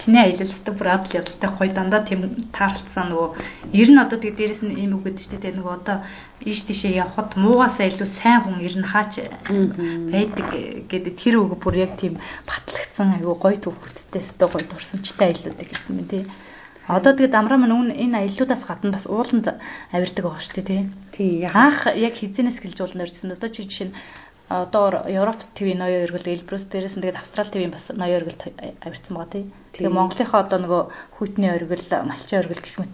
чиний 0.00 0.22
аялалдаг 0.22 0.74
бүр 0.74 0.88
адал 0.88 1.12
ядалтай 1.20 1.50
гоё 1.58 1.72
дандаа 1.74 2.02
тийм 2.02 2.20
таарлцсан 2.52 3.06
нөгөө 3.10 3.28
ер 3.72 3.88
нь 3.90 4.02
одоо 4.02 4.18
тэгээ 4.18 4.38
дээрэс 4.38 4.62
нь 4.66 4.94
үг 4.94 5.02
гэдэг 5.06 5.22
чинь 5.22 5.38
тэгээ 5.38 5.58
нөгөө 5.58 5.74
одоо 5.78 5.96
ийш 6.42 6.60
тийшээ 6.66 6.98
явхад 7.04 7.30
муугасаа 7.38 7.86
илүү 7.86 8.08
сайн 8.18 8.40
хүн 8.42 8.58
ер 8.66 8.74
нь 8.74 8.90
хаач 8.90 9.12
байдаг 10.10 10.46
гэдэг 10.90 11.14
тэр 11.22 11.34
үг 11.38 11.52
бүр 11.62 11.74
яг 11.86 11.92
тийм 12.02 12.18
батлагдсан 12.48 13.22
айгүй 13.22 13.36
гоё 13.38 13.58
төвхөлттэй 13.62 14.20
өстой 14.22 14.48
гоё 14.50 14.64
дурсамжтай 14.66 15.26
аялалдаг 15.30 15.68
гэсэн 15.70 15.94
юм 15.94 16.08
тий. 16.10 16.24
Одоо 16.84 17.16
тэгээд 17.16 17.32
амраа 17.32 17.56
мань 17.56 17.72
үн 17.72 17.88
энэ 17.96 18.28
аяллуудаас 18.28 18.60
гадна 18.68 18.92
бас 18.92 19.06
ууланд 19.08 19.46
авирдаг 19.88 20.24
байгаа 20.24 20.44
шүү 20.44 20.62
дээ 20.68 20.82
тий. 21.16 21.48
Анх 21.48 21.88
яг 21.96 22.14
хизэнээс 22.20 22.60
гэлж 22.60 22.78
ууланд 22.84 23.00
авирсан. 23.08 23.32
Одоо 23.32 23.48
чи 23.48 23.64
жишээ 23.64 23.88
нь 23.88 23.96
одоо 24.48 25.08
Европ 25.08 25.40
ТV 25.56 25.72
ноён 25.72 26.04
өргөл 26.04 26.28
Эльбрус 26.28 26.68
дээрээс 26.68 26.94
нь 26.96 27.00
тэгээд 27.00 27.16
Австрал 27.16 27.48
ТV 27.48 27.72
бас 27.72 27.84
ноён 27.88 28.20
өргөлд 28.20 28.42
авирсан 28.84 29.16
байгаа 29.16 29.32
тий. 29.32 29.44
Тэгээ 29.72 29.88
Монголынхоо 29.88 30.40
одоо 30.44 30.58
нөгөө 30.60 30.82
хүйтний 31.16 31.48
өргөл, 31.48 31.88
малчин 32.04 32.44
өргөл 32.44 32.60
гэх 32.60 32.76
мэт 32.76 32.92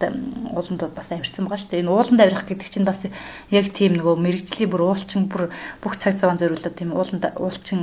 ууланд 0.55 0.83
бас 0.95 1.11
авирсан 1.11 1.51
байгаа 1.51 1.59
шүү 1.59 1.71
дээ. 1.75 1.83
Энэ 1.83 1.91
ууланд 1.91 2.21
авирах 2.23 2.47
гэдэг 2.47 2.69
чинь 2.71 2.87
бас 2.87 3.03
яг 3.51 3.67
тийм 3.75 3.99
нөгөө 3.99 4.15
мэрэгжлийн 4.15 4.71
бүр 4.71 4.83
уулчин 4.95 5.27
бүр 5.27 5.51
бүх 5.83 5.99
цаг 5.99 6.23
цагаан 6.23 6.39
зориулаад 6.39 6.79
тийм 6.79 6.95
ууланд 6.95 7.25
уулчин 7.35 7.81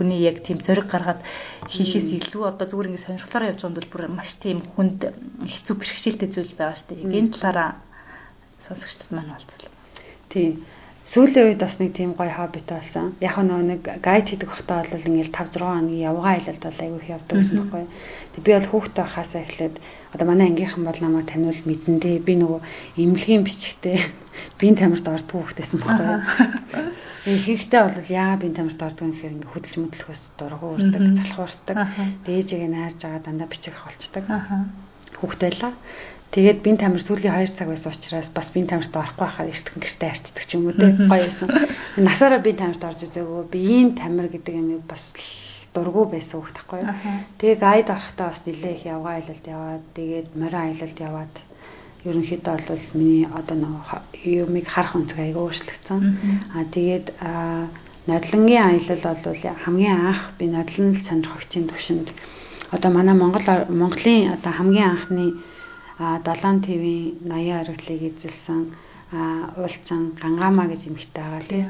хүний 0.00 0.24
яг 0.24 0.40
тийм 0.40 0.64
зориг 0.64 0.88
гаргаад 0.88 1.20
хийхээс 1.68 2.24
илүү 2.24 2.42
одоо 2.48 2.66
зүгээр 2.72 2.88
ингэ 2.88 3.04
сонирхлоор 3.04 3.52
явж 3.52 3.60
байгаа 3.60 3.76
бол 3.76 3.92
бүр 3.92 4.02
маш 4.08 4.32
тийм 4.40 4.64
хүнд 4.72 5.00
хэцүү 5.44 5.74
бэрхшээлтэй 5.76 6.28
зүйл 6.32 6.56
байгаа 6.56 6.76
шүү 6.80 6.88
дээ. 6.88 7.04
Энэ 7.04 7.36
талаараа 7.36 7.70
сонсогчдод 8.64 9.12
маань 9.12 9.36
болцлоо. 9.36 9.68
Тийм 10.32 10.64
сүүлийн 11.10 11.46
үед 11.50 11.58
бас 11.58 11.74
нэг 11.82 11.90
тийм 11.98 12.14
гоё 12.14 12.30
хоббит 12.30 12.70
болсон. 12.70 13.18
Яг 13.18 13.34
нөгөө 13.34 13.66
нэг 13.66 13.82
гайд 13.98 14.30
хийдэг 14.30 14.46
хотоо 14.46 14.86
бол 14.86 15.02
ингээл 15.10 15.34
5 15.34 15.58
6 15.58 15.58
хоногийн 15.58 16.06
явгаа 16.06 16.30
аялалд 16.38 16.62
бол 16.62 16.78
айгүй 16.78 17.00
их 17.02 17.10
явдаг 17.10 17.34
гэсэн 17.34 17.56
байхгүй. 17.58 17.84
Тэг 18.30 18.42
би 18.46 18.50
бол 18.54 18.70
хүүхдтэй 18.70 19.06
хасаа 19.10 19.42
эхлээд 19.42 19.74
одоо 20.14 20.26
манай 20.30 20.46
ангийнхан 20.54 20.84
бол 20.86 21.00
намайг 21.02 21.26
таниул 21.26 21.60
мэдэндээ 21.66 22.16
би 22.22 22.34
нөгөө 22.38 22.60
эмнэлгийн 23.02 23.42
бичгтээ 23.42 23.98
биеийн 24.62 24.78
тамирт 24.78 25.06
ордгоо 25.10 25.38
хүүхдээсэн 25.42 25.78
байхгүй. 25.82 26.14
Ихэнхдээ 27.26 27.82
бол 27.82 28.06
яа 28.06 28.34
биеийн 28.38 28.54
тамирт 28.54 28.78
ордгоо 28.78 29.04
юм 29.10 29.14
гэхээр 29.18 29.34
ингээ 29.34 29.50
хөдөлж 29.50 29.76
мэдлэхөөс 29.82 30.22
дургу 30.38 30.66
уурдаг, 30.78 31.02
залхуурдаг. 31.18 31.76
Дээжигээ 32.22 32.70
нааж 32.70 32.94
байгаа 33.02 33.22
дандаа 33.26 33.50
бичих 33.50 33.74
болчдаг. 33.74 34.24
Хүүхдээлээ. 35.18 35.72
Тэгээд 36.30 36.62
бин 36.62 36.76
тамир 36.78 37.02
сүүлийн 37.02 37.34
2 37.34 37.58
цаг 37.58 37.68
байсан 37.68 37.90
учраас 37.90 38.28
бас 38.30 38.46
бин 38.54 38.66
тамирт 38.70 38.94
орохгүй 38.94 39.26
байхаар 39.26 39.50
эртгэн 39.50 39.82
гэртээ 39.82 40.10
арчдаг 40.14 40.44
ч 40.46 40.50
юм 40.54 40.70
уу 40.70 40.78
те 40.78 40.94
гоё 40.94 41.08
байсан. 41.10 41.48
Насаараа 41.98 42.38
бин 42.38 42.56
тамирт 42.56 42.84
орж 42.86 43.00
үзээгөө 43.02 43.50
биеийн 43.50 43.98
тамир 43.98 44.30
гэдэг 44.30 44.54
юм 44.54 44.86
бас 44.86 45.02
дургу 45.74 46.06
байсан 46.06 46.38
хөх 46.38 46.54
тахгүй. 46.54 46.86
Тэгээ 47.38 47.58
гайд 47.58 47.88
авахтаа 47.90 48.30
бас 48.30 48.40
нэлээ 48.46 48.74
их 48.78 48.84
явгаа 48.86 49.18
аялалд 49.18 49.46
яваад 49.46 49.84
тэгээд 49.98 50.28
морин 50.38 50.62
аялалд 50.70 50.98
яваад 51.02 51.34
ерөнхийдөө 52.06 52.56
бол 52.68 52.84
миний 52.94 53.26
одоо 53.26 53.56
нэг 53.58 53.74
юмыг 54.22 54.66
харах 54.70 54.94
өнцөг 54.96 55.18
аяга 55.18 55.40
өөрчлөгдсөн. 55.50 56.00
Аа 56.54 56.64
тэгээд 56.70 57.06
надлангийн 58.06 58.64
аялал 58.70 59.18
бол 59.18 59.42
хамгийн 59.66 59.98
анх 59.98 60.22
би 60.38 60.46
надлан 60.46 61.02
сонирхогчийн 61.06 61.66
төвшөнд 61.68 62.08
одоо 62.70 62.90
манай 62.90 63.14
Монгол 63.14 63.46
Монголын 63.68 64.32
одоо 64.34 64.52
хамгийн 64.52 64.90
анхны 64.90 65.26
7 66.00 66.64
ТV-ийн 66.64 67.28
80 67.28 67.52
хариглыг 67.60 68.02
эзэлсэн 68.08 68.60
уулзсан 69.60 70.02
Гангаамаа 70.20 70.66
гэж 70.72 70.82
эмэгтэй 70.88 71.24
байгаа 71.24 71.42
тийм. 71.48 71.68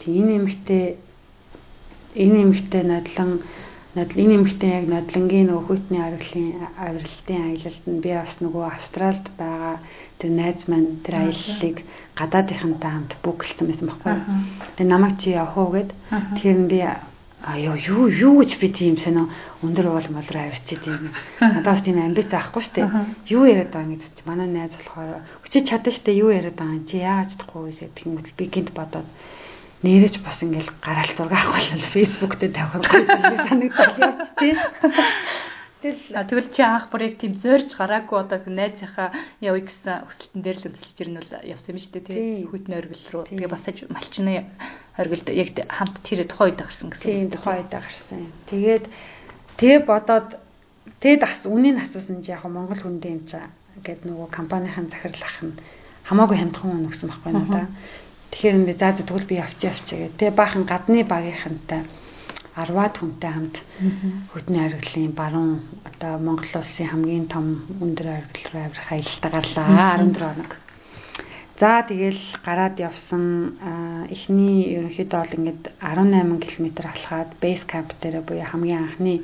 Тийм 0.00 0.24
энэ 0.24 0.36
эмэгтэй 0.40 0.84
энэ 2.16 2.38
эмэгтэй 2.44 2.82
надлан 2.88 3.30
надл 3.94 4.16
энэ 4.16 4.34
эмэгтэй 4.40 4.70
яг 4.78 4.86
надлангийн 4.88 5.46
нөгөө 5.52 5.66
хүйтний 5.68 6.00
авирлын 6.00 6.48
авирлтын 6.80 7.40
аялалд 7.44 7.84
нь 7.92 8.00
би 8.00 8.10
бас 8.16 8.32
нөгөө 8.40 8.64
Австралид 8.72 9.26
байгаа 9.36 9.76
тэр 10.16 10.30
найз 10.32 10.60
маань 10.64 11.04
тэр 11.04 11.14
аяллыг 11.20 11.76
гадаадынхантай 12.16 12.90
хамт 12.92 13.12
бүгэлсэн 13.20 13.66
байсан 13.68 13.86
байхгүй. 13.92 14.16
Тэгээ 14.80 14.92
намайг 14.92 15.14
чи 15.20 15.36
явах 15.36 15.56
уу 15.60 15.76
гэд. 15.76 15.90
Тэгэхээр 16.08 16.60
би 16.72 16.80
а 17.44 17.58
ёо 17.58 17.76
юу 17.76 18.06
юу 18.08 18.38
гэж 18.40 18.58
би 18.62 18.68
тийм 18.70 18.96
сонио 19.02 19.26
өндөр 19.62 19.86
уул 19.90 20.08
молроо 20.14 20.46
авчиад 20.48 20.86
юм. 20.86 21.10
Надаас 21.40 21.82
тийм 21.82 21.98
амбиц 21.98 22.30
заахгүй 22.30 22.62
штэ. 22.62 22.86
Юу 23.28 23.44
яриад 23.44 23.74
байгаа 23.74 23.98
гэж 23.98 24.02
чи 24.16 24.22
манай 24.24 24.46
найз 24.46 24.70
болохоор 24.70 25.26
хүчиж 25.42 25.66
чадсан 25.66 25.94
штэ 25.98 26.10
юу 26.22 26.30
яриад 26.30 26.54
байгаа 26.54 26.86
чи 26.86 26.96
яагаад 27.02 27.30
чадахгүй 27.34 27.62
вэ 27.66 27.90
гэхэд 27.90 28.36
би 28.38 28.44
гинт 28.46 28.70
бодоод 28.70 29.08
нэрэж 29.82 30.22
бас 30.22 30.38
ингээл 30.38 30.70
гараал 30.78 31.10
зураг 31.18 31.34
авах 31.34 31.58
болно 31.58 31.86
Facebook 31.90 32.38
дээр 32.38 32.52
тавихгүй 32.54 33.02
санагдал 33.50 33.94
явц 33.98 34.30
тий. 34.38 34.54
Тэгэл 35.82 36.14
тэгвэл 36.30 36.54
чи 36.54 36.62
анх 36.62 36.94
проект 36.94 37.18
тийм 37.26 37.34
зорж 37.42 37.74
гараагүй 37.74 38.22
одоо 38.22 38.38
найзынхаа 38.46 39.10
явъя 39.42 39.66
гэсэн 39.66 40.06
өсөлтөн 40.06 40.42
дээр 40.46 40.58
л 40.62 40.68
өсөлж 40.78 40.98
ирнэ 41.02 41.18
бол 41.18 41.34
явсан 41.42 41.70
юм 41.74 41.78
шүү 41.82 41.92
дээ 41.98 42.06
тий. 42.06 42.46
Хүйтний 42.46 42.78
оргил 42.78 43.06
руу. 43.10 43.26
Тэгээ 43.26 43.50
бас 43.50 43.66
малчны 43.90 44.46
оргилд 44.94 45.28
яг 45.34 45.48
хамт 45.66 45.96
тэр 46.06 46.22
тухайн 46.30 46.54
үед 46.54 46.62
гарсан 46.62 46.86
гэсэн. 46.86 47.02
Тийм 47.02 47.30
тухайн 47.34 47.58
үед 47.66 47.72
гарсан. 47.74 48.20
Тэгээд 48.46 48.84
тэгээ 49.58 49.80
бодоод 49.82 50.30
тэгээд 51.02 51.22
бас 51.26 51.42
үнийн 51.50 51.82
асуусан 51.82 52.22
чи 52.22 52.30
яг 52.30 52.46
Монгол 52.46 52.78
хүндээ 52.78 53.10
юм 53.18 53.26
чаа 53.26 53.50
гэд 53.82 54.06
нөгөө 54.06 54.30
компанийн 54.30 54.86
захирал 54.86 55.18
ах 55.18 55.38
нь 55.42 55.58
хамаагүй 56.06 56.38
хямдхан 56.38 56.86
өгсөн 56.94 57.10
байхгүй 57.10 57.32
надаа. 57.34 57.66
Тэгэхээр 58.30 58.56
би 58.70 58.74
заа 58.78 58.94
тэгвэл 58.94 59.26
би 59.26 59.34
явчих 59.42 59.66
явчих 59.66 59.98
гэх. 59.98 60.14
Тэгээ 60.14 60.38
баахан 60.38 60.62
гадны 60.62 61.02
багийнхантай 61.02 61.82
10-аад 62.56 62.94
хүнтэй 62.98 63.30
хамт 63.30 63.56
хөтний 64.32 64.60
хариглалын 64.60 65.12
баруун 65.12 65.52
одоо 65.88 66.18
Монгол 66.18 66.52
улсын 66.54 66.88
хамгийн 66.88 67.26
том 67.28 67.64
өндөр 67.80 68.06
хариглал 68.06 68.52
руу 68.52 68.62
авирах 68.66 68.92
аялалтаа 68.92 69.30
гарлаа 69.30 69.96
14 69.98 70.20
хоног. 70.20 70.52
За 71.60 71.84
тэгэл 71.86 72.18
гараад 72.44 72.76
явсан 72.80 73.54
эхний 74.10 74.74
ерөнхийдөө 74.76 75.20
бол 75.20 75.36
ингээд 75.38 75.62
18 75.78 76.42
км 76.50 76.68
алхаад 76.90 77.30
бейс 77.40 77.62
камп 77.70 77.92
дээр 78.02 78.20
буюу 78.26 78.42
хамгийн 78.42 78.82
анхны 78.82 79.14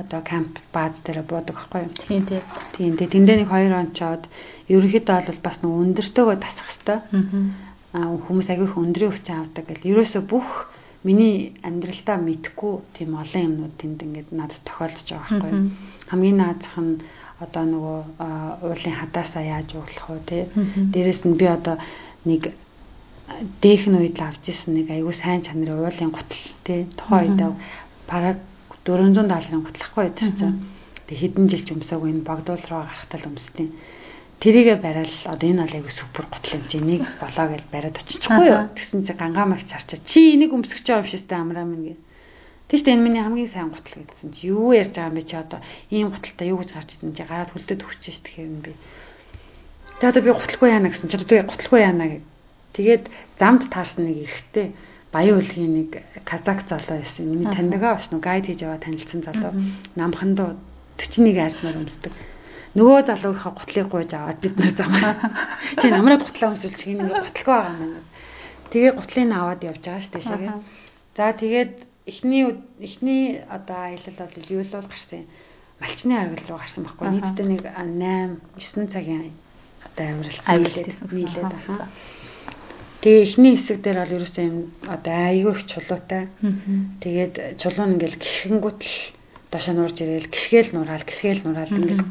одоо 0.00 0.20
камп 0.24 0.58
бааз 0.72 0.98
дээр 1.04 1.22
буудаг 1.22 1.54
байхгүй 1.54 1.80
юу? 1.86 1.92
Тийм 2.08 2.26
тийм. 2.26 2.42
Тийм 2.76 2.96
тийм. 2.96 3.10
Тэндээ 3.12 3.36
нэг 3.44 3.50
2 3.52 3.70
он 3.70 3.94
чоод 3.94 4.26
ерөнхийдөө 4.68 5.16
бол 5.30 5.40
бас 5.46 5.56
нэг 5.62 5.72
өндөртөөгөө 5.80 6.36
тасах 6.42 6.68
хэвээр 6.74 7.00
хүмүүс 7.96 8.48
агиох 8.50 8.76
өндрийн 8.76 9.12
өвчин 9.12 9.36
авдаг 9.40 9.64
гэл 9.68 9.90
ерөөсө 9.96 10.20
бүх 10.28 10.68
миний 11.04 11.54
амьдралдаа 11.62 12.18
мэдхгүй 12.22 12.74
тийм 12.96 13.14
олон 13.14 13.42
юмнууд 13.48 13.74
тэнд 13.80 14.00
ингээд 14.02 14.28
надад 14.32 14.62
тохиолдож 14.64 15.08
байгаа 15.10 15.40
байхгүй 15.40 15.52
хамгийн 16.08 16.36
наазах 16.40 16.76
нь 16.80 17.00
одоо 17.44 17.64
нөгөө 17.68 17.98
уулын 18.64 18.96
хадаасаа 19.00 19.44
яаж 19.44 19.68
ууглах 19.74 20.08
вэ 20.08 20.20
те 20.30 20.38
дээрэс 20.92 21.22
нь 21.28 21.36
би 21.36 21.46
одоо 21.46 21.76
нэг 22.24 22.42
дээхэн 23.60 23.98
үед 24.00 24.18
авч 24.22 24.44
ирсэн 24.48 24.72
нэг 24.74 24.88
аюу 24.90 25.12
сайн 25.12 25.42
чанарын 25.44 25.82
уулын 25.82 26.10
гутал 26.14 26.44
те 26.64 26.86
тухайн 26.96 27.36
үед 27.36 27.56
бараг 28.08 28.38
400 28.86 29.26
долларын 29.26 29.66
гутлахгүй 29.66 30.02
байдаг 30.06 30.30
чинь 30.38 30.58
тэг 31.06 31.16
хэдэн 31.18 31.46
жил 31.50 31.64
ч 31.66 31.68
өмсөөгүй 31.74 32.10
энэ 32.14 32.26
богдуул 32.26 32.64
руу 32.70 32.82
гарахтаа 32.86 33.18
л 33.20 33.28
өмсдیں۔ 33.30 33.70
Тэрийгэ 34.40 34.76
барайл 34.82 35.16
одоо 35.24 35.46
энэ 35.48 35.62
бол 35.64 35.76
айгу 35.76 35.90
супер 35.94 36.24
гутлын 36.28 36.64
чи 36.68 36.78
нэг 36.80 37.02
болоо 37.20 37.46
гэж 37.52 37.62
бариад 37.72 37.96
очихгүй 37.96 38.46
юу? 38.46 38.68
Тэгсэн 38.76 39.00
чи 39.06 39.12
гангаамагч 39.16 39.68
харчаа 39.70 40.00
чи 40.10 40.20
энийг 40.34 40.52
өмсгөж 40.52 40.84
байгаа 40.86 41.04
юм 41.04 41.10
шээстэй 41.10 41.38
амраа 41.38 41.64
минь 41.64 41.86
гэ 41.92 41.94
Тэгэж 42.66 42.86
энэ 42.90 43.04
миний 43.06 43.22
хамгийн 43.22 43.50
сайн 43.54 43.70
гутал 43.70 44.02
гэдсэн 44.02 44.30
чи 44.34 44.50
юу 44.50 44.74
ярьж 44.74 44.92
байгаа 44.92 45.14
юм 45.14 45.16
бэ? 45.16 45.28
Чи 45.30 45.36
одоо 45.38 45.60
ийм 45.94 46.08
гуталтай 46.10 46.46
юу 46.50 46.58
гэж 46.60 46.70
гарч 46.74 46.88
ирсэн 46.98 47.14
чи 47.14 47.22
гараад 47.22 47.50
хөлдөд 47.54 47.80
өгч 47.80 48.02
ш 48.10 48.18
тэгэхээр 48.26 48.50
юм 48.50 48.60
би. 48.66 48.72
За 50.02 50.10
одоо 50.10 50.22
би 50.26 50.30
гуталгүй 50.34 50.68
яана 50.74 50.90
гэсэн 50.90 51.06
чи 51.06 51.16
одоо 51.16 51.46
гуталгүй 51.46 51.80
яана 51.80 52.06
гэ 52.10 52.18
Тэгээд 52.76 53.08
замд 53.40 53.72
таарсан 53.72 54.04
нэг 54.04 54.28
ихтэй 54.28 54.76
баян 55.08 55.40
үлгийн 55.40 55.72
нэг 55.80 55.90
казак 56.28 56.68
залуу 56.68 57.00
байсан. 57.00 57.24
Миний 57.24 57.48
таньдагаа 57.48 57.96
бас 57.96 58.08
нэг 58.12 58.20
гайд 58.20 58.44
хийж 58.44 58.60
яваа 58.60 58.76
танилцсан 58.84 59.24
залуу. 59.24 59.56
Намхандуу 59.96 60.60
41 61.00 61.40
айснаар 61.40 61.80
өмсдөг 61.80 62.12
нөгөө 62.76 62.98
залуугийнхаа 63.08 63.52
гутлыг 63.56 63.88
гуйж 63.88 64.12
аваад 64.12 64.38
бид 64.44 64.54
нар 64.60 64.72
замаа. 64.76 65.16
Тэгээ 65.80 65.96
намраад 65.96 66.22
гутлаа 66.28 66.52
өмсүүлж 66.52 66.80
гин 66.84 67.00
ингээ 67.08 67.24
гутлгаа 67.24 67.60
байгаа 67.64 67.72
юм 67.72 67.92
байна. 67.96 68.02
Тэгээ 68.70 68.92
гутлыг 69.00 69.28
аваад 69.32 69.60
явж 69.64 69.80
байгаа 69.80 70.02
шүү 70.04 70.12
дээ 70.12 70.24
шигээ. 70.28 70.54
За 71.16 71.32
тэгээд 71.40 71.72
эхний 72.06 72.44
эхний 72.80 73.40
одоо 73.48 73.76
аялал 73.88 74.18
бол 74.20 74.52
юу 74.52 74.62
л 74.62 74.74
бол 74.76 74.88
гарсан 74.92 75.18
юм. 75.24 75.26
Малчны 75.80 76.14
аргал 76.14 76.48
руу 76.48 76.58
гарсан 76.60 76.82
байхгүй. 76.84 77.06
Нийтдээ 77.08 77.46
нэг 77.48 77.62
8 77.64 78.40
9 78.60 78.92
цагийн 78.92 79.32
одоо 79.80 80.04
амралт 80.12 80.40
хийлээд 80.44 81.48
аха. 81.48 81.88
Тэгээ 83.00 83.24
эхний 83.24 83.52
хэсэг 83.56 83.78
дээр 83.80 83.98
бол 84.04 84.16
ерөөсөө 84.20 84.44
юм 84.44 84.58
одоо 84.84 85.14
айгүйх 85.32 85.60
чулуутай. 85.72 86.28
Тэгээд 87.00 87.34
чулуун 87.60 87.96
ингээл 87.96 88.20
гişгэнгүүт 88.20 88.80
л 88.84 88.96
дошоо 89.52 89.74
нуурж 89.74 89.96
ирээл 90.00 90.32
гişгээл 90.32 90.74
нураал 90.74 91.04
гişгээл 91.06 91.44
нураал 91.44 91.70
ингээл 91.70 92.04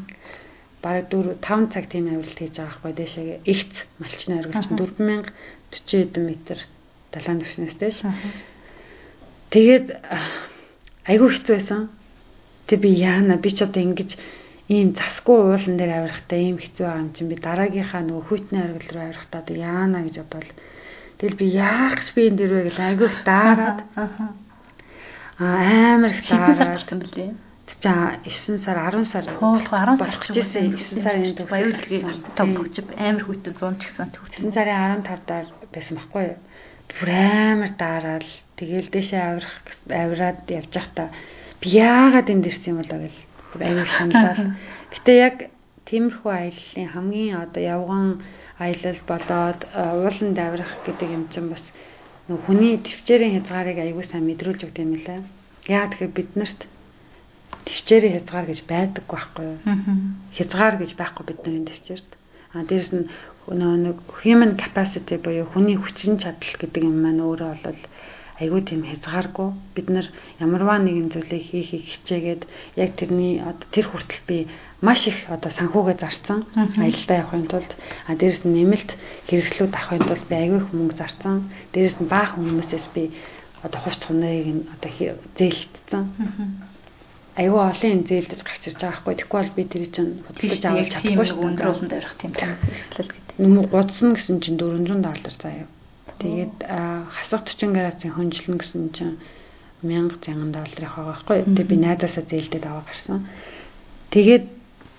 бараг 0.86 1.10
4 1.10 1.42
5 1.42 1.72
цаг 1.74 1.90
тийм 1.90 2.06
авиралт 2.06 2.38
хийж 2.38 2.54
байгаа 2.54 2.78
байхгүй 2.78 2.92
дэшээ 2.94 3.40
ихц 3.42 3.74
малчны 3.98 4.34
оргилч 4.38 4.66
4040 4.70 6.06
эдэн 6.06 6.24
метр 6.30 6.58
далайн 7.10 7.40
төвшнөөстэй 7.42 7.90
ш. 7.90 8.00
Тэгээд 9.50 9.86
айгүй 11.10 11.28
хэцүү 11.34 11.54
байсан. 11.58 11.80
Тэг 12.70 12.78
би 12.86 12.90
яана 12.94 13.34
би 13.42 13.50
ч 13.50 13.66
одоо 13.66 13.82
ингэж 13.82 14.14
ийм 14.70 14.94
засгүй 14.94 15.38
уулан 15.42 15.74
дээр 15.74 15.92
авирахтаа 16.06 16.38
ийм 16.38 16.58
хэцүү 16.62 16.86
байгаа 16.86 17.02
юм 17.02 17.10
чинь. 17.14 17.30
Би 17.30 17.36
дараагийнхаа 17.42 18.02
нөгөө 18.06 18.24
хүйтний 18.30 18.62
оргил 18.62 18.94
руу 18.94 19.04
авирахтаа 19.06 19.40
одоо 19.42 19.56
яана 19.58 20.06
гэж 20.06 20.16
бодвол 20.22 20.50
тэгэл 21.18 21.40
би 21.40 21.46
яах 21.50 21.98
ч 22.06 22.08
би 22.14 22.22
энэ 22.30 22.38
дэр 22.38 22.52
вэ 22.54 22.62
гэж 22.70 22.78
айгүй 22.78 23.10
даарад 23.26 23.78
амар 25.38 26.12
их 26.14 26.28
даарад 26.30 26.90
юм 26.90 27.00
билээ 27.02 27.45
За 27.82 28.18
9 28.24 28.64
сар 28.64 28.78
10 28.90 29.04
сар 29.12 29.24
хуулах 29.36 29.68
10 29.68 29.70
сар 29.70 29.98
болчихсон 29.98 30.76
9 30.76 31.02
сарын 31.04 31.36
төв 31.36 31.48
баяуулгыг 31.50 32.04
том 32.36 32.56
хөгжив 32.56 32.88
амар 32.96 33.24
хүйтэн 33.28 33.52
100 33.52 33.80
ч 33.80 33.82
гэсэн 33.92 34.08
9 34.16 34.54
сарын 34.56 35.02
15 35.04 35.28
даар 35.28 35.46
байсан 35.74 35.96
байхгүй 35.96 36.24
юу? 36.24 36.38
Бүр 36.88 37.10
амар 37.12 37.72
daarаал 37.76 38.28
тэгээл 38.56 38.88
дэшээ 38.88 39.22
авирах 39.28 39.54
авираад 39.92 40.40
явж 40.48 40.72
байхдаа 40.72 41.08
би 41.60 41.68
яагаад 41.76 42.32
энд 42.32 42.48
ирсэн 42.48 42.70
юм 42.72 42.78
болоо 42.80 42.98
гэл. 43.04 43.20
Аюул 43.60 43.90
шаналал 43.92 44.40
гэтээ 44.92 45.18
яг 45.28 45.36
тиймэрхүү 45.84 46.32
аяллаа 46.32 46.88
хамгийн 46.96 47.36
одоо 47.44 47.62
явган 47.62 48.06
аялал 48.58 49.00
болоод 49.04 49.60
ууланд 49.76 50.38
авирах 50.38 50.72
гэдэг 50.86 51.08
юм 51.12 51.24
чинь 51.28 51.52
бас 51.52 51.64
хүний 52.26 52.80
төвчээрийн 52.80 53.34
хязгаарыг 53.36 53.78
аягүй 53.78 54.04
сайн 54.08 54.24
мэдрүүлж 54.26 54.60
өгд 54.64 54.78
юм 54.80 54.92
лээ 54.96 55.20
яа 55.68 55.86
тэгэхээр 55.92 56.16
бид 56.16 56.30
нарт 56.40 56.60
төвчээрийн 57.66 58.14
хязгаар 58.16 58.46
гэж 58.46 58.60
байдаг 58.70 59.04
байхгүй 59.10 59.44
юу? 59.50 59.58
Хязгаар 60.38 60.74
гэж 60.78 60.90
байхгүй 60.94 61.24
бидний 61.26 61.66
төвчээрт. 61.66 62.10
А 62.54 62.62
дээрэс 62.62 62.92
нь 62.94 63.10
нэг 63.86 63.98
human 64.22 64.54
capacity 64.56 65.18
буюу 65.18 65.46
хүний 65.50 65.76
хүчин 65.78 66.18
чадал 66.22 66.54
гэдэг 66.58 66.82
юм 66.82 67.02
маань 67.02 67.22
өөрөө 67.26 67.52
бол 67.66 67.80
айгүй 68.40 68.62
тийм 68.68 68.82
хязгааргүй 68.84 69.48
бид 69.74 69.88
нар 69.90 70.06
ямарваа 70.44 70.78
нэгэн 70.78 71.08
зүйлийг 71.12 71.44
хийхийг 71.50 71.84
хичээгээд 71.90 72.42
яг 72.76 72.90
тэрний 73.00 73.40
одоо 73.40 73.66
тэр 73.72 73.86
хүртэл 73.88 74.22
би 74.28 74.38
маш 74.84 75.00
их 75.08 75.18
одоо 75.32 75.50
санхүүгээ 75.56 75.96
зарцсан 76.00 76.40
аялалдаа 76.54 77.16
явахын 77.22 77.48
тулд. 77.48 77.70
А 78.06 78.12
дээрэс 78.14 78.44
нь 78.44 78.54
нэмэлт 78.56 78.90
хэрэгслүүд 79.30 79.72
авахын 79.74 80.06
тулд 80.06 80.24
би 80.28 80.34
айгүй 80.36 80.58
их 80.60 80.70
мөнгө 80.70 80.96
зарцсан. 81.00 81.36
Дээрэс 81.72 81.96
нь 81.98 82.12
баахан 82.12 82.44
хүмүүсээс 82.44 82.86
би 82.94 83.02
одоо 83.64 83.80
хувц 83.80 84.02
хуныг 84.04 84.68
одоо 84.74 84.90
зээлтсэн 85.38 86.04
аюу 87.36 87.60
олон 87.60 88.04
зээлдэж 88.08 88.40
гарч 88.40 88.62
ирж 88.66 88.80
байгаа 88.80 89.04
байхгүй. 89.04 89.14
Тэгэхгүй 89.20 89.40
бол 89.40 89.56
би 89.56 89.64
тэр 89.68 89.84
чинь 89.92 90.12
хөдөлгөж 90.24 90.64
авах 90.64 90.88
чадахгүй 90.92 91.26
шүү 91.26 91.36
дээ. 91.36 91.48
Өндрүүлэн 91.52 91.88
дээрх 91.92 92.14
тийм 92.16 92.32
хэрэглэл 92.32 93.12
гэдэг. 93.12 93.34
Нүм 93.36 93.56
гудсан 93.68 94.10
гэсэн 94.16 94.36
чинь 94.40 94.56
400 94.56 95.04
доллар 95.04 95.34
заяа. 95.36 95.68
Тэгээд 96.16 96.56
хасах 96.64 97.42
40 97.44 97.76
градусын 97.76 98.16
хөнжлөн 98.16 98.56
гэсэн 98.56 98.84
чинь 98.96 99.16
1000 99.20 99.46
мянган 99.84 100.52
долларын 100.52 100.80
байгаа 100.80 101.04
байхгүй. 101.12 101.36
Тэгээ 101.44 101.70
би 101.70 101.76
найзаасаа 101.76 102.24
зээлдээд 102.24 102.64
аваа 102.66 102.84
гарсан. 102.88 103.28
Тэгээд 104.10 104.44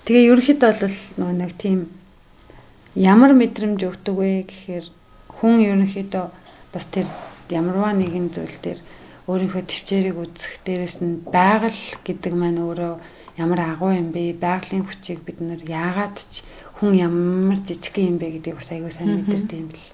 тэгээ 0.05 0.29
ерөнхийдөө 0.29 0.71
бол 0.77 0.97
нөгөө 1.17 1.35
нэг 1.41 1.51
тийм 1.57 1.79
ямар 2.93 3.31
мэдрэмж 3.33 3.81
өгдөг 3.81 4.15
вэ 4.15 4.29
гэхээр 4.45 4.85
хүн 5.41 5.53
ерөнхийдөө 5.65 6.25
бас 6.73 6.85
тэр 6.93 7.07
ямарваа 7.49 7.93
нэгэн 7.97 8.29
зүйл 8.33 8.57
дээр 8.61 8.79
өөрийнхөө 9.27 9.63
төвчээрийг 9.67 10.17
үзэх 10.17 10.53
дээрэс 10.65 10.97
нь 11.03 11.27
байгаль 11.27 11.81
гэдэг 12.07 12.33
маань 12.33 12.63
өөрөө 12.63 12.93
ямар 13.43 13.59
агуу 13.75 13.91
юм 13.91 14.09
бэ? 14.15 14.39
Байгалийн 14.39 14.87
хүчийг 14.87 15.19
бид 15.27 15.43
нар 15.43 15.61
яагаад 15.61 16.15
ч 16.31 16.35
хүн 16.79 16.95
ямар 16.95 17.59
жижиг 17.67 17.95
юм 17.99 18.17
бэ 18.17 18.39
гэдгийг 18.39 18.55
бас 18.55 18.71
аягүй 18.71 18.91
сайн 18.95 19.19
мэдэрдэг 19.19 19.59
юм 19.59 19.69
бэл. 19.75 19.89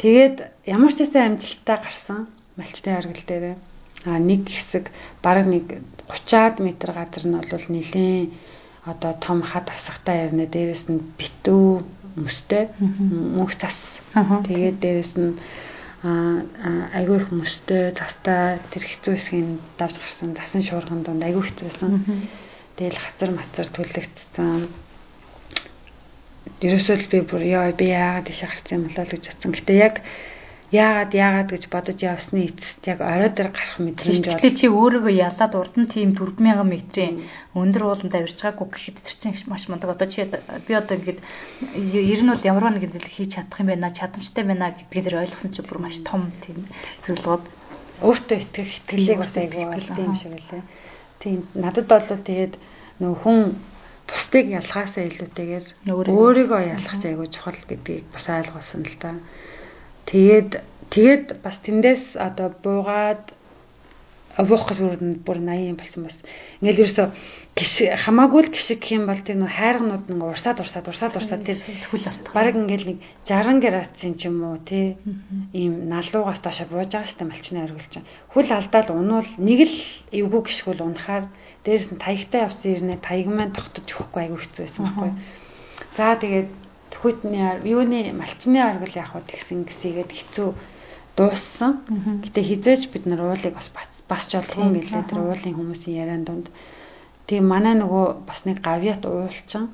Тэгээд 0.00 0.36
ямар 0.64 0.92
ч 0.96 0.98
хэсэг 1.04 1.20
амжилттай 1.20 1.78
гарсан 1.84 2.20
малчтай 2.56 2.92
харгал 2.96 3.26
дээр 3.28 3.44
а 4.08 4.18
нэг 4.18 4.48
хэсэг 4.48 4.84
бараг 5.20 5.46
нэг 5.46 5.84
30-аад 6.08 6.56
метр 6.64 6.90
газар 6.96 7.24
нь 7.28 7.36
бол 7.36 7.66
нэлээд 7.68 8.30
одоо 8.88 9.12
том 9.20 9.42
хад 9.42 9.68
асахтай 9.68 10.24
ярина 10.24 10.46
дээрэс 10.48 10.88
нь 10.88 11.04
битүү 11.20 11.84
мөстэй 12.16 12.72
мөнх 13.36 13.52
цас 13.60 13.76
тэгээд 14.48 14.76
дээрэс 14.80 15.12
нь 15.20 15.36
айгүй 16.02 17.16
их 17.20 17.28
мөстэй 17.28 17.92
цастай 17.92 18.60
тэр 18.72 18.84
хэцүү 18.88 19.14
хэсгийн 19.20 19.60
давж 19.76 20.00
гарсан 20.00 20.32
засан 20.32 20.62
шуурган 20.64 21.02
донд 21.04 21.22
айгүй 21.22 21.44
хэцүү 21.44 21.66
байсан. 21.68 22.28
Тэгэл 22.80 22.96
хацар 22.96 23.30
мацар 23.36 23.68
түлэгдсэн 23.68 24.68
ерөөсөө 26.64 26.96
л 26.96 27.10
би 27.12 27.18
бүр 27.28 27.42
яа 27.44 27.72
би 27.76 27.92
яагаад 27.92 28.32
тийш 28.32 28.40
гарсан 28.40 28.80
юм 28.80 28.84
болоо 28.88 29.04
гэж 29.12 29.24
бодсон. 29.28 29.52
Гэтэ 29.52 29.72
яг 29.76 29.94
яагаад 30.70 31.10
яагаад 31.14 31.50
гэж 31.50 31.64
бодож 31.66 31.98
явсны 31.98 32.54
эцэст 32.54 32.82
яг 32.86 33.02
орой 33.02 33.30
дээр 33.34 33.50
гарах 33.50 33.78
мэдрэмж 33.82 34.22
бол 34.22 34.38
Тэгэхээр 34.38 34.58
чи 34.58 34.66
өөрийгөө 34.70 35.14
ялаад 35.18 35.54
урд 35.58 35.74
нь 35.74 35.90
тийм 35.90 36.14
4000 36.14 36.62
метрийн 36.62 37.14
өндөр 37.58 37.82
ууланд 37.90 38.14
авирч 38.14 38.38
байгаагүй 38.38 38.68
гэхэд 38.70 38.98
тэр 39.02 39.16
чинь 39.18 39.50
маш 39.50 39.66
мундаг. 39.66 39.90
Одоо 39.90 40.06
чи 40.06 40.22
би 40.30 40.72
одоо 40.78 40.94
ингээд 40.94 41.20
ер 41.74 42.20
нь 42.22 42.30
бол 42.30 42.46
ямар 42.46 42.70
нэгэн 42.70 42.94
зүйл 42.94 43.10
хийж 43.10 43.34
чадах 43.34 43.58
юм 43.58 43.74
байна, 43.74 43.90
чадамжтай 43.90 44.44
байна 44.46 44.70
гэдгийг 44.70 45.04
тэр 45.10 45.20
ойлгосон 45.26 45.50
чи 45.50 45.62
бүр 45.66 45.78
маш 45.82 45.96
том 46.06 46.30
тийм 46.46 46.70
зөвлөгөөд 47.02 47.44
өөртөө 48.06 48.38
итгэх 48.38 48.70
итгэлийг 48.86 49.18
бас 49.18 49.34
айгүй 49.34 49.66
болтой 49.66 50.04
юм 50.06 50.16
шиг 50.22 50.38
лээ. 50.38 50.62
Тийм 51.18 51.38
надад 51.58 51.86
бол 51.90 52.06
тэгээд 52.06 52.54
нөх 53.02 53.18
хүн 53.26 53.58
бусдыг 54.06 54.46
ялгаасаа 54.54 55.04
илүүтэйгээр 55.10 55.66
өөрийгөө 55.90 56.62
ялгах 56.78 57.02
айгүй 57.04 57.28
чухал 57.34 57.60
гэдгийг 57.68 58.06
бас 58.14 58.26
ойлгуулсан 58.30 58.82
л 58.86 58.98
та. 59.02 59.18
Тэгээд 60.10 60.50
тэгээд 60.90 61.26
бас 61.42 61.56
тэндээс 61.62 62.18
одоо 62.18 62.50
буугаад 62.62 63.30
авах 64.36 64.66
гэж 64.70 64.78
бүр 65.26 65.38
80 65.42 65.76
болсон 65.78 66.02
бас. 66.06 66.16
Ингээл 66.62 66.82
ерөөсө 66.82 67.04
хамаагүй 68.06 68.40
л 68.46 68.54
гişиг 68.54 68.82
юм 68.94 69.06
бол 69.10 69.20
тэр 69.22 69.42
нөх 69.42 69.50
хайргнууд 69.50 70.06
нэг 70.06 70.22
урсаад 70.22 70.62
урсаад 70.62 70.86
урсаад 70.86 71.14
урсаад 71.18 71.42
тэр 71.44 71.58
хөл 71.90 72.06
автах. 72.06 72.34
Бараг 72.34 72.54
ингээл 72.54 72.94
нэг 72.94 72.98
60 73.26 73.58
градусын 73.58 74.14
ч 74.16 74.30
юм 74.30 74.38
уу 74.46 74.58
тий 74.62 74.96
ийм 75.52 75.90
налуугаас 75.90 76.40
доошо 76.40 76.64
бууж 76.70 76.90
байгаа 76.94 77.10
штэ 77.10 77.26
малчны 77.26 77.58
оргилж. 77.66 77.94
Хөл 78.32 78.50
алдаад 78.54 78.88
унуул 78.94 79.30
нэг 79.38 79.60
л 79.66 79.76
эвгүй 80.14 80.42
гიშгүүл 80.46 80.86
унахаар 80.86 81.26
дээрс 81.66 81.90
нь 81.90 82.00
таягтай 82.00 82.46
явсан 82.46 82.70
ирнэ 82.70 82.96
таяг 83.02 83.28
маань 83.28 83.52
тогтож 83.52 83.86
өгөхгүй 83.86 84.20
айгүй 84.30 84.40
хэцүү 84.46 84.62
байсан 84.64 84.82
байхгүй. 84.86 85.10
За 85.98 86.16
тэгээд 86.16 86.48
хүйтний 87.00 87.64
юуны 87.64 88.12
малчны 88.12 88.58
оргил 88.60 88.94
явах 88.94 89.24
тэгсэн 89.28 89.64
гисийгээд 89.64 90.12
хэцүү 90.12 90.48
дууссан. 91.16 91.72
Гэтэ 92.24 92.40
хизээж 92.40 92.82
бид 92.92 93.04
нар 93.06 93.20
уулыг 93.24 93.54
бас 93.54 93.68
басч 94.08 94.30
олдгоо 94.36 94.72
гэлээ 94.72 95.08
тэр 95.08 95.20
уулын 95.20 95.56
хүмүүсийн 95.56 95.96
яриан 96.02 96.24
донд. 96.24 96.46
Тэгээ 97.26 97.44
манай 97.44 97.74
нөгөө 97.78 98.26
бас 98.28 98.40
нэг 98.44 98.60
гавьят 98.60 99.04
уулчин 99.06 99.72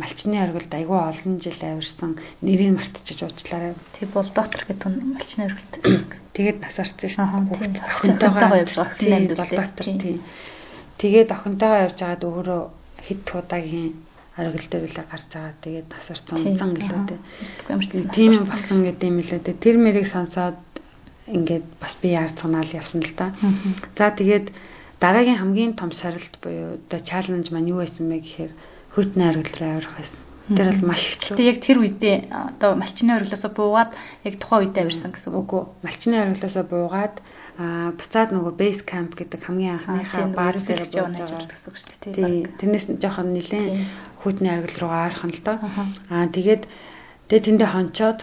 малчны 0.00 0.36
оргилд 0.40 0.72
айгүй 0.72 0.98
олон 0.98 1.40
жил 1.40 1.60
авирсан 1.60 2.16
нэрийг 2.40 2.72
мартчихж 2.76 3.20
уучлаарай. 3.22 3.74
Тэг 3.98 4.08
бол 4.14 4.28
доктор 4.30 4.62
гэдэг 4.68 4.88
нь 4.88 5.14
малчны 5.14 5.42
оргилд. 5.48 5.74
Тэгээд 6.36 6.58
насарсан 6.60 7.08
шин. 7.10 7.24
Охинтойгоо 7.50 8.58
явж 8.62 8.74
байгаа. 8.78 10.18
Тэгээд 11.00 11.30
охинтойгоо 11.34 11.80
явж 11.86 11.98
байгаад 12.00 12.24
өөрөө 12.24 12.62
хэд 13.06 13.26
удаагийн 13.34 13.94
дээр 14.36 14.84
үлээ 14.86 15.06
гарч 15.10 15.26
байгаа. 15.32 15.54
Тэгээд 15.60 15.88
тасар 15.90 16.18
цумлан 16.28 16.72
гэлээ. 16.78 18.14
Тийм 18.14 18.30
юм 18.32 18.46
болсон 18.46 18.78
гэдэг 18.86 19.08
юм 19.10 19.18
лээ. 19.20 19.40
Тэр 19.58 19.76
мэрийг 19.76 20.08
сонсоод 20.12 20.58
ингээд 21.26 21.66
бас 21.80 21.94
би 22.02 22.08
яарцганаал 22.14 22.70
явсан 22.70 23.00
л 23.02 23.14
да. 23.16 23.34
За 23.98 24.10
тэгээд 24.10 24.50
дараагийн 25.00 25.38
хамгийн 25.38 25.74
том 25.74 25.92
сорилт 25.92 26.34
буюу 26.42 26.78
одоо 26.78 27.00
чаленж 27.00 27.50
маань 27.50 27.70
юу 27.70 27.82
байсан 27.82 28.08
бэ 28.08 28.18
гэхээр 28.20 28.52
хөртний 28.94 29.28
аргил 29.28 29.56
руу 29.58 29.70
авирах 29.70 29.94
байсан. 29.98 30.20
Тэр 30.50 30.66
бол 30.74 30.88
маш 30.90 31.02
хэцүү. 31.06 31.36
Тэгээд 31.38 31.54
яг 31.54 31.58
тэр 31.62 31.78
үедээ 31.78 32.16
одоо 32.30 32.70
малчны 32.74 33.10
ориглосоо 33.14 33.50
буугаад 33.54 33.90
яг 34.26 34.34
тухайн 34.42 34.62
үедээ 34.66 34.82
авирсан 34.82 35.10
гэсэн 35.14 35.30
үг 35.30 35.50
үү? 35.54 35.64
Малчны 35.86 36.16
ориглосоо 36.18 36.64
буугаад 36.66 37.16
а 37.60 37.92
буцаад 37.94 38.30
нөгөө 38.34 38.54
base 38.58 38.82
camp 38.82 39.14
гэдэг 39.14 39.40
хамгийн 39.46 39.78
анхныхаа 39.78 40.26
баар 40.34 40.56
дээр 40.58 40.90
бууж 40.90 40.94
байгаа 40.96 41.44
гэсэн 41.44 41.68
үг 41.70 41.76
шүү 41.76 41.88
дээ. 42.02 42.14
Тийм. 42.18 42.56
Тэрнээс 42.58 42.86
жоохон 42.98 43.28
нэлээд 43.36 43.68
хүйтний 44.22 44.52
аргил 44.52 44.78
руу 44.80 44.92
нь 45.26 45.34
л 45.34 45.42
доо. 45.44 45.58
Аа 46.10 46.26
тэгээд 46.30 46.62
тэгээд 47.28 47.46
тэндээ 47.46 47.70
хончоод 47.72 48.20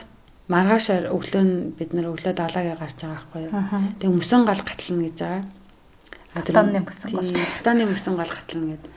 маргааш 0.48 0.88
өглөө 1.12 1.44
нь 1.44 1.56
бид 1.76 1.92
нар 1.92 2.08
өглөө 2.14 2.34
далаагаа 2.34 2.78
гарч 2.80 2.98
байгаа 3.02 3.16
байхгүй 3.20 3.42
юу. 3.46 3.54
Тэгээд 4.00 4.18
мөсөн 4.22 4.42
гал 4.48 4.62
гатлна 4.64 5.04
гэж 5.04 5.18
байгаа. 5.20 5.44
Тэр 6.46 6.56
мөсөн 6.88 7.12
гал. 7.12 7.30
Таны 7.68 7.84
мөсөн 7.92 8.16
гал 8.16 8.32
гатлна 8.32 8.66
гэдэг. 8.72 8.92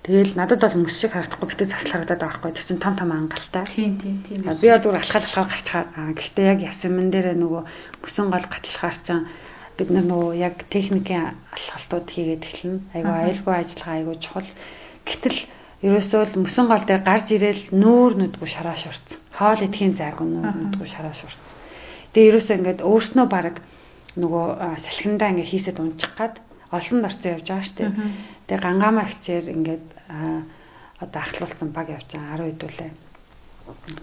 Тэгэл 0.00 0.32
надад 0.32 0.60
бол 0.64 0.76
мөс 0.80 0.96
шиг 0.96 1.12
харагдахгүй 1.12 1.48
битээ 1.52 1.68
засал 1.68 1.92
харагдаад 1.92 2.20
байгаа 2.20 2.40
байхгүй. 2.40 2.52
Тэр 2.56 2.66
чинь 2.68 2.80
том 2.80 2.94
том 2.96 3.12
ангалтай. 3.12 3.64
Тийм 3.76 4.00
тийм 4.00 4.16
тийм. 4.24 4.40
Би 4.60 4.68
одоо 4.72 4.96
алхаад 4.96 5.28
алхаад 5.28 5.52
гарчхаа. 5.52 5.84
Гэхдээ 6.16 6.46
яг 6.52 6.60
ясман 6.64 7.08
дээр 7.12 7.36
нөгөө 7.36 7.62
мөсөн 8.00 8.28
гал 8.32 8.48
гатлахаар 8.48 8.96
чинь 9.04 9.28
бид 9.76 9.88
нар 9.92 10.04
нөгөө 10.08 10.32
яг 10.40 10.56
техникийн 10.72 11.36
алхалтууд 11.52 12.08
хийгээд 12.12 12.44
эхэлнэ. 12.48 12.80
Айгу 12.96 13.12
аюулгүй 13.12 13.54
ажиллагаа 13.60 13.96
айгу 14.00 14.14
чухал. 14.24 14.48
Гэтэл 15.04 15.38
ерөөсөө 15.86 16.22
л 16.30 16.40
мөсөн 16.44 16.66
гол 16.68 16.84
дээр 16.86 17.02
гарч 17.04 17.26
ирээл 17.32 17.64
нүүр 17.72 18.12
нүдгүй 18.20 18.48
шараа 18.52 18.76
шурц. 18.76 19.06
Хоол 19.36 19.64
идэхийн 19.64 19.96
зайг 19.96 20.20
нүүр 20.20 20.54
нүдгүй 20.60 20.88
шараа 20.92 21.14
шурц. 21.16 21.40
Тэгээ 22.12 22.30
ерөөсөө 22.30 22.56
ингээд 22.60 22.80
өөрснөө 22.84 23.26
баг 23.30 23.56
нөгөө 24.20 24.46
салхиндаа 24.84 25.28
ингээд 25.32 25.50
хийсэд 25.52 25.78
унчих 25.80 26.12
гад 26.18 26.36
олон 26.70 27.06
орцсон 27.08 27.32
явж 27.34 27.46
байгаа 27.48 27.64
штеп. 27.64 27.92
Тэгээ 28.46 28.64
гангаамаа 28.64 29.06
хичээр 29.08 29.46
ингээд 29.56 29.86
одоо 31.00 31.20
ахлуулсан 31.24 31.68
баг 31.72 31.88
явж 31.88 32.08
байгаа 32.12 32.44
10 32.44 32.60
хэдүүлээ 32.60 32.92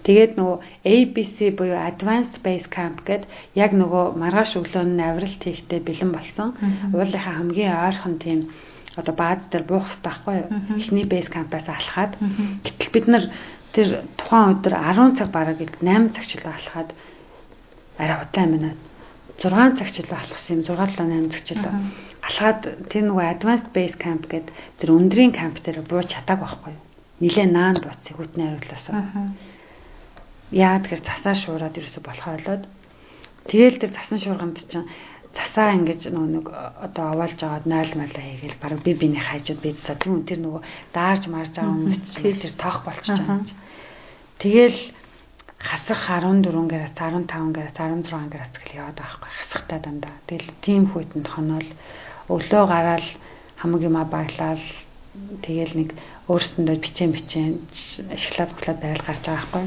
Тэгээд 0.04 0.32
нөгөө 0.38 0.58
ABC 0.86 1.36
буюу 1.58 1.76
Advanced 1.76 2.40
Base 2.44 2.68
Camp 2.72 3.04
гэд 3.04 3.28
яг 3.58 3.74
нөгөө 3.76 4.16
маргааш 4.16 4.56
өглөө 4.60 4.84
нь 4.86 5.02
авиралт 5.02 5.42
хийхдээ 5.44 5.80
бэлэн 5.84 6.10
болсон. 6.14 6.48
Уулынхаа 6.94 7.34
хамгийн 7.38 7.74
ойрхон 7.76 8.16
тийм 8.22 8.40
одоо 8.98 9.14
бааз 9.14 9.40
дээр 9.50 9.64
буух 9.64 9.86
хэрэгтэй 9.86 10.02
байхгүй 10.10 10.34
юу? 10.42 10.48
Эхний 10.76 11.06
base 11.06 11.30
camp-аас 11.30 11.68
алхаад 11.70 12.12
гэтэл 12.66 12.94
бид 12.94 13.06
нар 13.06 13.24
тэр 13.72 13.88
тухайн 14.18 14.58
өдөр 14.58 14.74
10 14.74 15.18
цаг 15.18 15.28
бараг 15.30 15.58
8 15.62 16.14
цаг 16.14 16.24
чөлөө 16.26 16.52
алхаад 16.58 16.90
арай 18.02 18.18
удаан 18.26 18.50
байна. 18.52 18.70
6 19.38 19.78
цаг 19.78 19.88
чөлөө 19.94 20.18
алхсан 20.18 20.52
юм 20.58 20.62
6 20.66 20.98
7 20.98 21.30
8 21.30 21.30
цаг 21.30 21.42
чөлөө 21.46 21.72
алхаад 22.28 22.60
тэр 22.90 23.02
нөгөө 23.06 23.24
advanced 23.32 23.70
base 23.72 23.96
camp 24.02 24.26
гэдэг 24.26 24.54
тэр 24.82 24.90
өндрийн 24.92 25.32
камп 25.32 25.62
дээр 25.62 25.86
бууж 25.86 26.10
чадаагүй 26.10 26.42
байхгүй 26.42 26.72
юу? 26.74 26.82
Нилээ 27.22 27.46
наанд 27.46 27.82
бацыг 27.86 28.14
хүтний 28.18 28.46
хариулаасаа. 28.46 29.32
Яагаад 30.50 30.82
тэгэхээр 30.84 31.02
засаа 31.06 31.34
шуураад 31.38 31.78
ерөөсө 31.78 32.00
болох 32.02 32.26
ойлоод 32.28 32.62
тэгэл 33.46 33.80
тэр 33.80 33.90
засан 33.94 34.18
шуурганд 34.20 34.58
чинь 34.70 34.86
засаа 35.38 35.70
ингэж 35.78 36.10
нөгөө 36.10 36.30
нэг 36.34 36.46
одоо 36.50 37.04
овоолж 37.14 37.38
аваад 37.38 37.64
0 37.70 37.94
мала 37.94 38.18
хийгээл 38.18 38.62
бараг 38.62 38.80
би 38.82 38.92
биний 38.98 39.22
хайжууд 39.22 39.60
бидсаа 39.62 39.94
тийм 40.02 40.26
тэр 40.26 40.42
нөгөө 40.42 40.62
даарж 40.90 41.24
марж 41.30 41.54
байгаа 41.54 41.94
чинь 42.18 42.42
тэр 42.42 42.54
тоох 42.58 42.82
болчих 42.82 43.14
жаа. 43.14 43.46
Тэгэл 44.42 44.78
хасах 45.58 46.00
14 46.10 46.42
градус 46.66 46.94
15 46.98 47.54
градус 47.54 47.74
16 47.78 48.34
градус 48.34 48.58
гэл 48.62 48.78
яваад 48.82 48.98
байгаа 48.98 49.18
байхгүй 49.18 49.30
хасахтаа 49.38 49.78
дандаа. 49.78 50.14
Тэгэл 50.26 50.50
тийм 50.62 50.82
хүйтэн 50.90 51.22
тоноол 51.22 51.68
өглөө 52.34 52.64
гараад 52.66 53.06
хамаг 53.62 53.82
юма 53.82 54.04
баглал 54.04 54.62
тэгэл 55.46 55.74
нэг 55.74 55.90
өөрсөндөө 56.30 56.76
бичэн 56.82 57.10
бичэн 57.14 57.62
шоколад 58.22 58.50
буклаад 58.54 58.78
байл 58.82 59.02
гарч 59.06 59.22
байгаа 59.26 59.38
байхгүй. 59.38 59.64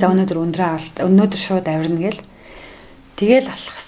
За 0.00 0.04
өнөөдөр 0.08 0.38
өндрөө 0.44 0.68
авалт 0.68 0.96
өнөөдөр 1.04 1.40
шууд 1.44 1.66
авирна 1.68 2.00
гэл 2.00 2.20
тэгэл 3.20 3.48
алхсан. 3.52 3.83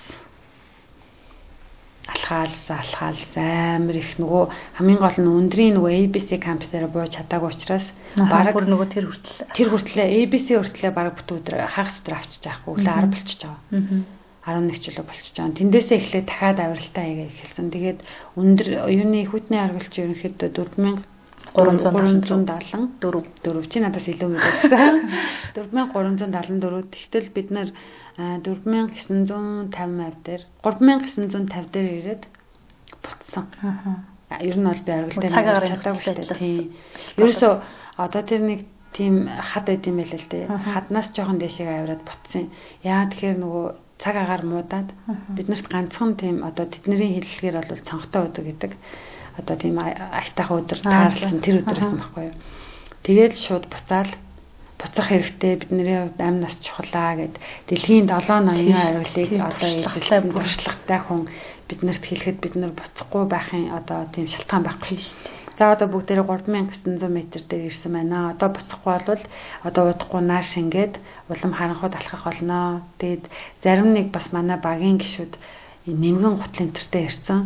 Алхаалс 2.07 2.65
алхаалс 2.71 3.33
амар 3.35 3.97
их 3.99 4.13
нөгөө 4.23 4.45
хамгийн 4.79 5.01
гол 5.03 5.19
нь 5.19 5.33
өндрийн 5.41 5.75
нөгөө 5.75 5.93
ABC 6.07 6.31
кампусаараа 6.39 6.91
бууж 6.95 7.11
чадаагүй 7.19 7.51
учраас 7.51 7.87
бараг 8.15 8.55
бүр 8.55 8.67
нөгөө 8.71 8.89
тэр 8.95 9.05
хүртэл 9.11 9.39
тэр 9.59 9.69
хүртлээ 9.75 10.07
ABC 10.23 10.49
хүртлээ 10.55 10.93
бараг 10.95 11.15
бүт 11.19 11.31
өдөр 11.35 11.67
хагас 11.67 11.99
өдөр 12.01 12.15
авчиж 12.15 12.43
байгаа 12.47 12.63
хөглөө 12.63 12.95
10 12.95 13.11
болчихж 13.11 13.41
байгаа. 13.43 13.59
11 14.47 14.87
жилөө 14.87 15.05
болчихж 15.07 15.35
байгаа. 15.35 15.59
Тэндээсээ 15.59 15.99
эхлээд 15.99 16.27
дахиад 16.31 16.59
авиралтаа 16.63 17.05
хийгээ 17.07 17.29
эхэлсэн. 17.35 17.67
Тэгээд 17.75 17.99
өндөр 18.39 18.69
юуны 18.95 19.21
хүүтний 19.27 19.59
аргалч 19.59 19.95
ерөнхийдөө 19.99 20.51
4370 21.57 23.01
4 23.01 23.23
4 23.43 23.71
чи 23.73 23.81
надаас 23.81 24.07
илүү 24.07 24.29
мэдэж 24.29 24.63
байна. 24.71 25.01
4374 25.57 26.93
тэгтэл 26.93 27.29
бид 27.33 27.49
нар 27.51 27.69
4950 28.17 30.09
ав 30.09 30.15
дээр 30.25 30.43
3950 30.63 31.73
дээр 31.73 31.89
ирээд 32.01 32.23
буцсан. 33.05 33.47
Аа. 33.63 34.41
Ер 34.41 34.57
нь 34.57 34.65
бол 34.65 34.83
би 34.85 34.93
аргалтай 34.93 35.71
чадаагүй 35.77 36.03
шүү 36.03 36.15
дээ. 36.17 36.39
Тийм. 36.41 36.73
Ерөөсөө 37.21 37.53
одоо 38.01 38.23
тэр 38.25 38.41
нэг 38.41 38.61
тийм 38.97 39.29
хад 39.29 39.69
байд 39.69 39.87
юм 39.87 40.01
байл 40.01 40.17
л 40.17 40.29
дээ. 40.33 40.49
Хаднаас 40.49 41.09
жоохон 41.13 41.39
дэшег 41.39 41.69
авираад 41.69 42.03
буцсан. 42.09 42.51
Яа 42.83 43.05
тэгэхээр 43.13 43.39
нөгөө 43.39 43.67
цаг 44.01 44.17
агаар 44.17 44.45
муудаад 44.45 44.89
биднэрт 45.37 45.69
ганцхан 45.69 46.17
тийм 46.17 46.37
одоо 46.45 46.67
тэдний 46.67 47.21
хэллэгээр 47.21 47.57
бол 47.69 47.89
цонхтой 47.89 48.23
өдөр 48.29 48.45
гэдэг 48.49 48.73
одоо 49.41 49.57
тийм 49.57 49.77
айтах 49.81 50.51
өдөр 50.53 50.81
таарлсан 50.81 51.41
тэр 51.45 51.61
өдөр 51.61 51.77
байсан 51.81 52.01
байхгүй 52.01 52.25
юу. 52.33 52.37
Тэгээд 53.05 53.35
шууд 53.45 53.65
буцаал 53.69 54.11
буцах 54.81 55.07
хэрэгтэй 55.09 55.53
бидний 55.57 55.97
хувьд 55.97 56.21
амь 56.21 56.41
нас 56.45 56.55
чухлаа 56.65 57.17
гэд 57.17 57.35
дэлхийн 57.69 58.07
7 58.07 58.45
ноён 58.45 58.77
арилыг 58.77 59.33
одоо 59.51 59.69
ижилслээ 59.73 60.21
туршлагатай 60.33 61.01
хүн 61.05 61.21
биднэрт 61.69 62.05
хэлэхэд 62.07 62.39
бид 62.41 62.55
нар 62.57 62.73
буцахгүй 62.77 63.25
байхын 63.27 63.73
одоо 63.79 64.07
тийм 64.15 64.29
шалтгаан 64.29 64.63
байхгүй 64.65 64.97
шүү 65.01 65.17
дээ. 65.25 65.47
За 65.59 65.73
одоо 65.73 65.89
бүгдээрээ 65.89 66.27
3900 66.29 67.09
м 67.09 67.17
дээр 67.33 67.63
ирсэн 67.73 67.93
байна. 67.93 68.37
Одоо 68.37 68.49
буцахгүй 68.53 68.93
бол 69.09 69.23
одоо 69.65 69.83
удахгүй 69.91 70.21
нааш 70.21 70.53
ингээд 70.61 70.95
улам 71.33 71.53
харанхууд 71.57 71.95
алхах 71.97 72.25
болно. 72.29 72.85
Тэгэд 73.01 73.25
зарим 73.65 73.97
нэг 73.97 74.13
бас 74.13 74.29
манай 74.37 74.61
багийн 74.61 75.01
гişүүд 75.01 75.33
нэмгэн 75.89 76.35
гутлын 76.37 76.69
энтертэй 76.69 77.09
ярьсан. 77.09 77.41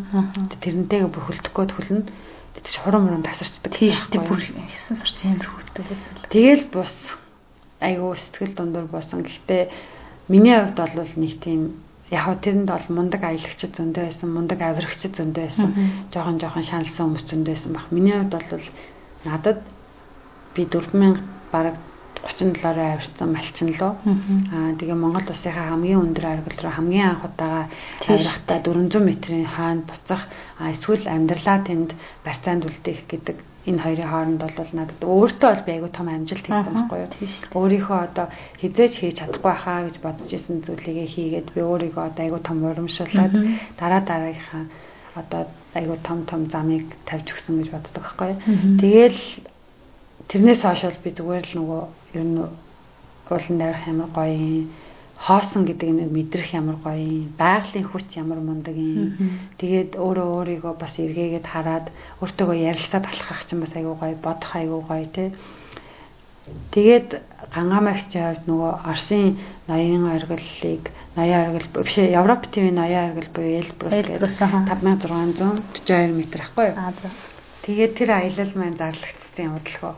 Тэрнтэйгээ 0.59 1.07
бүр 1.07 1.25
хөлдөхгөө 1.31 1.67
төлнө. 1.71 2.11
Чи 2.61 2.79
хурам 2.83 3.07
мурам 3.07 3.23
тасарчдаг. 3.23 3.73
Тийш 3.79 3.97
тий 4.11 4.21
бүр 4.21 4.43
9 4.43 4.53
сар 4.91 5.47
хөвтэй 5.47 5.85
байсан. 5.87 6.13
Тэгэл 6.35 6.65
бус 6.75 6.93
айгуу 7.81 8.15
сэтгэл 8.17 8.55
дундуур 8.55 8.87
буусан. 8.93 9.25
Гэхдээ 9.25 9.63
миний 10.29 10.57
хувьд 10.57 10.77
бол 10.77 11.13
нэг 11.17 11.41
тийм 11.41 11.61
яг 12.11 12.25
хөө 12.27 12.37
тэрэнд 12.43 12.69
бол 12.71 12.87
мундаг 12.89 13.23
аялагчд 13.25 13.73
зөндөө 13.77 14.05
байсан, 14.07 14.29
мундаг 14.31 14.61
авирагчд 14.61 15.15
зөндөө 15.17 15.45
байсан, 15.47 15.71
жоохон 16.13 16.39
жоохон 16.43 16.65
шаналсан 16.69 17.05
хүмүүс 17.07 17.25
зөндөө 17.31 17.55
байсан 17.55 17.73
баг. 17.73 17.87
Миний 17.91 18.15
хувьд 18.15 18.35
бол 18.35 18.67
надад 19.25 19.59
би 20.55 20.63
4000 20.67 21.19
бараг 21.53 21.77
37-оор 22.21 22.79
авирсан 22.79 23.33
малчин 23.33 23.69
лөө. 23.81 23.93
Аа 24.53 24.77
тэгээ 24.77 24.97
Монгол 24.99 25.25
улсынхаа 25.25 25.73
хамгийн 25.73 26.05
өндөр 26.05 26.27
аргал 26.29 26.59
руу 26.61 26.73
хамгийн 26.77 27.09
анх 27.09 27.25
удаага 27.25 27.73
авирахтаа 28.05 28.59
400 28.61 29.01
м-ийн 29.01 29.47
хаанд 29.49 29.85
буцах 29.89 30.29
эсвэл 30.61 31.09
амьдралаа 31.09 31.59
тэнд 31.65 31.91
барьцаанд 32.25 32.69
үлдээх 32.69 33.09
гэдэг 33.09 33.37
энэ 33.69 33.83
хоёрын 33.85 34.11
хооронд 34.11 34.41
бол 34.41 34.71
надад 34.73 35.01
өөртөө 35.05 35.51
бол 35.53 35.67
би 35.67 35.73
айгүй 35.77 35.91
том 35.93 36.09
амжилт 36.09 36.47
хийсэн 36.47 36.75
байхгүй 36.77 36.99
юу. 37.05 37.11
Өөрийнхөө 37.61 37.99
одоо 38.09 38.27
хизээж 38.61 38.93
хийж 38.97 39.17
чадахгүй 39.21 39.55
хаа 39.61 39.81
гэж 39.85 39.97
бодож 40.01 40.31
исэн 40.33 40.65
зүйлийгээ 40.65 41.09
хийгээд 41.15 41.49
би 41.53 41.61
өөрийгөө 41.61 42.05
одоо 42.09 42.23
айгүй 42.25 42.41
том 42.41 42.59
урамшуулад 42.65 43.33
дараа 43.77 44.01
дараагийнхаа 44.01 44.65
одоо 45.21 45.43
айгүй 45.75 45.99
том 46.07 46.25
том 46.25 46.49
замыг 46.49 46.89
тавьж 47.05 47.27
өгсөн 47.29 47.61
гэж 47.61 47.69
боддог 47.69 47.93
байхгүй 48.01 48.29
юу. 48.33 48.41
Тэгэл 48.81 49.21
тэрнээс 50.31 50.63
хойш 50.65 50.83
бол 50.89 51.05
би 51.05 51.11
зүгээр 51.11 51.45
л 51.53 51.57
нөгөө 51.59 51.83
ер 52.17 52.25
нь 52.25 52.39
уулын 53.31 53.59
дайрах 53.59 53.87
ямар 53.87 54.09
гоё 54.17 54.35
юм 54.35 54.73
хоосон 55.27 55.63
гэдэг 55.69 55.91
нэг 55.93 56.09
мэдрэх 56.17 56.49
ямар 56.57 56.77
гоё 56.85 56.97
юм 56.97 57.33
байгалийн 57.37 57.87
хүч 57.93 58.07
ямар 58.17 58.41
мундаг 58.41 58.77
юм. 58.77 59.53
Тэгээд 59.61 60.01
өөрөө 60.01 60.29
өөрийгөө 60.37 60.75
бас 60.81 60.95
эргээгээд 60.97 61.47
хараад 61.53 61.87
өөртөөгөө 62.25 62.57
ярилцаад 62.71 63.05
алхах 63.05 63.45
чинь 63.49 63.63
бас 63.63 63.73
айгүй 63.77 63.95
гоё 64.01 64.17
бодох 64.25 64.53
айгүй 64.57 64.81
гоё 64.89 65.07
тий 65.13 65.29
Тэгээд 66.71 67.09
гангаамагчийн 67.55 68.27
хувьд 68.27 68.45
нөгөө 68.51 68.73
Орсын 68.91 69.27
ноён 69.69 70.05
оргиллыг 70.17 70.85
ноён 71.19 71.41
оргил 71.47 71.69
биш 71.85 71.97
Европ 71.99 72.43
ТV 72.51 72.65
ноён 72.75 73.05
оргил 73.11 73.31
буюу 73.35 73.59
Эльбрус 73.61 73.95
гэдэг 73.95 74.23
5642 74.31 75.43
м 76.11 76.17
ахгүй 76.47 76.67
юу. 76.71 76.79
Тэгээд 77.67 77.93
тэр 77.99 78.11
аялал 78.11 78.53
маань 78.57 78.79
зарлагдсан 78.81 79.47
явдлахоо. 79.51 79.95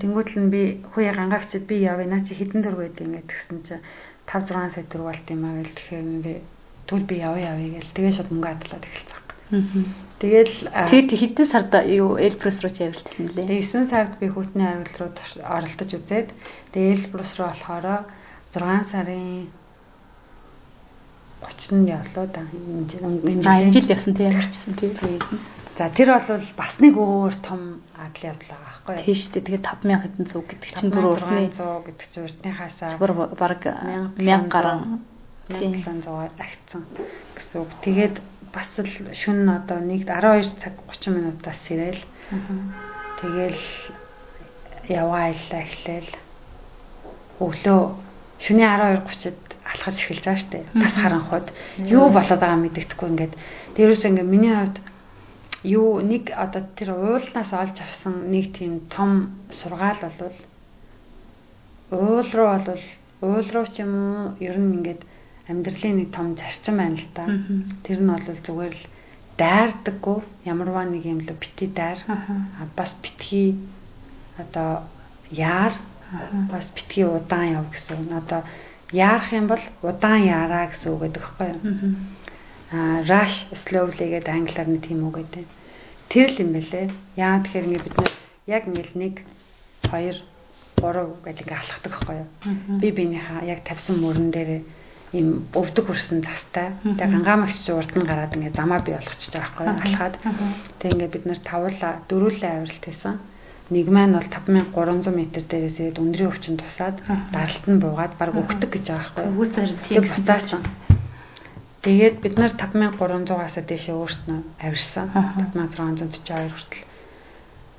Тэнгүүтэл 0.00 0.38
нь 0.42 0.52
би 0.52 0.62
хүүе 0.92 1.12
гангаагчд 1.14 1.64
би 1.68 1.76
явъя 1.84 2.08
наа 2.08 2.26
чи 2.26 2.34
хідэн 2.34 2.60
дөрөв 2.64 2.80
байд 2.82 2.98
ингээд 2.98 3.28
тэгсэн 3.30 3.58
чинь 3.68 3.84
5 4.28 4.48
6 4.52 4.74
сая 4.74 4.84
төгрөг 4.88 5.08
болт 5.08 5.28
юм 5.32 5.42
аа 5.44 5.54
гэл 5.58 5.76
тэгэхээр 5.76 6.08
ингээ 6.14 6.38
тэгвэл 6.86 7.08
би 7.08 7.16
явъя 7.16 7.52
явъя 7.52 7.70
гэл 7.80 7.94
тэгээ 7.96 8.16
шууд 8.16 8.30
мөнгө 8.32 8.48
адлаад 8.52 8.84
эхэлсэн. 8.84 9.28
Тэгэл 10.20 10.54
тэгээд 10.68 11.10
хэдэн 11.16 11.46
сард 11.48 11.72
юу 11.88 12.20
Эльбрус 12.20 12.58
руу 12.60 12.72
явуулт 12.76 13.08
юм 13.16 13.26
лээ. 13.32 13.48
Тэгээ 13.48 13.64
9 13.72 13.88
сард 13.88 14.12
би 14.20 14.26
хүүтний 14.28 14.68
арил 14.68 14.96
руу 15.00 15.10
оролдож 15.40 15.90
үзээд 15.96 16.28
тэгээ 16.76 16.94
Эльбрус 17.08 17.32
руу 17.40 17.48
болохоор 17.48 17.86
6 18.52 18.92
сарын 18.92 19.48
30-нд 21.40 21.88
явлаа 21.88 22.26
да. 22.26 22.42
Энэ 22.52 23.72
жил 23.72 23.88
явсан 23.88 24.14
тийм 24.14 24.28
ямарчсан 24.32 24.74
тийм. 24.74 25.20
За 25.78 25.90
тэр 25.94 26.10
бол 26.10 26.42
бас 26.58 26.74
нэг 26.82 26.94
өөр 26.98 27.34
том 27.38 27.86
адал 27.94 28.34
явдал 28.34 28.50
байгаа 28.50 28.66
байхгүй 28.66 28.94
юу? 28.98 29.04
Тийм 29.06 29.14
шүү 29.14 29.30
дээ. 29.30 29.46
Тэгээд 29.46 29.66
5000 29.78 30.02
хэдэн 30.02 30.26
зүг 30.26 30.44
гэдэг 30.50 30.70
чинь 30.74 30.90
бүр 30.90 31.06
уртны 31.14 31.42
100 31.54 31.86
гэдэг 31.86 32.06
чинь 32.10 32.24
уртныхаасаа 32.26 32.90
бүр 32.98 33.12
баг 33.38 33.62
1000 33.62 34.50
гаруй 34.50 34.78
1700-аар 35.48 36.32
агцсан 36.34 36.82
гэсэн 37.38 37.56
үг. 37.62 37.70
Тэгээд 37.86 38.16
бас 38.50 38.70
л 38.74 38.90
шүн 39.22 39.46
одоо 39.46 39.78
нэг 39.78 40.02
12 40.02 40.58
цаг 40.58 40.74
30 40.82 41.14
минутаас 41.14 41.62
ирээл. 41.70 42.02
Тэгэл 43.22 43.62
яваа 44.90 45.30
айлаа 45.30 45.62
эхлээл. 45.62 46.10
Өглөө 47.38 47.80
шөнийн 48.42 48.66
12:30-д 49.06 49.48
алхаж 49.62 49.94
эхэлж 49.94 50.24
байгаа 50.26 50.42
штэ. 50.42 50.58
Тас 50.74 50.94
харанхууд 50.98 51.46
юу 51.86 52.10
болоод 52.10 52.40
байгаа 52.42 52.60
мэддэхгүй 52.66 53.08
ингээд. 53.14 53.34
Дээрээс 53.78 54.04
ингээд 54.10 54.26
миний 54.26 54.54
хувьд 54.54 54.76
юу 55.64 56.00
нэг 56.00 56.30
одоо 56.30 56.62
тэр 56.76 56.94
уулнаас 56.94 57.50
олж 57.52 57.76
авсан 57.80 58.30
нэг 58.30 58.54
тийм 58.56 58.86
том 58.88 59.34
сургаал 59.62 59.98
болвол 60.00 60.38
уул 61.90 62.30
руу 62.32 62.58
бол 62.66 62.82
уул 63.20 63.48
руу 63.50 63.66
ч 63.74 63.82
юм 63.82 63.92
уу 63.94 64.36
ер 64.38 64.56
нь 64.58 64.74
ингээд 64.78 65.02
амьдралын 65.48 65.96
нэг 65.98 66.10
том 66.14 66.36
зарчим 66.36 66.76
байна 66.76 66.96
л 66.96 67.08
да. 67.14 67.24
Тэр 67.82 67.98
нь 68.00 68.10
бол 68.10 68.38
зүгээр 68.46 68.74
л 68.76 68.84
дайрдаггүй 69.38 70.18
ямарваа 70.44 70.84
нэг 70.86 71.04
юм 71.04 71.20
л 71.26 71.32
бити 71.34 71.66
дайр. 71.66 71.98
Бас 72.76 72.92
битгий 73.02 73.58
одоо 74.38 74.86
яар 75.30 75.72
бас 76.50 76.66
битгий 76.74 77.04
удаан 77.04 77.58
яв 77.58 77.66
гэсэн. 77.72 78.12
Одоо 78.14 78.44
яарах 78.92 79.32
юм 79.32 79.48
бол 79.48 79.64
удаан 79.82 80.22
яараа 80.22 80.70
гэсэн 80.70 80.92
үг 80.92 81.00
гэдэг 81.02 81.22
хэвгүй 81.22 81.48
rush 82.72 83.36
slowly 83.64 84.06
гэдэг 84.12 84.28
англиар 84.28 84.68
нэг 84.68 84.82
тийм 84.84 85.08
үг 85.08 85.16
гэдэг. 85.24 85.46
Тэр 86.12 86.28
л 86.36 86.40
юм 86.44 86.50
бэлээ. 86.52 86.86
Яа 87.16 87.40
тэгэхээр 87.40 87.66
ингэ 87.68 87.84
бид 87.84 87.96
нар 87.96 88.12
яг 88.46 88.62
ингээл 88.68 88.96
1 88.96 89.24
2 89.88 90.38
3 90.80 91.24
гэж 91.24 91.36
ингээ 91.42 91.58
алхахдаг 91.58 91.92
байхгүй 91.92 92.16
юу? 92.22 92.28
Би 92.80 92.88
биенийхээ 92.92 93.48
яг 93.48 93.60
тавьсан 93.64 93.96
мөрөн 93.98 94.30
дээр 94.30 94.50
ийм 95.12 95.48
өвдөг 95.56 95.84
хүрсэн 95.88 96.20
застай. 96.20 96.76
Тэгээ 96.84 97.08
гангаамагч 97.08 97.64
урд 97.72 97.92
нь 97.96 98.04
гараад 98.04 98.36
ингээ 98.36 98.52
замаа 98.52 98.80
бий 98.84 98.94
болгочихж 98.94 99.32
байгаа 99.32 99.64
байхгүй? 99.64 99.88
Алхаад. 99.88 100.14
Тэгээ 100.78 100.94
ингээ 100.94 101.14
бид 101.16 101.24
нар 101.26 101.40
тавуулаа 101.48 101.92
дөрүүлээ 102.08 102.52
авиралт 102.52 102.84
хийсэн. 102.84 103.16
Нэг 103.68 103.86
маань 103.88 104.16
бол 104.16 104.28
5300 104.28 105.12
м 105.12 105.18
дээрээс 105.28 105.76
ирээд 105.76 106.00
өндрийн 106.00 106.30
өвчин 106.32 106.56
тусаад 106.56 106.96
даралт 107.32 107.64
нь 107.68 107.80
буугаад 107.80 108.12
баг 108.16 108.32
өгдөг 108.32 108.70
гэж 108.72 108.84
байгаа 108.88 109.12
байхгүй 109.12 109.24
юу? 109.24 109.32
Үгүйсээр 109.36 109.70
тийм 109.88 110.04
бутаасан. 110.08 110.62
Тэгээд 111.88 112.16
бид 112.20 112.36
нар 112.36 112.52
5300-аас 112.52 113.56
дээшээ 113.64 113.96
өөрснөө 113.96 114.40
авирсан. 114.60 115.08
5642 115.56 116.52
хүртэл. 116.52 116.84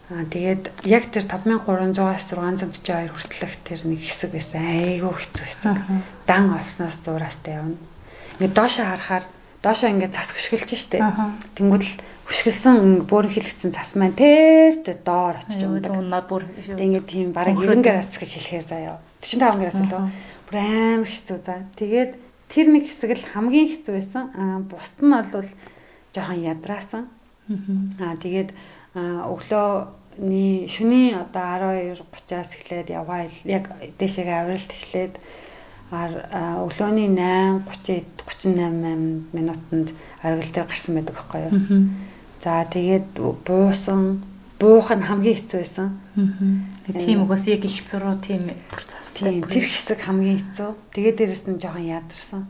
Аа 0.10 0.26
тэгээд 0.34 0.64
яг 0.90 1.14
тэр 1.14 1.30
5300-аас 1.30 2.26
642 2.34 3.14
хүртэлх 3.14 3.56
тэр 3.70 3.80
нэг 3.86 4.02
хэсэг 4.02 4.34
байсан. 4.34 4.66
Айгүй 4.66 5.14
хэцүү 5.14 5.46
байсан. 5.46 6.02
Дан 6.26 6.50
олсноос 6.58 6.98
зураастай 7.06 7.54
явна. 7.62 7.78
Ингээд 8.42 8.58
доошоо 8.58 8.86
харахаар 8.90 9.26
доошоо 9.62 9.90
ингээд 9.94 10.18
цас 10.18 10.30
хөшгөлж 10.34 10.72
штэ. 10.90 10.98
Тэнгүүд 11.54 11.84
л 11.86 11.94
хөшгөлсөн 12.26 13.06
бөөрн 13.06 13.30
хилэгцэн 13.30 13.72
цас 13.78 13.94
маань 13.94 14.18
тэрт 14.18 15.06
доор 15.06 15.38
очиж 15.38 15.62
ундаг. 15.70 15.94
Унаа 15.94 16.26
бүр 16.26 16.50
ингээд 16.66 17.06
тийм 17.06 17.30
бараг 17.30 17.62
90 17.62 17.86
градус 17.86 18.18
гэж 18.18 18.32
хэлэхээр 18.34 18.66
заяа. 18.66 18.98
45 19.22 19.62
градус 19.62 19.86
лөө. 19.94 20.02
Бүр 20.50 20.56
амар 20.58 21.06
хэцүү 21.06 21.38
за. 21.46 21.56
Тэгээд 21.78 22.12
тэр 22.50 22.68
нэг 22.74 22.84
хэсэг 22.90 23.12
л 23.18 23.26
хамгийн 23.34 23.68
хэцүү 23.70 23.94
байсан. 23.96 24.24
Аа 24.34 24.60
бусд 24.66 24.98
нь 25.02 25.14
бол 25.14 25.50
жоохон 26.14 26.40
ядраасан. 26.44 27.04
Аа 28.02 28.16
тэгээд 28.22 28.50
өглөөний 28.96 30.70
шөнийн 30.74 31.30
одоо 31.30 31.94
12:30-аас 32.02 32.50
эхлээд 32.58 32.88
яваа 32.90 33.30
яг 33.46 33.64
дээшээгээ 33.98 34.38
авиралт 34.42 34.72
эхлээд 34.74 35.14
өглөөний 35.90 37.10
8:30 37.14 38.20
38 38.46 39.34
минутанд 39.34 39.88
аргал 40.22 40.52
дээр 40.54 40.68
гарсан 40.70 40.94
байдаг 40.96 41.16
байхгүй 41.16 41.42
юу. 41.46 41.54
За 42.44 42.66
тэгээд 42.70 43.08
буусан 43.46 44.24
буух 44.60 44.92
нь 44.92 45.08
хамгийн 45.08 45.38
хэцүү 45.40 45.60
байсан. 45.64 45.90
Тийм 46.92 47.24
угаас 47.24 47.44
яг 47.48 47.64
их 47.64 47.80
зуруу 47.92 48.20
тийм 48.20 48.52
тийм 49.16 49.44
тэр 49.48 49.66
хэсэг 49.66 50.00
хамгийн 50.04 50.40
хэцүү. 50.44 50.70
Тэгээд 50.94 51.18
дээрэс 51.18 51.46
нь 51.48 51.62
жоохон 51.64 51.88
ядарсан. 51.88 52.42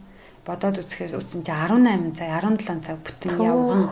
Бодоод 0.45 0.81
үзэхээр 0.81 1.21
үсэн 1.21 1.45
чи 1.45 1.53
18 1.53 2.17
цаг 2.17 2.29
17 2.41 2.81
цаг 2.81 2.97
бүтэн 3.05 3.37
явган 3.37 3.83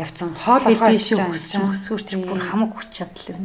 явцсан 0.00 0.30
хоол 0.40 0.64
орхоо 0.64 0.90
өсөөр 0.96 2.02
тэр 2.08 2.18
бүр 2.24 2.40
хамаг 2.40 2.72
хүч 2.72 2.88
чадал 2.96 3.28
юм. 3.36 3.44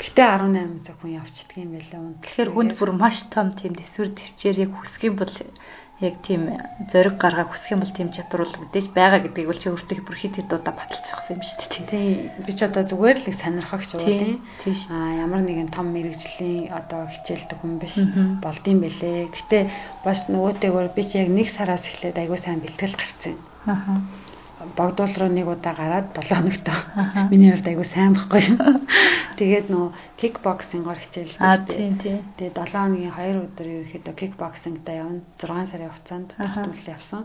Гэтэ 0.00 0.22
18 0.24 0.82
цаг 0.88 0.96
хүн 0.98 1.12
явчихдаг 1.20 1.58
юм 1.60 1.70
байлаа. 1.76 2.00
Тэгэхээр 2.24 2.50
хүнд 2.52 2.72
бүр 2.80 2.90
маш 2.96 3.16
том 3.28 3.52
тийм 3.52 3.76
төсвөр 3.76 4.16
төвчээр 4.16 4.56
яг 4.64 4.70
юм 5.04 5.14
бол 5.20 5.34
яг 6.02 6.16
тийм 6.26 6.42
зориг 6.92 7.16
гаргаа 7.16 7.46
хүсэх 7.46 7.72
юм 7.72 7.80
бол 7.80 7.94
тийм 7.94 8.08
чадвар 8.10 8.42
бол 8.42 8.60
мэдээж 8.60 8.86
байгаа 8.90 9.20
гэдгийг 9.22 9.48
бол 9.48 9.60
чи 9.62 9.68
өөртөө 9.70 10.02
бүр 10.02 10.16
хит 10.18 10.34
хит 10.36 10.50
удаа 10.52 10.74
баталчих 10.74 11.18
юм 11.30 11.40
шүү 11.40 11.56
дээ. 11.62 11.86
Тийм. 11.88 12.16
Би 12.44 12.52
ч 12.58 12.60
одоо 12.66 12.82
зүгээр 12.90 13.18
л 13.22 13.40
сонирхогч 13.42 13.90
уу 13.94 14.02
тийм. 14.02 14.42
Аа 14.90 15.22
ямар 15.24 15.42
нэгэн 15.46 15.70
том 15.70 15.86
мэрэгжлийн 15.94 16.74
одоо 16.74 17.06
хичээлдэг 17.06 17.58
хүн 17.62 17.74
биш 17.78 17.94
болдсон 18.42 18.78
бэлээ. 18.82 19.30
Гэтэ 19.30 19.58
бас 20.04 20.18
нөгөөтэйгээр 20.26 20.88
би 20.96 21.02
чи 21.06 21.16
яг 21.22 21.28
нэг 21.30 21.48
сараас 21.54 21.86
эхлээд 21.86 22.18
айгуу 22.18 22.38
сайн 22.42 22.60
бэлтгэл 22.60 22.98
гарцсан. 22.98 23.34
Аа 23.70 24.02
богдуул 24.76 25.14
руу 25.18 25.28
нэг 25.28 25.46
удаа 25.48 25.74
гараад 25.74 26.06
7 26.14 26.28
хоногт. 26.30 26.66
Миний 27.32 27.52
хувьд 27.52 27.68
айгу 27.68 27.84
сайн 27.94 28.14
байхгүй. 28.14 28.42
Тэгээд 29.40 29.66
нөө 29.70 29.92
кикбоксингоор 30.20 30.98
хичээлсэн. 31.02 31.42
Аа 31.42 31.64
тийм 31.66 31.98
тийм. 31.98 32.20
Тэгээд 32.38 32.56
7 32.58 32.72
хоногийн 32.72 33.14
2 33.14 33.42
өдөр 33.46 33.66
ерөөхдөө 33.66 34.14
кикбоксингтаа 34.20 34.94
явна. 34.94 35.20
6 35.40 35.70
сарын 35.70 35.90
хугацаанд 35.90 36.28
төлөв 36.38 36.88
явсан. 36.88 37.22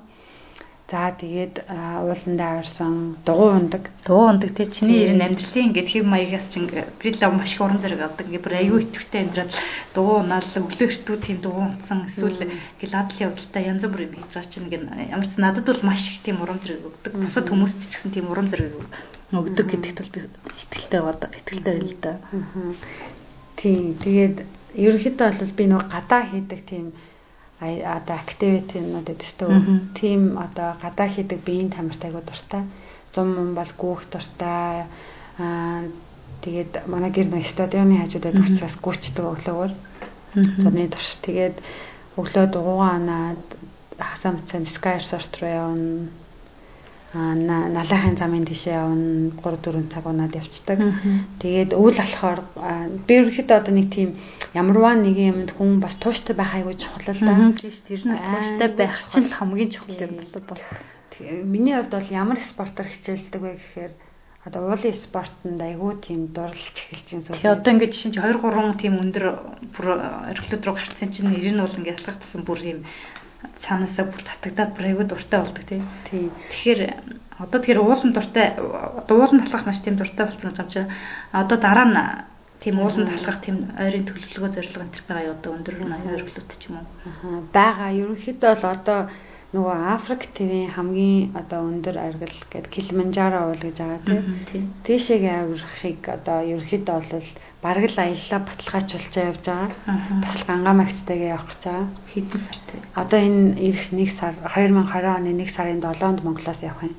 За 0.87 1.11
тэгээд 1.11 1.67
ууландаа 1.67 2.63
аварсан 2.63 3.17
дугуй 3.27 3.51
ундаг. 3.59 3.91
Дугуй 4.07 4.27
ундаг. 4.31 4.55
Тий 4.55 4.71
чиний 4.71 5.03
ер 5.03 5.19
нь 5.19 5.25
амьдралын 5.27 5.67
ингээд 5.75 5.91
хэв 5.91 6.05
маягаас 6.07 6.47
чинь 6.55 6.71
бриллав 6.71 7.33
маш 7.35 7.51
их 7.51 7.59
уран 7.59 7.83
зэрэг 7.83 8.01
авдаг. 8.07 8.23
Ингээд 8.23 8.45
бүр 8.47 8.55
аюу 8.55 8.79
итгэвтэй 8.79 9.21
амьдрал. 9.27 9.51
Дугуй 9.91 10.15
унаал 10.23 10.47
өглөөөртөө 10.47 11.17
тийм 11.27 11.37
дугуй 11.43 11.63
унтсан 11.67 12.07
эсвэл 12.07 12.39
ингээд 12.39 12.93
ладлын 12.95 13.19
явдалтай 13.19 13.63
янз 13.67 13.83
бүр 13.83 14.01
юм 14.07 14.13
хийж 14.15 14.31
байгаа 14.31 14.47
чинь 14.47 14.63
ингээд 14.63 14.83
ямар 15.11 15.27
ч 15.27 15.33
надад 15.35 15.67
бол 15.67 15.83
маш 15.83 16.01
их 16.07 16.23
тийм 16.23 16.39
уран 16.39 16.59
зэрэг 16.63 16.87
өгдөг. 16.87 17.13
Бусад 17.19 17.47
хүмүүст 17.51 17.77
ч 17.83 17.91
гэсэн 17.91 18.11
тийм 18.15 18.31
уран 18.31 18.47
зэрэг 18.47 18.71
өгдөг. 19.35 19.67
Гэдэгт 19.67 19.99
бол 19.99 20.13
би 20.15 20.19
итгэлтэй 20.63 21.01
бод 21.03 21.19
итгэлтэй 21.35 21.73
байл 21.83 21.95
да. 21.99 22.13
Тийм 23.59 23.99
тэгээд 23.99 24.37
ерөнхийдөө 24.71 25.29
бол 25.35 25.51
би 25.51 25.63
нөгөө 25.67 25.91
гадаа 25.91 26.23
хийдэг 26.31 26.61
тийм 26.63 26.95
одоо 27.59 28.15
активитинууд 28.21 29.07
гэдэг 29.09 29.27
шүү. 29.33 29.97
Тийм 29.97 30.37
одоо 30.37 30.77
гадаа 30.81 31.09
хийдэг 31.09 31.41
биеийн 31.41 31.73
тамирт 31.73 32.03
айгуу 32.05 32.21
дуртай. 32.21 32.63
Зум 33.13 33.33
мөн 33.33 33.55
бол 33.57 33.71
гүүх 33.77 34.05
дуртай. 34.13 34.85
Аа 35.41 35.89
тэгээд 36.45 36.85
манай 36.85 37.09
гэр 37.09 37.33
нэг 37.33 37.49
стадионы 37.49 37.97
хажуудад 38.05 38.37
учраас 38.37 38.77
гүйчдэг 38.77 39.25
өглөөгөр. 39.25 39.73
Зуны 40.61 40.85
турш 40.93 41.09
тэгээд 41.25 41.57
өглөө 42.17 42.45
дугуйгаа 42.53 42.93
анаад 43.01 43.41
хасам 43.97 44.37
цан 44.51 44.69
Sky 44.77 45.01
Resort 45.01 45.33
руу 45.41 45.49
явна 45.49 46.09
налахын 47.13 48.17
замын 48.19 48.45
тишээ 48.45 48.75
явна 48.75 49.31
3 49.39 49.57
4 49.63 49.93
цаг 49.93 50.05
унаад 50.05 50.35
явцдаг. 50.35 50.77
Тэгээд 51.39 51.71
өвөл 51.71 51.95
болохоор 51.95 52.39
би 53.07 53.13
ерөөхдөө 53.15 53.57
одоо 53.57 53.73
нэг 53.73 53.87
тийм 53.95 54.19
ямарваа 54.53 54.95
нэг 54.99 55.15
юмд 55.15 55.49
хүн 55.55 55.79
бас 55.79 55.95
тууштай 56.03 56.35
байх 56.35 56.51
айгүй 56.55 56.75
чухал 56.75 57.07
л 57.07 57.19
да. 57.23 57.35
Тийм 57.55 57.71
тэр 57.87 58.01
нь 58.03 58.19
тууштай 58.19 58.69
байх 58.75 58.95
чинь 59.15 59.31
хамгийн 59.31 59.71
чухал 59.71 60.03
юм 60.03 60.19
бол. 60.19 60.61
Миний 61.47 61.75
хувьд 61.79 61.95
бол 61.95 62.09
ямар 62.11 62.39
спортоор 62.51 62.87
хичээлдэг 62.91 63.41
вэ 63.41 63.51
гэхээр 63.55 63.93
одоо 64.43 64.67
уулын 64.67 64.99
спортод 65.07 65.61
айгүй 65.63 65.93
тийм 66.03 66.27
дурлж 66.35 66.75
эхэлж 66.91 67.07
байна. 67.07 67.39
Тэгээ 67.39 67.55
одоо 67.55 67.71
ингээд 67.71 67.93
жишээ 67.95 68.11
чинь 68.11 68.23
2 68.23 68.35
3 68.43 68.83
тийм 68.83 68.93
өндөр 68.99 69.25
бүр 69.75 69.85
орхилууд 70.35 70.63
руу 70.67 70.75
гарсан 70.75 71.11
чинь 71.15 71.31
нэр 71.31 71.55
нь 71.55 71.63
бол 71.63 71.77
ингээд 71.79 71.99
алхах 72.03 72.19
тусан 72.19 72.43
бүр 72.43 72.59
юм 72.63 72.79
цаанаасаа 73.63 74.05
бүр 74.09 74.21
татагдаад 74.25 74.71
бүр 74.75 74.85
аягүй 74.87 75.05
дуртай 75.07 75.39
болдог 75.41 75.63
тий. 75.69 75.81
Тийм. 76.09 76.31
Тэгэхээр 76.51 76.81
одоо 77.43 77.59
тэгэхээр 77.61 77.83
уулын 77.83 78.11
дуртай 78.13 78.47
одоо 78.57 79.15
уулын 79.17 79.45
талах 79.45 79.65
маш 79.65 79.79
тийм 79.85 79.95
дуртай 79.97 80.25
болсон 80.25 80.51
гэж 80.51 80.57
байна. 80.57 80.93
Одоо 81.31 81.57
дараа 81.61 81.87
нь 81.87 81.99
тийм 82.61 82.75
уулын 82.81 83.07
талах 83.07 83.39
тийм 83.45 83.57
ойрын 83.77 84.05
төлөвлөгөө 84.09 84.51
зорилго 84.57 84.81
энэ 84.81 84.95
төр 84.95 85.05
байгаа 85.07 85.35
одоо 85.37 85.51
өндөр 85.53 85.75
ойрлолт 85.85 86.51
ч 86.57 86.63
юм 86.65 86.81
уу. 86.81 86.85
Аа 87.05 87.41
байгаа. 87.53 87.89
Ерөнхийдөө 88.01 88.51
бол 88.57 88.73
одоо 88.73 88.99
нөгөө 89.53 89.75
Африк 89.95 90.21
твийн 90.35 90.73
хамгийн 90.75 91.31
одоо 91.39 91.61
өндөр 91.71 91.95
аргал 91.97 92.37
гэдэг 92.51 92.71
Килиманжаро 92.73 93.39
уул 93.47 93.61
гэж 93.63 93.77
байгаа 93.79 94.01
тийм. 94.51 94.73
Тийшээгээ 94.83 95.35
авирахыг 95.39 96.01
одоо 96.17 96.37
ерөнхийдөө 96.43 96.97
бол 96.99 97.29
бараг 97.61 97.89
л 97.89 97.97
аяллаа 97.97 98.39
баталгаажуулж 98.45 99.13
явж 99.17 99.43
байгаа. 99.45 99.71
Бас 100.21 100.41
гангаа 100.45 100.75
магцтайгээ 100.77 101.33
явах 101.33 101.49
гэж 101.49 101.63
байгаа. 101.65 101.87
Хэдэн 102.13 102.41
сартай? 102.45 102.79
Одоо 102.93 103.19
энэ 103.19 103.57
ирэх 103.57 103.85
1 103.91 104.19
сар 104.19 104.33
2020 104.45 105.17
оны 105.17 105.29
1 105.33 105.55
сарын 105.55 105.81
7-нд 105.81 106.19
Монголоос 106.23 106.61
явах 106.61 106.83
юм. 106.85 106.95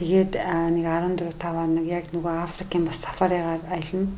Тэгээд 0.00 0.32
нэг 0.32 0.86
14 0.88 1.36
5 1.36 1.44
хоног 1.44 1.84
яг 1.84 2.08
нөгөө 2.08 2.34
Африкийн 2.48 2.88
бас 2.88 2.96
сафаригаар 3.04 3.60
аялна. 3.68 4.08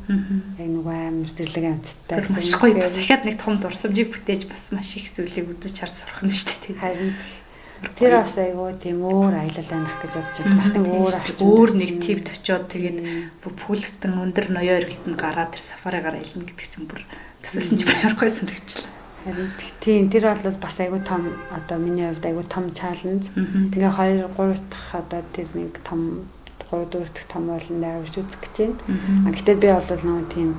Яг 0.55 0.69
нөгөө 0.79 0.95
амар 1.11 1.31
зэрлэг 1.35 1.65
амьттай. 1.75 2.23
Маш 2.31 2.51
гоё. 2.55 2.87
Дахиад 2.87 3.25
нэг 3.27 3.35
том 3.43 3.59
дурсамжийг 3.59 4.15
бүтээж 4.15 4.47
бас 4.47 4.63
маш 4.71 4.87
их 4.95 5.11
зүйлийг 5.11 5.49
үзэж 5.59 5.75
харж 5.75 5.95
сурах 5.99 6.23
нь 6.23 6.31
шүү 6.31 6.55
дээ. 6.63 6.79
Харин 6.79 7.11
тэр 7.99 8.11
бас 8.23 8.35
айгүй 8.37 8.71
тийм 8.83 9.03
өөр 9.03 9.33
аялал 9.33 9.69
анах 9.75 9.97
гэж 10.01 10.11
бодож 10.15 10.37
байна. 10.39 10.57
Бас 10.59 10.71
нэг 10.73 10.85
өөр 10.87 11.13
өөр 11.43 11.69
нэг 11.75 11.91
твд 12.03 12.27
очиод 12.33 12.65
тэгээд 12.71 12.97
бүлэгтэн 13.43 14.13
өндөр 14.23 14.45
ноёо 14.51 14.75
эргэлтэнд 14.79 15.17
гараад 15.19 15.51
тэр 15.51 15.63
сафаригаар 15.69 16.15
аялна 16.19 16.47
гэдэг 16.47 16.67
чинь 16.71 16.89
бүр 16.89 17.01
тасалсан 17.43 17.77
ч 17.77 17.81
баяр 17.83 18.13
гоё 18.15 18.31
санагдчихлаа. 18.35 18.91
Харин 19.23 19.49
тийм 19.79 20.09
тэр 20.11 20.23
бол 20.31 20.57
бас 20.59 20.75
айгүй 20.79 21.01
том 21.07 21.21
одоо 21.51 21.77
миний 21.79 22.07
хувьд 22.11 22.25
айгүй 22.27 22.45
том 22.51 22.65
чаленж. 22.75 23.23
Тэгээ 23.71 23.91
2 23.91 24.31
3 24.35 24.59
дахь 24.71 24.91
одоо 24.99 25.21
тэр 25.31 25.47
нэг 25.55 25.79
том 25.87 26.27
3 26.71 26.91
4 26.91 27.07
дахь 27.07 27.27
том 27.31 27.47
болно 27.47 27.87
авч 27.99 28.15
үзэх 28.19 28.39
гэж 28.43 28.55
байна. 28.59 28.75
А 29.27 29.29
гэтээ 29.31 29.55
би 29.63 29.67
бол 29.71 29.87
нөгөө 29.87 30.27
тийм 30.35 30.49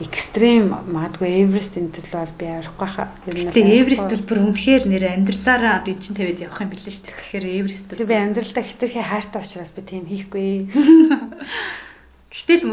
экстрим 0.00 0.72
магадгүй 0.88 1.44
Эверест 1.44 1.76
энэ 1.76 1.92
төл 1.92 2.08
бол 2.12 2.32
би 2.38 2.46
авахгүй 2.48 2.88
хаа. 2.88 3.08
Тэгээ 3.26 3.80
Эверест 3.84 4.08
бол 4.08 4.24
бүр 4.28 4.38
үнэхээр 4.48 4.84
нэр 4.88 5.04
амьдралаараа 5.12 5.84
би 5.84 5.98
чинь 6.00 6.16
тавиад 6.16 6.40
явах 6.40 6.62
юм 6.64 6.70
билээ 6.72 6.92
шүү 6.96 7.04
дээ. 7.04 7.16
Тэгэхээр 7.20 7.46
Эверест 7.60 7.86
бол 7.92 8.08
би 8.08 8.16
амьдралдаа 8.16 8.64
хитрхи 8.64 9.02
хайртай 9.02 9.40
учраас 9.44 9.72
би 9.76 9.82
тийм 9.84 10.04
хийхгүй. 10.08 10.48
Гэтэл 12.32 12.64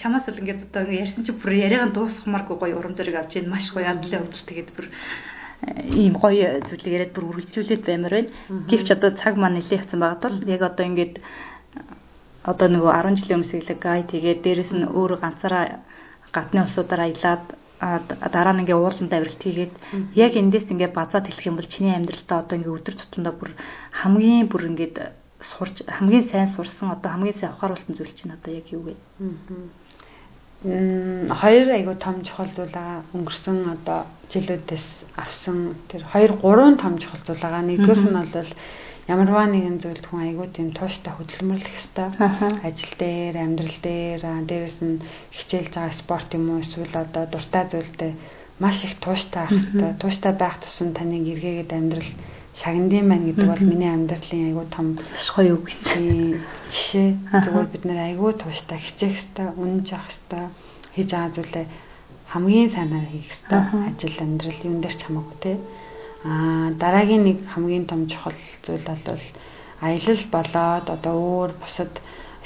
чамаас 0.00 0.24
л 0.24 0.40
ингээд 0.40 0.72
одоо 0.72 0.88
ингээд 0.88 1.04
ярьсан 1.04 1.22
чи 1.28 1.32
бүр 1.36 1.52
яриагаа 1.52 1.92
дуусгамааргүй 1.92 2.56
гоё 2.56 2.74
урам 2.80 2.96
зориг 2.96 3.20
авч 3.20 3.36
ийн 3.36 3.52
маш 3.52 3.68
гоё 3.68 3.92
адлаа 3.92 4.24
өвдөл 4.24 4.48
тэгээд 4.48 4.70
бүр 4.72 4.86
э, 4.88 6.00
ийм 6.00 6.16
гоё 6.16 6.64
зүйлийг 6.64 6.96
яриад 6.96 7.12
бүр 7.12 7.28
үргэлжлүүлээд 7.28 7.84
баймаар 7.84 8.14
байна. 8.16 8.32
Гэвч 8.72 8.88
одоо 8.96 9.10
цаг 9.20 9.36
маань 9.36 9.60
нэлээд 9.60 9.84
явсан 9.84 10.00
байгаа 10.00 10.20
тул 10.24 10.40
яг 10.48 10.62
одоо 10.64 10.84
ингээд 10.88 11.14
одоо 12.46 12.68
нөгөө 12.72 12.92
10 12.94 13.20
жилийн 13.20 13.36
өмнө 13.36 13.50
сэглэг 13.52 13.80
гай 13.84 14.00
тэгээд 14.08 14.40
дээрэс 14.40 14.72
нь 14.72 14.88
өөр 14.88 15.20
ганцаараа 15.20 15.84
гадны 16.36 16.60
улсуудаар 16.62 17.02
аялаад 17.08 17.44
дараа 17.80 18.54
нь 18.56 18.62
ингээ 18.64 18.76
ууланд 18.76 19.12
авиралт 19.12 19.42
хийгээд 19.42 19.74
яг 20.16 20.32
эндээс 20.36 20.68
ингээ 20.72 20.90
базаад 20.96 21.26
хэлэх 21.28 21.48
юм 21.48 21.56
бол 21.56 21.68
чиний 21.68 21.94
амьдралдаа 21.96 22.38
одоо 22.44 22.56
ингээ 22.56 22.76
өдөр 22.76 22.94
тутамдаа 22.96 23.34
бүр 23.36 23.50
хамгийн 24.00 24.48
бүр 24.48 24.62
ингээ 24.70 24.90
сурч 25.56 25.76
хамгийн 25.86 26.28
сайн 26.30 26.48
сурсан 26.56 26.90
одоо 26.96 27.10
хамгийн 27.12 27.36
сайн 27.40 27.52
ухааруулсан 27.52 27.94
зүйл 27.96 28.12
чинь 28.16 28.32
одоо 28.32 28.52
яг 28.52 28.66
юу 28.72 28.82
вэ? 28.88 28.94
Хоёр 30.64 31.68
айгу 31.70 31.94
том 32.00 32.24
чухал 32.24 32.48
зүйл 32.56 32.72
байгаа. 32.72 33.04
Өнгөрсөн 33.12 33.58
одоо 33.76 34.08
жилүүдээс 34.32 34.86
авсан 35.16 35.76
тэр 35.88 36.02
хоёр 36.12 36.32
гурван 36.40 36.76
том 36.80 36.98
чухал 36.98 37.20
зүйл 37.26 37.44
байгаа. 37.44 37.62
Нэгдүгээр 37.62 38.00
нь 38.00 38.16
бол 38.16 38.50
ямарваа 39.06 39.46
нэгэн 39.46 39.78
зүйлд 39.82 40.04
хүн 40.06 40.20
айгуу 40.26 40.48
тийм 40.50 40.74
тууштай 40.74 41.12
хөдөлмөрлөх 41.14 41.74
ёстой. 41.80 42.08
Ажил 42.66 42.94
дээр, 42.98 43.34
амьдрал 43.38 43.78
дээр, 43.82 44.22
дээрэс 44.50 44.78
нь 44.82 45.02
хичээлж 45.36 45.72
байгаа 45.74 45.98
спорт 46.02 46.30
юм 46.34 46.44
уу 46.50 46.62
эсвэл 46.64 46.94
одоо 46.94 47.24
дуртай 47.30 47.64
зүйлдээ 47.70 48.12
маш 48.58 48.76
их 48.82 48.98
тууштай 48.98 49.46
байх 49.46 49.52
ёстой. 49.52 49.92
Тууштай 50.00 50.32
байх 50.32 50.56
тусам 50.60 50.90
таныг 50.94 51.22
эргээгээд 51.22 51.72
амьдрал 51.72 52.10
шагнадын 52.62 53.08
байна 53.08 53.26
гэдэг 53.28 53.46
бол 53.46 53.64
миний 53.68 53.92
амьдралын 53.92 54.46
айгүй 54.48 54.66
том 54.74 54.86
гоё 55.36 55.54
үг 55.54 55.66
юм. 55.70 56.40
Жишээ 56.72 57.08
зүгээр 57.30 57.68
бид 57.72 57.84
нэр 57.84 58.00
айгүй 58.10 58.32
тууштай 58.40 58.78
хичээх 58.80 59.12
хэрэгтэй, 59.12 59.48
үнэнж 59.60 59.88
авах 59.92 60.08
хэрэгтэй, 60.08 60.44
хийж 60.96 61.08
байгаа 61.12 61.34
зүйлээ 61.36 61.66
хамгийн 62.32 62.70
сайнаар 62.72 63.06
хийх 63.12 63.28
хэрэгтэй. 63.28 63.60
Ажил 63.86 64.16
амьдрал 64.24 64.60
юун 64.64 64.80
дээр 64.80 64.96
ч 64.96 65.02
хамаагүй 65.04 65.36
те. 65.44 65.52
Аа 66.26 66.70
дараагийн 66.82 67.22
нэг 67.28 67.38
хамгийн 67.54 67.86
том 67.86 68.00
чухал 68.10 68.34
зүйл 68.66 68.82
бол 68.82 69.22
аялал 69.86 70.22
болоод 70.34 70.86
одоо 70.96 71.14
өөр 71.14 71.50
бусад 71.62 71.92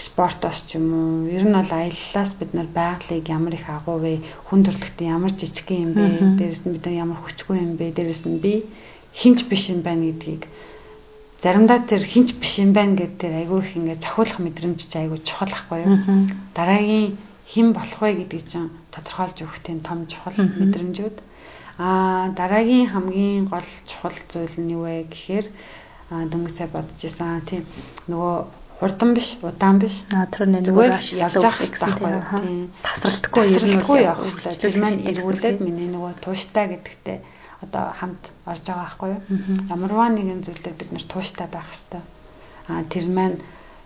спортоос 0.07 0.59
ч 0.68 0.76
юм 0.76 0.87
уу 0.93 1.28
ер 1.37 1.45
нь 1.49 1.57
бол 1.57 1.72
аяллаас 1.72 2.31
бид 2.41 2.53
нар 2.53 2.68
байгалыг 2.68 3.24
ямар 3.28 3.55
их 3.55 3.64
агуу 3.68 3.99
вэ? 4.05 4.20
Хүн 4.49 4.61
төрөлхтөн 4.64 5.12
ямар 5.16 5.33
жижигхэн 5.33 5.85
юм 5.87 5.93
бэ? 5.97 6.05
Дээрэс 6.39 6.62
нь 6.64 6.74
бид 6.76 6.85
нар 6.85 6.97
ямар 7.05 7.18
хүчгүй 7.24 7.57
юм 7.57 7.72
бэ? 7.81 7.97
Дээрэс 7.97 8.24
нь 8.28 8.41
би 8.45 8.53
хинч 9.20 9.49
биш 9.49 9.64
юм 9.72 9.81
байна 9.81 10.12
гэдгийг. 10.12 10.45
Заримдаа 11.43 11.81
тэр 11.89 12.05
хинч 12.05 12.37
биш 12.37 12.59
юм 12.61 12.72
байна 12.76 12.97
гэдэг 13.01 13.16
тэр 13.16 13.33
айгүй 13.41 13.59
их 13.64 13.76
ингээд 13.76 14.05
цохиулах 14.05 14.39
мэдрэмж 14.45 14.81
чи 14.93 14.97
айгүй 14.99 15.18
чухал 15.24 15.53
ахгүй 15.57 15.81
юу 15.89 15.97
дараагийн 16.53 17.16
хэн 17.53 17.72
болох 17.72 18.01
вэ 18.01 18.12
гэдгийг 18.28 18.47
чинь 18.53 18.70
тодорхойлж 18.93 19.39
өгөх 19.41 19.59
тийм 19.64 19.81
том 19.81 20.05
чухал 20.05 20.37
мэдрэмжүүд 20.37 21.16
аа 21.81 22.28
дараагийн 22.37 22.93
хамгийн 22.93 23.49
гол 23.49 23.68
чухал 23.89 24.18
зүйл 24.33 24.57
нь 24.61 24.72
юу 24.76 24.85
вэ 24.85 25.09
гэхээр 25.09 25.47
дөнгөж 26.31 26.55
сая 26.61 26.68
бодож 26.68 27.01
исэн 27.01 27.41
тийм 27.49 27.64
нөгөө 28.11 28.37
хурдан 28.81 29.14
биш, 29.14 29.28
удаан 29.43 29.78
биш. 29.78 29.93
Нэг 30.12 30.64
зүгээр 30.64 30.93
явж 30.93 31.37
явах 31.37 31.61
байхгүй. 31.81 32.72
Тасралтгүй 32.85 33.45
ер 33.57 33.64
нь 33.64 33.76
явах 33.81 34.24
хэрэгтэй. 34.41 34.61
Тэр 34.61 34.76
маань 34.81 35.05
эргүүлээд 35.09 35.59
миний 35.61 35.89
нөгөө 35.93 36.12
тууштай 36.24 36.64
гэдэгтээ 36.72 37.18
одоо 37.61 37.93
хамт 37.93 38.24
орж 38.49 38.64
байгаа 38.64 38.85
байхгүй 38.85 39.09
юу? 39.12 39.20
Ямарваа 39.68 40.09
нэгэн 40.09 40.45
зүйлээр 40.49 40.76
бид 40.81 40.91
нар 40.93 41.05
тууштай 41.12 41.49
байх 41.53 41.68
хэрэгтэй. 41.68 42.03
Аа 42.72 42.83
тэр 42.89 43.05
маань 43.12 43.37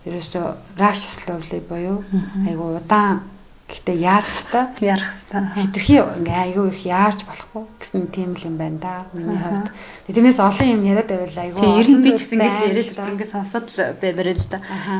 ерөөсөө 0.07 0.45
раш 0.79 0.99
словли 1.25 1.59
буюу 1.59 2.03
айгу 2.47 2.79
удаан 2.79 3.34
Гэхдээ 3.65 3.97
яарах 3.97 4.37
хэвээр 4.53 4.85
яарах 4.93 5.11
хэвээр 5.25 5.45
хитрхи 5.57 5.95
ингээ 5.97 6.37
айгүй 6.45 6.65
их 6.69 6.81
яарч 6.85 7.19
болохгүй 7.25 7.63
гэсэн 7.81 8.03
тийм 8.13 8.31
л 8.37 8.45
юм 8.45 8.55
байна 8.61 8.77
да. 8.77 8.93
Миний 9.13 9.41
хувьд. 9.41 9.73
Тэрнээс 10.05 10.37
олон 10.37 10.69
юм 10.69 10.81
яриад 10.85 11.09
байвал 11.09 11.41
айгүй. 11.41 11.61
Тийм 11.65 11.79
ер 11.81 11.87
нь 11.89 12.03
би 12.05 12.09
ч 12.13 12.21
гэсэн 12.29 12.37
ингээ 12.45 12.69
яриад 12.69 12.93
ингээ 12.93 13.33
сонсоод 13.33 13.65
л 13.73 13.77
баймаар 13.97 14.29
л 14.37 14.47
да. 14.53 14.57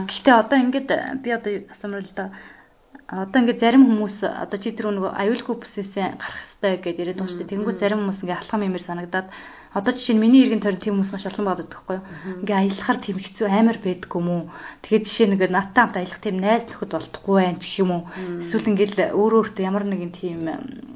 Гэхдээ 0.09 0.35
одоо 0.41 0.57
ингээд 0.65 0.89
би 1.21 1.29
одоо 1.29 1.51
асуумар 1.77 2.01
л 2.01 2.13
да 2.17 2.25
одоо 3.05 3.37
ингээд 3.37 3.61
зарим 3.61 3.85
хүмүүс 3.85 4.17
одоо 4.25 4.57
чи 4.57 4.73
тэр 4.73 4.89
нөгөө 4.89 5.13
аюулгүй 5.13 5.55
бүсээсээ 5.61 6.17
гарах 6.17 6.41
хэрэгтэй 6.41 6.73
гэж 6.81 6.95
яриад 7.05 7.17
байгаа 7.21 7.29
шүү 7.29 7.39
дээ. 7.45 7.51
Тэнгүү 7.53 7.73
зарим 7.77 7.99
хүмүүс 8.01 8.19
ингээ 8.25 8.39
алхам 8.41 8.65
юмэр 8.65 8.81
санагдаад 8.81 9.27
Одоо 9.75 9.91
жишээ 9.91 10.15
нь 10.15 10.23
миний 10.23 10.47
иргэн 10.47 10.63
тойрон 10.63 10.79
тийм 10.79 10.95
хүмүүс 10.95 11.11
маш 11.11 11.27
олон 11.27 11.51
байдаг 11.51 11.67
байхгүй 11.67 11.95
юу? 11.99 12.05
Ингээ 12.47 12.55
аялахаар 12.63 12.99
тийм 13.03 13.19
хэцүү 13.19 13.47
амар 13.51 13.77
байдгүй 13.83 14.19
юм 14.23 14.29
уу? 14.31 14.43
Тэгээд 14.87 15.03
жишээ 15.03 15.27
нэг 15.35 15.41
надтай 15.51 15.83
хамт 15.83 15.97
аялах 15.99 16.21
тийм 16.23 16.37
найз 16.39 16.63
нөхөд 16.71 16.91
болдохгүй 16.95 17.35
байх 17.43 17.59
гэх 17.59 17.75
юм 17.83 17.91
уу? 17.91 18.03
Эсвэл 18.47 18.71
ингээл 18.71 18.95
өөрөө 19.19 19.39
өөртөө 19.51 19.67
ямар 19.67 19.83
нэгэн 19.83 20.13
тийм 20.15 20.39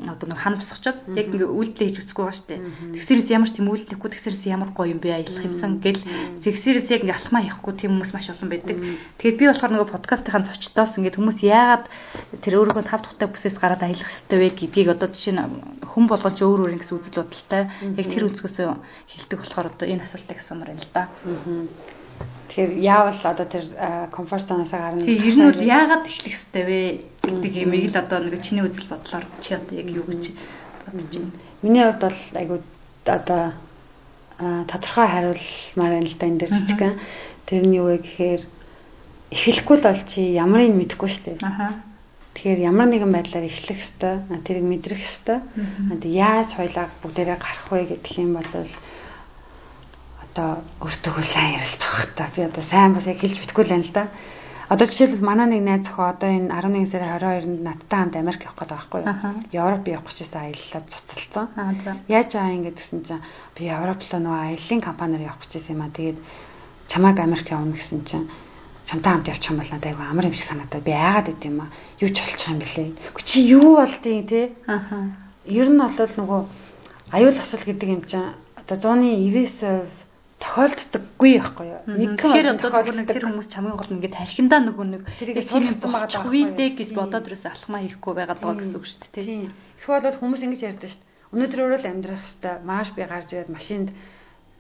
одоо 0.07 0.27
нэг 0.31 0.39
хан 0.39 0.55
босгочод 0.63 0.97
яг 1.11 1.27
ингээ 1.27 1.51
үйлдэл 1.51 1.87
хийж 1.91 1.97
үзэхгүй 2.07 2.23
байгаа 2.23 2.47
дээ. 2.47 2.59
Тэгсэрээс 3.03 3.29
ямар 3.35 3.49
ч 3.51 3.53
тийм 3.59 3.67
үйлдэлгүй 3.67 4.09
тэгсэрээс 4.15 4.43
ямар 4.47 4.71
гоё 4.71 4.95
юм 4.95 5.03
бэ 5.03 5.11
аялах 5.11 5.43
юмсан 5.43 5.83
гэл 5.83 5.99
тэгсэрээс 6.39 6.87
яг 6.87 7.03
ингээ 7.03 7.19
алхмаа 7.19 7.43
хийхгүй 7.43 7.73
тийм 7.75 7.91
хүмүүс 7.99 8.15
маш 8.15 8.31
олон 8.31 8.47
байдаг. 8.47 8.77
Тэгээд 9.19 9.39
би 9.43 9.45
болохоор 9.51 9.71
нөгөө 9.75 9.91
подкастынхаа 9.91 10.47
зочдоос 10.55 10.95
ингээ 10.95 11.19
хүмүүс 11.19 11.39
яагаад 11.43 11.85
тэр 12.39 12.53
өөрийнхөө 12.63 12.87
тав 12.87 13.03
тухтай 13.03 13.27
бүсээс 13.27 13.59
гараад 13.59 13.83
аялах 13.83 14.07
хэрэгтэй 14.07 14.39
вэ 14.39 14.49
гэдгийг 14.55 14.89
одоо 14.95 15.11
жишээ 15.11 15.35
нь 15.35 15.43
хүн 15.83 16.05
болгон 16.07 16.33
ч 16.37 16.39
өөр 16.45 16.59
өөр 16.63 16.73
ингэсэн 16.79 16.95
үзэл 16.95 17.19
бодолтой 17.19 17.63
яг 17.99 18.07
тэр 18.07 18.23
үзгөөсөө 18.69 18.77
хилдэг 19.07 19.39
болохоор 19.39 19.67
одоо 19.73 19.87
энэ 19.87 20.03
асуултыг 20.05 20.37
асуумаар 20.39 20.69
байна 20.69 20.83
л 20.83 20.93
да. 20.93 21.03
Тэгэхээр 22.49 22.71
яавал 22.83 23.21
одоо 23.23 23.45
тэр 23.45 23.65
комфорт 24.11 24.47
зоноос 24.47 24.69
гарна. 24.69 25.05
Тийм 25.05 25.23
ер 25.23 25.35
нь 25.35 25.45
бол 25.45 25.61
яагаад 25.61 26.05
эхлэх 26.05 26.35
хэрэгтэй 26.35 26.63
вэ 26.65 26.79
гэдэг 27.23 27.53
юмыг 27.63 27.83
л 27.89 27.97
одоо 27.97 28.19
нэг 28.19 28.41
чиний 28.43 28.63
үзэл 28.65 28.89
бодлоор 28.89 29.25
чи 29.41 29.53
одоо 29.53 29.75
яг 29.77 29.87
юу 29.89 30.05
гэж 30.05 30.23
бодож 30.85 31.09
байна. 31.09 31.31
Миний 31.61 31.83
хувьд 31.83 32.01
бол 32.01 32.19
айгуу 32.35 32.59
одоо 33.05 33.43
тодорхой 34.39 35.07
хариулмаар 35.07 35.93
байна 35.95 36.09
л 36.09 36.17
да 36.19 36.25
энэ 36.27 36.39
дэр 36.39 36.51
жижигхэн. 36.53 36.99
Тэр 37.47 37.63
нь 37.65 37.77
юу 37.77 37.87
вэ 37.87 37.97
гэхээр 38.03 38.41
эхлэхгүй 39.31 39.77
бол 39.81 40.01
чи 40.13 40.21
ямарыг 40.35 40.73
мэдэхгүй 40.73 41.09
шүү 41.09 41.23
дээ. 41.25 41.37
Аха. 41.45 41.88
Тэгэхээр 42.39 42.71
ямар 42.71 42.87
нэгэн 42.87 43.11
байдлаар 43.11 43.51
эхлэх 43.51 43.83
ёстой, 43.83 44.23
тэрийг 44.47 44.63
мэдрэх. 44.63 45.03
Тэгээд 45.27 46.07
яаж 46.07 46.55
хоёлаа 46.55 46.87
бүгдээрээ 47.03 47.35
гарах 47.35 47.67
вэ 47.67 47.99
гэх 47.99 48.15
юм 48.15 48.39
бол 48.39 48.47
одоо 50.23 50.63
өөртөө 50.79 51.19
сайн 51.35 51.59
ярилцах 51.59 51.91
хэрэгтэй. 51.99 52.27
Би 52.39 52.41
одоо 52.47 52.63
сайн 52.71 52.95
бас 52.95 53.03
яг 53.11 53.19
хэлж 53.19 53.43
битгүй 53.43 53.63
л 53.67 53.73
байна 53.75 53.83
л 53.83 53.91
да. 53.91 54.07
Одоо 54.71 54.87
жишээлбэл 54.87 55.19
манай 55.19 55.47
нэг 55.51 55.67
найз 55.67 55.83
охин 55.83 56.15
одоо 56.15 56.29
энэ 56.31 56.47
11 56.47 56.91
сарын 56.95 57.11
22-нд 57.19 57.59
надтай 57.59 57.99
хамт 57.99 58.15
Америк 58.15 58.41
явах 58.47 58.55
гэдэг 58.55 58.71
байхгүй 58.71 58.99
юу? 59.03 59.11
Европ 59.51 59.83
явах 59.91 60.07
гэжсэн 60.07 60.39
аяллаа 60.39 60.81
цуцалсан. 60.87 61.47
Яаж 62.07 62.31
аа 62.39 62.55
ингэ 62.55 62.71
гэсэн 62.71 62.99
чинь 63.03 63.23
би 63.59 63.67
Европ 63.67 63.99
руу 63.99 64.21
нөгөө 64.23 64.39
аяллаа 64.47 64.79
компаниар 64.87 65.27
явах 65.27 65.43
гэжсэн 65.43 65.75
юм 65.75 65.83
аа. 65.83 65.91
Тэгээд 65.91 66.19
чамааг 66.87 67.17
Америк 67.19 67.51
явна 67.51 67.75
гэсэн 67.75 67.99
чинь 68.07 68.31
чамтай 68.89 69.13
хамт 69.13 69.27
явчих 69.29 69.51
юм 69.53 69.61
бол 69.61 69.69
надад 69.69 69.89
айгүй 69.93 70.05
амар 70.09 70.25
юм 70.25 70.33
шиг 70.33 70.49
санагдаад 70.49 70.83
би 70.83 70.91
айгаад 70.91 71.27
байд 71.29 71.45
юм 71.45 71.61
аа. 71.61 71.69
Юу 72.01 72.09
ч 72.09 72.17
болчих 72.17 72.49
юм 72.49 72.59
бэлээ. 72.59 72.89
Гэхдээ 73.13 73.29
чи 73.29 73.39
юу 73.45 73.69
болдیں۔ 73.77 74.25
те? 74.25 74.41
Аха. 74.65 74.97
Ер 75.45 75.69
нь 75.69 75.77
бол 75.77 75.93
нөгөө 75.93 76.41
аюул 77.13 77.37
асал 77.37 77.63
гэдэг 77.65 77.89
юм 77.89 78.03
чинь 78.09 78.33
одоо 78.57 78.97
190% 78.97 80.09
тохиолддоггүй 80.39 81.31
байхгүй 81.35 81.65
юу. 81.67 81.81
Тэгэхээр 82.15 82.47
одоо 82.55 82.69
нэг 82.95 83.07
тэр 83.11 83.27
хүмүүс 83.27 83.51
чамын 83.51 83.75
гол 83.75 83.91
ингээд 83.91 84.15
тархиндаа 84.15 84.61
нөгөө 84.63 84.85
нэг 84.87 85.01
сурах 85.51 85.75
байгаа 85.83 86.23
үедээ 86.31 86.69
гэж 86.79 86.89
бодоод 86.95 87.27
ерөөсө 87.27 87.49
алхмаа 87.51 87.83
хийхгүй 87.83 88.13
байгаад 88.15 88.39
байгаа 88.39 88.57
гэсэн 88.63 88.79
үг 88.79 88.87
шүү 88.87 88.99
дээ. 89.03 89.25
Тийм. 89.27 89.51
Эсвэл 89.83 89.99
бол 89.99 90.19
хүмүүс 90.23 90.41
ингэж 90.47 90.61
ярьдаг 90.63 90.89
шүү 90.95 91.01
дээ. 91.03 91.07
Өнөөдөр 91.29 91.59
өөрөө 91.59 91.79
л 91.83 91.91
амьдрах 91.91 92.23
хэвээр 92.23 92.59
маш 92.63 92.87
би 92.95 93.01
гарч 93.03 93.29
ирээд 93.35 93.51
машинд 93.51 93.87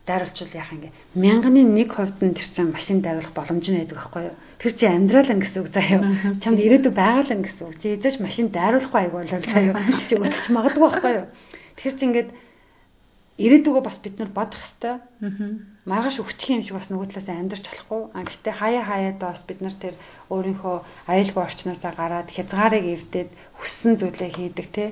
дайруулчвал 0.09 0.57
яах 0.57 0.73
юм 0.73 0.81
гээ. 0.81 0.93
Мянганы 1.13 1.61
1% 1.69 2.25
нь 2.25 2.33
тэр 2.33 2.47
чинь 2.57 2.73
машин 2.73 3.05
дайруулах 3.05 3.33
боломж 3.37 3.65
нь 3.69 3.77
байдаг 3.77 3.97
байхгүй 4.01 4.23
юу? 4.33 4.37
Тэр 4.57 4.73
чинь 4.73 4.95
амьдрал 4.97 5.29
ин 5.29 5.41
гэсэн 5.45 5.61
үг 5.61 5.69
заяа. 5.69 6.01
Чамд 6.41 6.57
ирээдүй 6.57 6.93
байгаль 6.97 7.33
ин 7.37 7.45
гэсэн 7.45 7.63
үг. 7.69 7.77
Чи 7.77 7.93
эзэж 7.93 8.17
машин 8.17 8.49
дайруулахгүй 8.49 8.99
айгу 9.05 9.21
болол 9.21 9.45
заяа. 9.45 9.77
Чи 10.09 10.17
өсөж 10.17 10.49
магадгүй 10.49 10.81
байхгүй 10.81 11.13
юу? 11.13 11.25
Тэр 11.77 11.93
чинь 11.93 12.07
ингээд 12.09 12.29
ирээдүгөө 13.39 13.83
бас 13.85 13.97
бид 14.03 14.15
нар 14.19 14.31
бодох 14.35 14.59
хэвээр. 14.59 14.99
Маргааш 15.87 16.17
өгчих 16.19 16.49
юм 16.51 16.63
шиг 16.65 16.75
бас 16.75 16.89
нөгөө 16.91 17.07
талаас 17.15 17.29
амьдарч 17.29 17.65
болохгүй. 17.69 18.01
А 18.11 18.19
гэхдээ 18.27 18.53
хаяа 18.59 18.83
хаяада 18.83 19.25
бас 19.31 19.41
бид 19.47 19.59
нар 19.63 19.75
тэр 19.79 19.95
өөрийнхөө 20.27 20.75
аюулгүй 21.07 21.43
орчноосоо 21.47 21.93
гараад 21.95 22.29
хязгаарыг 22.35 22.85
эвдээд 22.99 23.29
хүссэн 23.61 23.93
зүйлээ 23.95 24.31
хийдэг 24.35 24.67
те. 24.75 24.85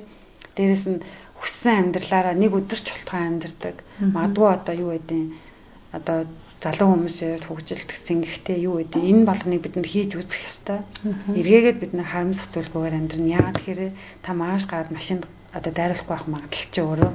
Дээрэс 0.55 0.85
нь 0.87 1.03
хүссэн 1.39 1.93
амьдралаараа 1.93 2.35
нэг 2.35 2.51
өдөр 2.53 2.79
ч 2.81 2.87
болтгоо 2.89 3.21
амьдардаг. 3.21 3.75
Магадгүй 4.01 4.47
одоо 4.49 4.75
юу 4.75 4.91
гэдэг 4.97 5.21
одоо 5.93 6.17
залуу 6.61 6.89
хүмүүсээр 6.93 7.41
хөгжилдөх 7.45 7.97
зингэхтэй 8.09 8.57
юу 8.65 8.81
гэдэг 8.81 9.01
энэ 9.01 9.27
болгоныг 9.29 9.61
бид 9.61 9.75
нар 9.77 9.87
хийж 9.87 10.11
үзэх 10.17 10.41
ёстой. 10.49 10.79
Эргээгээд 11.37 11.77
бид 11.81 11.93
нар 11.93 12.09
харамсах 12.09 12.49
зүйлгүйгээр 12.53 12.97
амьдрна. 12.97 13.33
Яагаад 13.37 13.57
тэгэхээр 13.61 13.81
та 14.25 14.31
мааш 14.33 14.63
гараад 14.65 14.89
машинд 14.89 15.23
одоо 15.53 15.71
дайруулахгүй 15.73 16.13
байх 16.13 16.25
магадлал 16.27 16.69
чи 16.73 16.81
өөрөө 16.81 17.11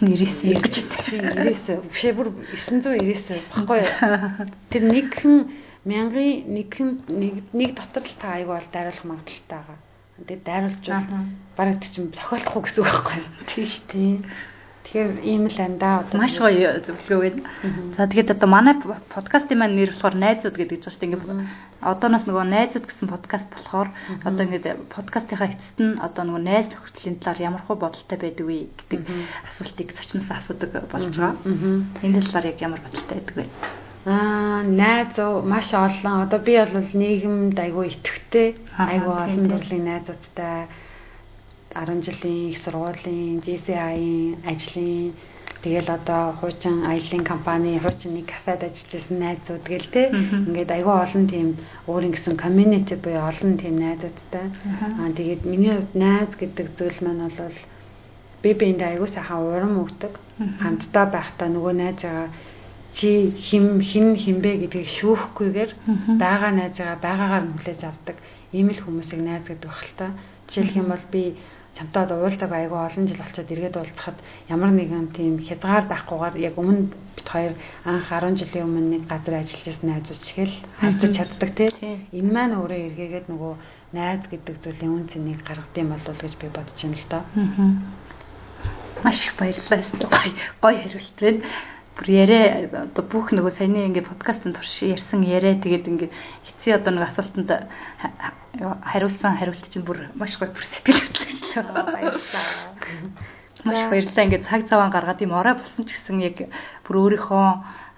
99 0.00 0.62
гэж 0.62 0.74
99 1.10 1.90
бишээ 1.90 2.12
бүр 2.14 2.28
999 2.70 3.44
баггүй 3.50 3.80
тэр 4.70 4.82
нэгхэн 4.88 5.36
мянган 5.84 6.30
нэгхэн 6.54 6.88
нэг 7.52 7.70
дотор 7.74 8.06
л 8.06 8.14
та 8.22 8.38
аяг 8.38 8.48
бол 8.48 8.68
дайруулах 8.70 9.04
магадлалтай 9.04 9.58
байгаа 9.58 9.78
Тэгээд 10.18 10.42
дайруулж 10.42 10.86
бараг 11.54 11.78
тийм 11.94 12.10
тохиолдохгүй 12.10 12.62
гэсэн 12.66 12.80
үг 12.82 12.90
байхгүй 12.90 13.16
юу? 13.22 13.28
Тийм 13.54 13.66
шүү 13.70 13.84
дээ. 13.92 14.16
Тэгэхээр 14.88 15.10
ийм 15.20 15.44
л 15.52 15.58
андаа 15.60 15.94
одоо 16.02 16.16
маш 16.16 16.34
гоё 16.40 16.80
зөвлөгөө 16.80 17.20
байна. 17.22 17.42
За 17.94 18.08
тэгээд 18.08 18.34
одоо 18.34 18.48
манай 18.48 18.74
подкастын 19.14 19.60
маань 19.60 19.76
нэр 19.76 19.92
болохоор 19.92 20.16
найзууд 20.16 20.56
гэдэг 20.58 20.80
чинь 20.80 20.90
шүү 20.90 21.00
дээ. 21.00 21.08
Ингээд 21.12 21.44
одооноос 21.84 22.24
нөгөө 22.26 22.46
найзууд 22.48 22.86
гэсэн 22.88 23.06
подкаст 23.12 23.48
болохоор 23.52 23.88
одоо 24.24 24.42
ингээд 24.48 24.90
подкастынхаа 24.90 25.54
эцэст 25.54 25.78
нь 25.78 26.00
одоо 26.00 26.22
нөгөө 26.24 26.42
найз 26.42 26.66
нөхцөлийн 26.72 27.20
талаар 27.20 27.46
ямар 27.52 27.62
хөө 27.68 27.76
бодолтой 27.78 28.18
байдаг 28.18 28.46
вэ 28.48 28.58
гэдэг 28.74 29.00
асуултыг 29.52 29.88
зочноос 29.92 30.30
асуудаг 30.34 30.70
болж 30.90 31.14
байгаа. 31.14 31.36
Энэ 32.02 32.24
талаар 32.26 32.46
яг 32.48 32.58
ямар 32.64 32.80
бодолтой 32.80 33.16
байдаг 33.22 33.36
вэ? 33.36 33.44
Аа, 34.08 34.62
найзуу 34.62 35.42
маш 35.42 35.68
олон. 35.72 36.24
Одоо 36.24 36.40
би 36.40 36.56
бол 36.56 36.88
нийгэмд 37.02 37.58
айгүй 37.60 37.92
итгэвтэй. 37.92 38.48
Айгүй 38.78 39.14
олон 39.24 39.44
төрлийн 39.52 39.84
найзуудтай. 39.84 40.68
10 41.76 42.00
жилийн 42.06 42.48
их 42.52 42.58
сургуулийн 42.64 43.44
GCI-ийн 43.44 44.40
ажлын. 44.48 45.12
Тэгэл 45.62 45.90
одоо 45.92 46.32
хуучин 46.40 46.86
аялын 46.88 47.24
компани 47.24 47.78
хуучин 47.78 48.14
нэг 48.16 48.32
кафед 48.32 48.64
ажиллаж 48.64 48.92
байсан 48.96 49.18
найзууд 49.18 49.64
гэл 49.68 49.88
те. 49.92 50.02
Ингээд 50.08 50.70
айгүй 50.72 50.94
олон 51.04 51.24
тийм 51.28 51.48
өөрийн 51.84 52.14
гэсэн 52.16 52.40
community 52.40 52.96
буюу 52.96 53.28
олон 53.28 53.58
тийм 53.60 53.76
найзуудтай. 53.76 54.46
Аа 55.04 55.12
тэгээд 55.12 55.44
миний 55.44 55.74
хувьд 55.76 55.94
найз 55.94 56.32
гэдэг 56.40 56.66
зүйл 56.78 56.98
маань 57.04 57.28
бол 57.28 57.58
би 58.42 58.50
биэнд 58.54 58.82
айгүй 58.88 59.08
сайхан 59.12 59.44
урам 59.44 59.74
өгдөг. 59.84 60.14
Хамтдаа 60.62 61.06
байхдаа 61.12 61.48
нөгөө 61.52 61.74
найзгаа 61.76 62.30
чи 62.98 63.30
хим 63.46 63.80
хин 63.80 64.16
хинбэ 64.16 64.58
гэдгийг 64.66 64.88
шүүхгүйгээр 64.98 65.70
байгаа 66.18 66.50
найзгаа 66.50 66.98
байгаагаар 66.98 67.44
нь 67.46 67.54
хүлээж 67.54 67.82
авдаг 67.86 68.16
ийм 68.50 68.74
л 68.74 68.82
хүмүүсийг 68.82 69.22
найз 69.22 69.46
гэдэг 69.46 69.70
баг 69.70 69.82
л 69.86 69.94
та. 69.94 70.06
Жишээлх 70.50 70.74
юм 70.82 70.88
бол 70.90 71.04
би 71.14 71.38
чамтай 71.78 72.02
одоо 72.02 72.26
уулзаг 72.26 72.50
айгүй 72.50 72.74
олон 72.74 73.06
жил 73.06 73.22
болчиход 73.22 73.52
эргээд 73.54 73.76
уулзахад 73.78 74.18
ямар 74.50 74.70
нэгэн 74.74 75.14
тийм 75.14 75.38
хязгаар 75.46 75.86
байхгүйгээр 75.86 76.34
яг 76.42 76.54
өмнө 76.58 76.90
бит 77.14 77.28
хоёр 77.30 77.54
анх 77.86 78.10
10 78.10 78.34
жилийн 78.34 78.66
өмнө 78.66 78.90
нэг 78.98 79.02
газар 79.06 79.34
ажиллаж 79.46 79.62
байсан 79.62 79.86
найзууд 79.94 80.22
чихэл 80.26 80.54
харьцаж 80.82 81.12
чаддаг 81.14 81.50
тийм 81.54 81.70
энэ 82.18 82.32
маань 82.34 82.58
өөрөө 82.58 82.80
эргээгээд 82.88 83.26
нөгөө 83.30 83.54
найз 83.94 84.22
гэдэг 84.26 84.56
зүйлийн 84.58 84.90
үн 84.90 85.06
цэнийг 85.06 85.40
гаргадсан 85.46 85.86
болов 85.86 86.16
гэж 86.18 86.32
би 86.34 86.46
бодож 86.50 86.78
байна 86.82 86.98
л 86.98 87.06
доо. 87.14 87.22
Маш 89.04 89.22
их 89.22 89.38
баярлалаа. 89.38 89.86
Гоё 90.58 90.76
хариулт 90.82 91.18
байна 91.22 91.46
бүр 91.98 92.08
яриа 92.14 92.70
одоо 92.86 93.04
бүх 93.10 93.34
нөгөө 93.34 93.58
саяны 93.58 93.90
ингээ 93.90 94.06
подкастын 94.06 94.54
турш 94.54 94.70
ярьсан 94.86 95.26
яриа 95.26 95.58
тэгээд 95.58 95.90
ингээ 95.90 96.10
хэцүү 96.46 96.72
одоо 96.78 96.92
нэг 96.94 97.04
асуултанд 97.10 97.50
хариулсан 98.86 99.34
хариулт 99.34 99.66
чинь 99.66 99.82
бүр 99.82 100.06
маш 100.14 100.38
гоё 100.38 100.54
бүр 100.54 100.62
сэтгэл 100.62 101.02
хөдлөж 101.02 101.38
баярлалаа. 101.66 102.46
Маш 103.66 103.80
баярлалаа. 103.90 104.26
Ингээ 104.30 104.46
цаг 104.46 104.70
цаваа 104.70 104.94
гаргаад 104.94 105.24
юм 105.26 105.34
орой 105.34 105.58
болсон 105.58 105.82
ч 105.82 105.90
гэсэн 105.98 106.22
яг 106.22 106.38
бүр 106.86 106.96
өөрийнхөө 107.02 107.46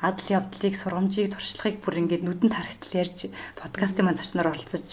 адал 0.00 0.28
явдлыг 0.32 0.74
сургамжийг 0.80 1.36
туршлагыг 1.36 1.84
бүр 1.84 2.00
ингээд 2.00 2.24
нүдэнд 2.24 2.56
харагтал 2.56 3.04
ярьж 3.04 3.28
подкастын 3.60 4.04
маань 4.08 4.16
зочноор 4.16 4.56
оролцож 4.56 4.88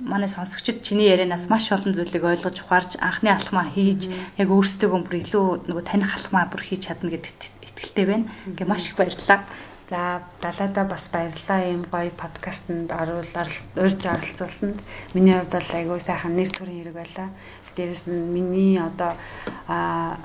манай 0.00 0.32
сонсогчид 0.32 0.80
чиний 0.80 1.12
ярианаас 1.12 1.44
маш 1.52 1.68
олон 1.68 1.92
зүйлийг 1.92 2.24
ойлгож 2.24 2.56
ухаарж 2.64 2.96
анхны 2.96 3.28
алхмаа 3.36 3.68
хийж 3.76 4.08
яг 4.40 4.48
өөрсдөө 4.48 4.88
бүр 5.04 5.20
илүү 5.20 5.46
нөгөө 5.68 5.84
таних 5.84 6.08
алхмаа 6.16 6.48
бүр 6.48 6.64
хийж 6.64 6.88
чадна 6.88 7.12
гэдэгт 7.12 7.55
итгэлтэй 7.76 8.06
байна. 8.06 8.26
Ингээ 8.48 8.66
маш 8.66 8.88
их 8.88 8.96
баярлалаа. 8.96 9.44
За 9.88 10.22
далаада 10.42 10.84
бас 10.84 11.04
баярлалаа 11.12 11.60
ийм 11.68 11.84
гоё 11.92 12.10
подкастэнд 12.16 12.90
оруулаад 12.90 13.52
урьж 13.76 14.00
оролцуулсанд. 14.02 14.80
Миний 15.14 15.36
хувьд 15.38 15.52
бол 15.52 15.70
айгүй 15.78 16.00
сайхан 16.02 16.34
нэр 16.36 16.50
төрийн 16.50 16.80
хэрэг 16.80 16.96
байлаа. 16.96 17.28
Дээрээс 17.76 18.04
нь 18.08 18.32
миний 18.34 18.80
одоо 18.80 19.14
аа 19.68 20.16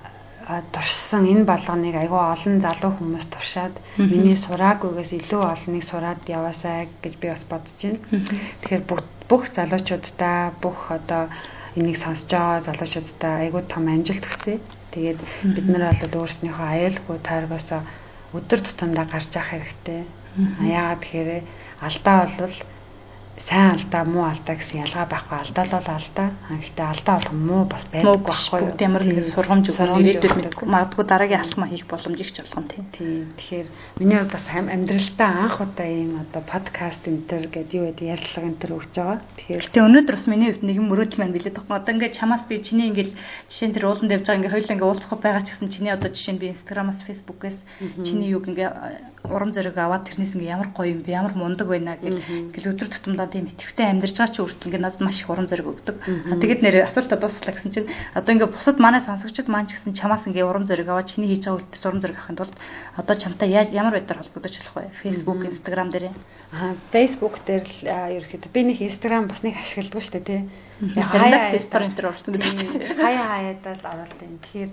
туршсан 0.73 1.23
энэ 1.29 1.45
болгоныг 1.45 1.95
айгүй 1.95 2.21
олон 2.33 2.55
залуу 2.65 2.91
хүмүүс 2.97 3.25
туршаад 3.29 3.75
миний 3.97 4.37
сураагүйгээс 4.45 5.11
илүү 5.19 5.41
олныг 5.53 5.83
сураад 5.85 6.21
яваасай 6.25 6.89
гэж 7.03 7.13
би 7.21 7.27
бас 7.29 7.43
бодож 7.51 7.77
байна. 7.83 7.99
Тэгэхээр 8.61 8.83
бүх 9.29 9.43
залуучуудаа 9.55 10.39
бүх 10.63 10.79
одоо 10.89 11.29
энийг 11.77 11.97
сонсож 12.01 12.31
байгаа 12.31 12.65
залуучуудаа 12.67 13.33
айгүй 13.45 13.61
том 13.69 13.85
амжилт 13.87 14.25
хүсье. 14.25 14.59
Тэгээд 14.91 15.19
бид 15.55 15.67
нар 15.71 15.95
бол 15.95 16.19
өөрснийхөө 16.21 16.67
аюулгүй 16.73 17.17
тааргасаа 17.23 17.81
өдөр 18.35 18.59
тутамдаа 18.63 19.05
гарч 19.07 19.31
явах 19.31 19.51
хэрэгтэй. 19.51 20.01
Яагаад 20.59 21.01
тэгэхээр 21.03 21.43
алдаа 21.87 22.17
бол 22.39 22.55
сайн 23.49 23.71
алдаа 23.75 24.03
муу 24.05 24.25
алдаа 24.25 24.55
гэсэн 24.55 24.81
ялгаа 24.85 25.05
байхгүй 25.05 25.37
алдаа 25.41 25.65
л 25.65 25.71
бол 25.71 25.89
алдаа. 25.95 26.29
Гэхдээ 26.51 26.87
алдаа 26.91 27.15
болох 27.17 27.33
муу 27.33 27.63
бас 27.65 27.83
байдаг 27.91 28.21
байхгүй 28.25 28.59
юу? 28.61 28.75
Ямар 28.81 29.03
нэгэн 29.05 29.33
сургамж 29.33 29.65
өгөх 29.71 30.01
ирээдүйд 30.01 30.35
мэдгүй 30.37 30.67
магадгүй 30.67 31.05
дараагийн 31.07 31.43
алхмаа 31.45 31.69
хийх 31.69 31.85
боломж 31.87 32.19
их 32.19 32.31
ч 32.33 32.37
болгон 32.41 32.65
тийм. 32.71 32.85
Тийм. 32.95 33.25
Тэгэхээр 33.37 33.67
миний 33.99 34.17
хувьд 34.19 34.33
бас 34.35 34.45
амьдралдаа 34.51 35.29
анх 35.41 35.57
удаа 35.61 35.87
ийм 35.87 36.11
одоо 36.23 36.41
подкаст 36.45 37.03
энэ 37.07 37.25
төр 37.29 37.43
гэдэг 37.49 37.77
юу 37.77 37.85
гэдэг 37.89 38.05
ярилцлага 38.13 38.47
энэ 38.49 38.59
төр 38.61 38.71
өгч 38.77 38.93
байгаа. 38.95 39.19
Тэгэхээр 39.37 39.61
тэгээ 39.71 39.87
өнөөдөр 39.87 40.15
бас 40.15 40.27
миний 40.27 40.49
хувьд 40.51 40.65
нэгэн 40.67 40.85
мөрөөдөл 40.89 41.19
маань 41.21 41.35
билээд 41.35 41.57
байгаа. 41.57 41.79
Одоо 41.81 41.93
ингээд 41.95 42.17
чамаас 42.19 42.43
би 42.49 42.55
чиний 42.61 42.87
ингээд 42.91 43.11
жишээ 43.49 43.67
нь 43.69 43.75
тэр 43.75 43.85
ууланд 43.87 44.11
явж 44.11 44.25
байгаа 44.27 44.39
ингээд 44.39 44.55
хоёулаа 44.55 44.75
ингээд 44.75 44.89
уулзах 44.91 45.11
байгаа 45.17 45.43
ч 45.45 45.49
гэсэн 45.55 45.69
чиний 45.71 45.93
одоо 45.93 46.09
жишээ 46.11 46.33
нь 46.35 46.41
би 46.41 46.47
инстаграмаас 46.53 46.99
фейсбુકээс 47.07 47.59
чиний 48.05 48.29
юг 48.31 48.45
ингээд 48.47 48.73
урам 49.29 49.53
зориг 49.53 49.77
аваад 49.77 50.09
тэрнээс 50.09 50.33
ингээд 50.33 50.53
ямар 50.55 50.69
гоё 50.73 50.89
юм 50.97 51.01
бэ 51.05 51.11
ямар 51.13 51.33
мундаг 51.37 51.67
байна 51.69 51.97
гэх 52.01 52.25
ингээд 52.25 52.71
өдөр 52.73 52.89
тутамдаа 52.89 53.27
тийм 53.29 53.45
итгэвтэй 53.53 53.85
амьдарч 53.85 54.17
байгаа 54.17 54.33
чи 54.33 54.41
үртэл 54.41 54.67
ингээд 54.67 54.85
надад 54.85 55.01
маш 55.01 55.21
их 55.21 55.29
урам 55.29 55.45
зориг 55.45 55.67
өгдөг. 55.69 55.95
Тэгэд 56.41 56.61
нэр 56.65 56.75
асуултаа 56.89 57.17
дуусчлаа 57.21 57.53
гэсэн 57.53 57.71
чинь 57.71 57.89
одоо 58.17 58.31
ингээд 58.33 58.53
бусад 58.57 58.77
манай 58.81 59.01
сонсогчид 59.05 59.45
маань 59.45 59.69
ч 59.69 59.77
гэсэн 59.77 59.93
чамаас 59.93 60.25
ингээд 60.25 60.49
урам 60.49 60.65
зориг 60.65 60.89
аваад 60.89 61.13
чиний 61.13 61.29
хийж 61.29 61.45
байгаа 61.45 61.61
үйлдэлс 61.61 61.85
урам 61.85 62.01
зориг 62.01 62.17
авахын 62.17 62.39
тулд 62.41 62.55
одоо 62.97 63.15
чамтай 63.21 63.49
ямар 63.53 63.93
байдлаар 63.93 64.21
холбогдож 64.25 64.53
болох 64.57 64.75
вэ? 64.75 64.89
Facebook, 65.05 65.39
Instagram 65.45 65.89
дээр. 65.93 66.05
Аа, 66.51 66.73
Facebook 66.89 67.35
дээр 67.45 67.63
л 67.63 68.17
ерөөхдөө 68.17 68.51
би 68.51 68.61
нэг 68.65 68.77
Instagram 68.81 69.29
бас 69.29 69.41
нэг 69.45 69.53
ашигладаг 69.53 70.01
шүү 70.01 70.13
дээ 70.17 70.25
тий. 70.25 70.41
Хаяа 70.81 71.53
энэ 71.53 71.93
төр 71.93 72.09
орсон 72.09 72.33
гэдэг. 72.33 72.97
Хаяа 72.97 73.25
хаяадаа 73.37 73.73
л 73.77 74.25
юм. 74.25 74.41
Тэгэхээр 74.41 74.71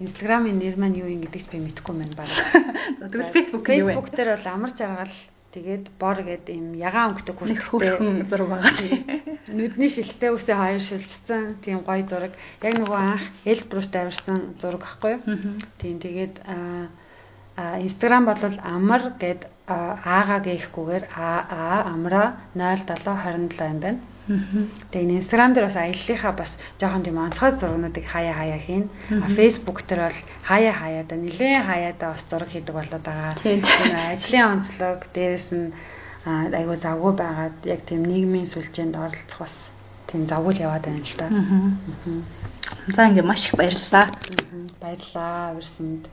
Instagram-ын 0.00 0.58
нэр 0.58 0.76
маань 0.80 0.96
юу 0.96 1.08
юм 1.10 1.20
гэдэгт 1.26 1.50
би 1.52 1.58
мэдэхгүй 1.60 1.94
байна 1.94 2.16
баг. 2.16 2.30
За 3.00 3.08
тэгвэл 3.08 3.34
Facebook 3.36 3.64
юу 3.68 3.86
вэ? 3.86 3.94
Facebook 3.94 4.08
дээр 4.16 4.30
бол 4.36 4.48
амар 4.52 4.72
жаргал 4.78 5.14
тэгээд 5.52 5.84
бор 6.00 6.18
гээд 6.24 6.46
юм 6.48 6.72
ягаан 6.74 7.12
өнгөтэй 7.12 7.34
хүрхтэй 7.36 8.24
зураг 8.30 8.48
байгаа. 8.48 8.72
Нүдний 9.52 9.90
шилтэй 9.92 10.30
үсээ 10.32 10.56
хоёр 10.56 10.82
шилжсэн 10.88 11.42
тийм 11.60 11.84
гоё 11.84 12.08
зураг. 12.08 12.32
Яг 12.64 12.74
нөгөө 12.80 12.98
анх 12.98 13.24
Элбрус 13.44 13.88
тавирсан 13.92 14.56
зураг 14.62 14.80
байхгүй 14.80 15.12
юу? 15.12 15.22
Тийм 15.76 16.00
тэгээд 16.00 16.34
а 17.56 17.76
Instagram 17.84 18.24
бол 18.32 18.40
амар 18.64 19.02
гээд 19.20 19.44
аагаа 19.68 20.40
гээхгүйгээр 20.40 21.04
аа 21.12 21.84
амра 21.92 22.48
07027 22.56 23.60
юм 23.60 23.80
байна. 23.80 24.00
Тэгээ 24.22 25.26
Instagram 25.26 25.50
дээр 25.54 25.66
бас 25.66 25.76
аяллахаа 25.76 26.32
бас 26.32 26.50
жоохон 26.78 27.02
тийм 27.02 27.18
онцгой 27.18 27.58
зургуудыг 27.58 28.06
хаяа 28.06 28.34
хаяа 28.38 28.60
хийн. 28.62 28.86
Facebook 29.34 29.82
дээр 29.88 30.00
бол 30.06 30.18
хаяа 30.46 30.74
хаяада 30.78 31.16
нэлээд 31.18 31.66
хаяада 31.66 32.06
бас 32.14 32.22
зураг 32.30 32.48
хийдэг 32.54 32.74
болоод 32.74 33.02
байгаа. 33.02 33.34
Ажлын 34.14 34.46
онцлог 34.52 35.00
дээрэс 35.14 35.50
нь 35.50 35.74
айгуу 36.24 36.78
завгүй 36.78 37.12
байгаад 37.18 37.56
яг 37.66 37.80
тийм 37.82 38.06
нийгмийн 38.06 38.46
сүлжээнд 38.46 38.94
оролцох 38.94 39.42
бас 39.42 39.56
тийм 40.06 40.30
завгүй 40.30 40.54
яваад 40.62 40.86
байна 40.86 41.02
л 41.02 41.16
да. 41.18 41.26
За 42.94 43.10
ингээ 43.10 43.26
маш 43.26 43.42
их 43.50 43.58
баярлалаа. 43.58 44.06
Баярлалаа. 44.78 45.58
Өрсөнд. 45.58 46.06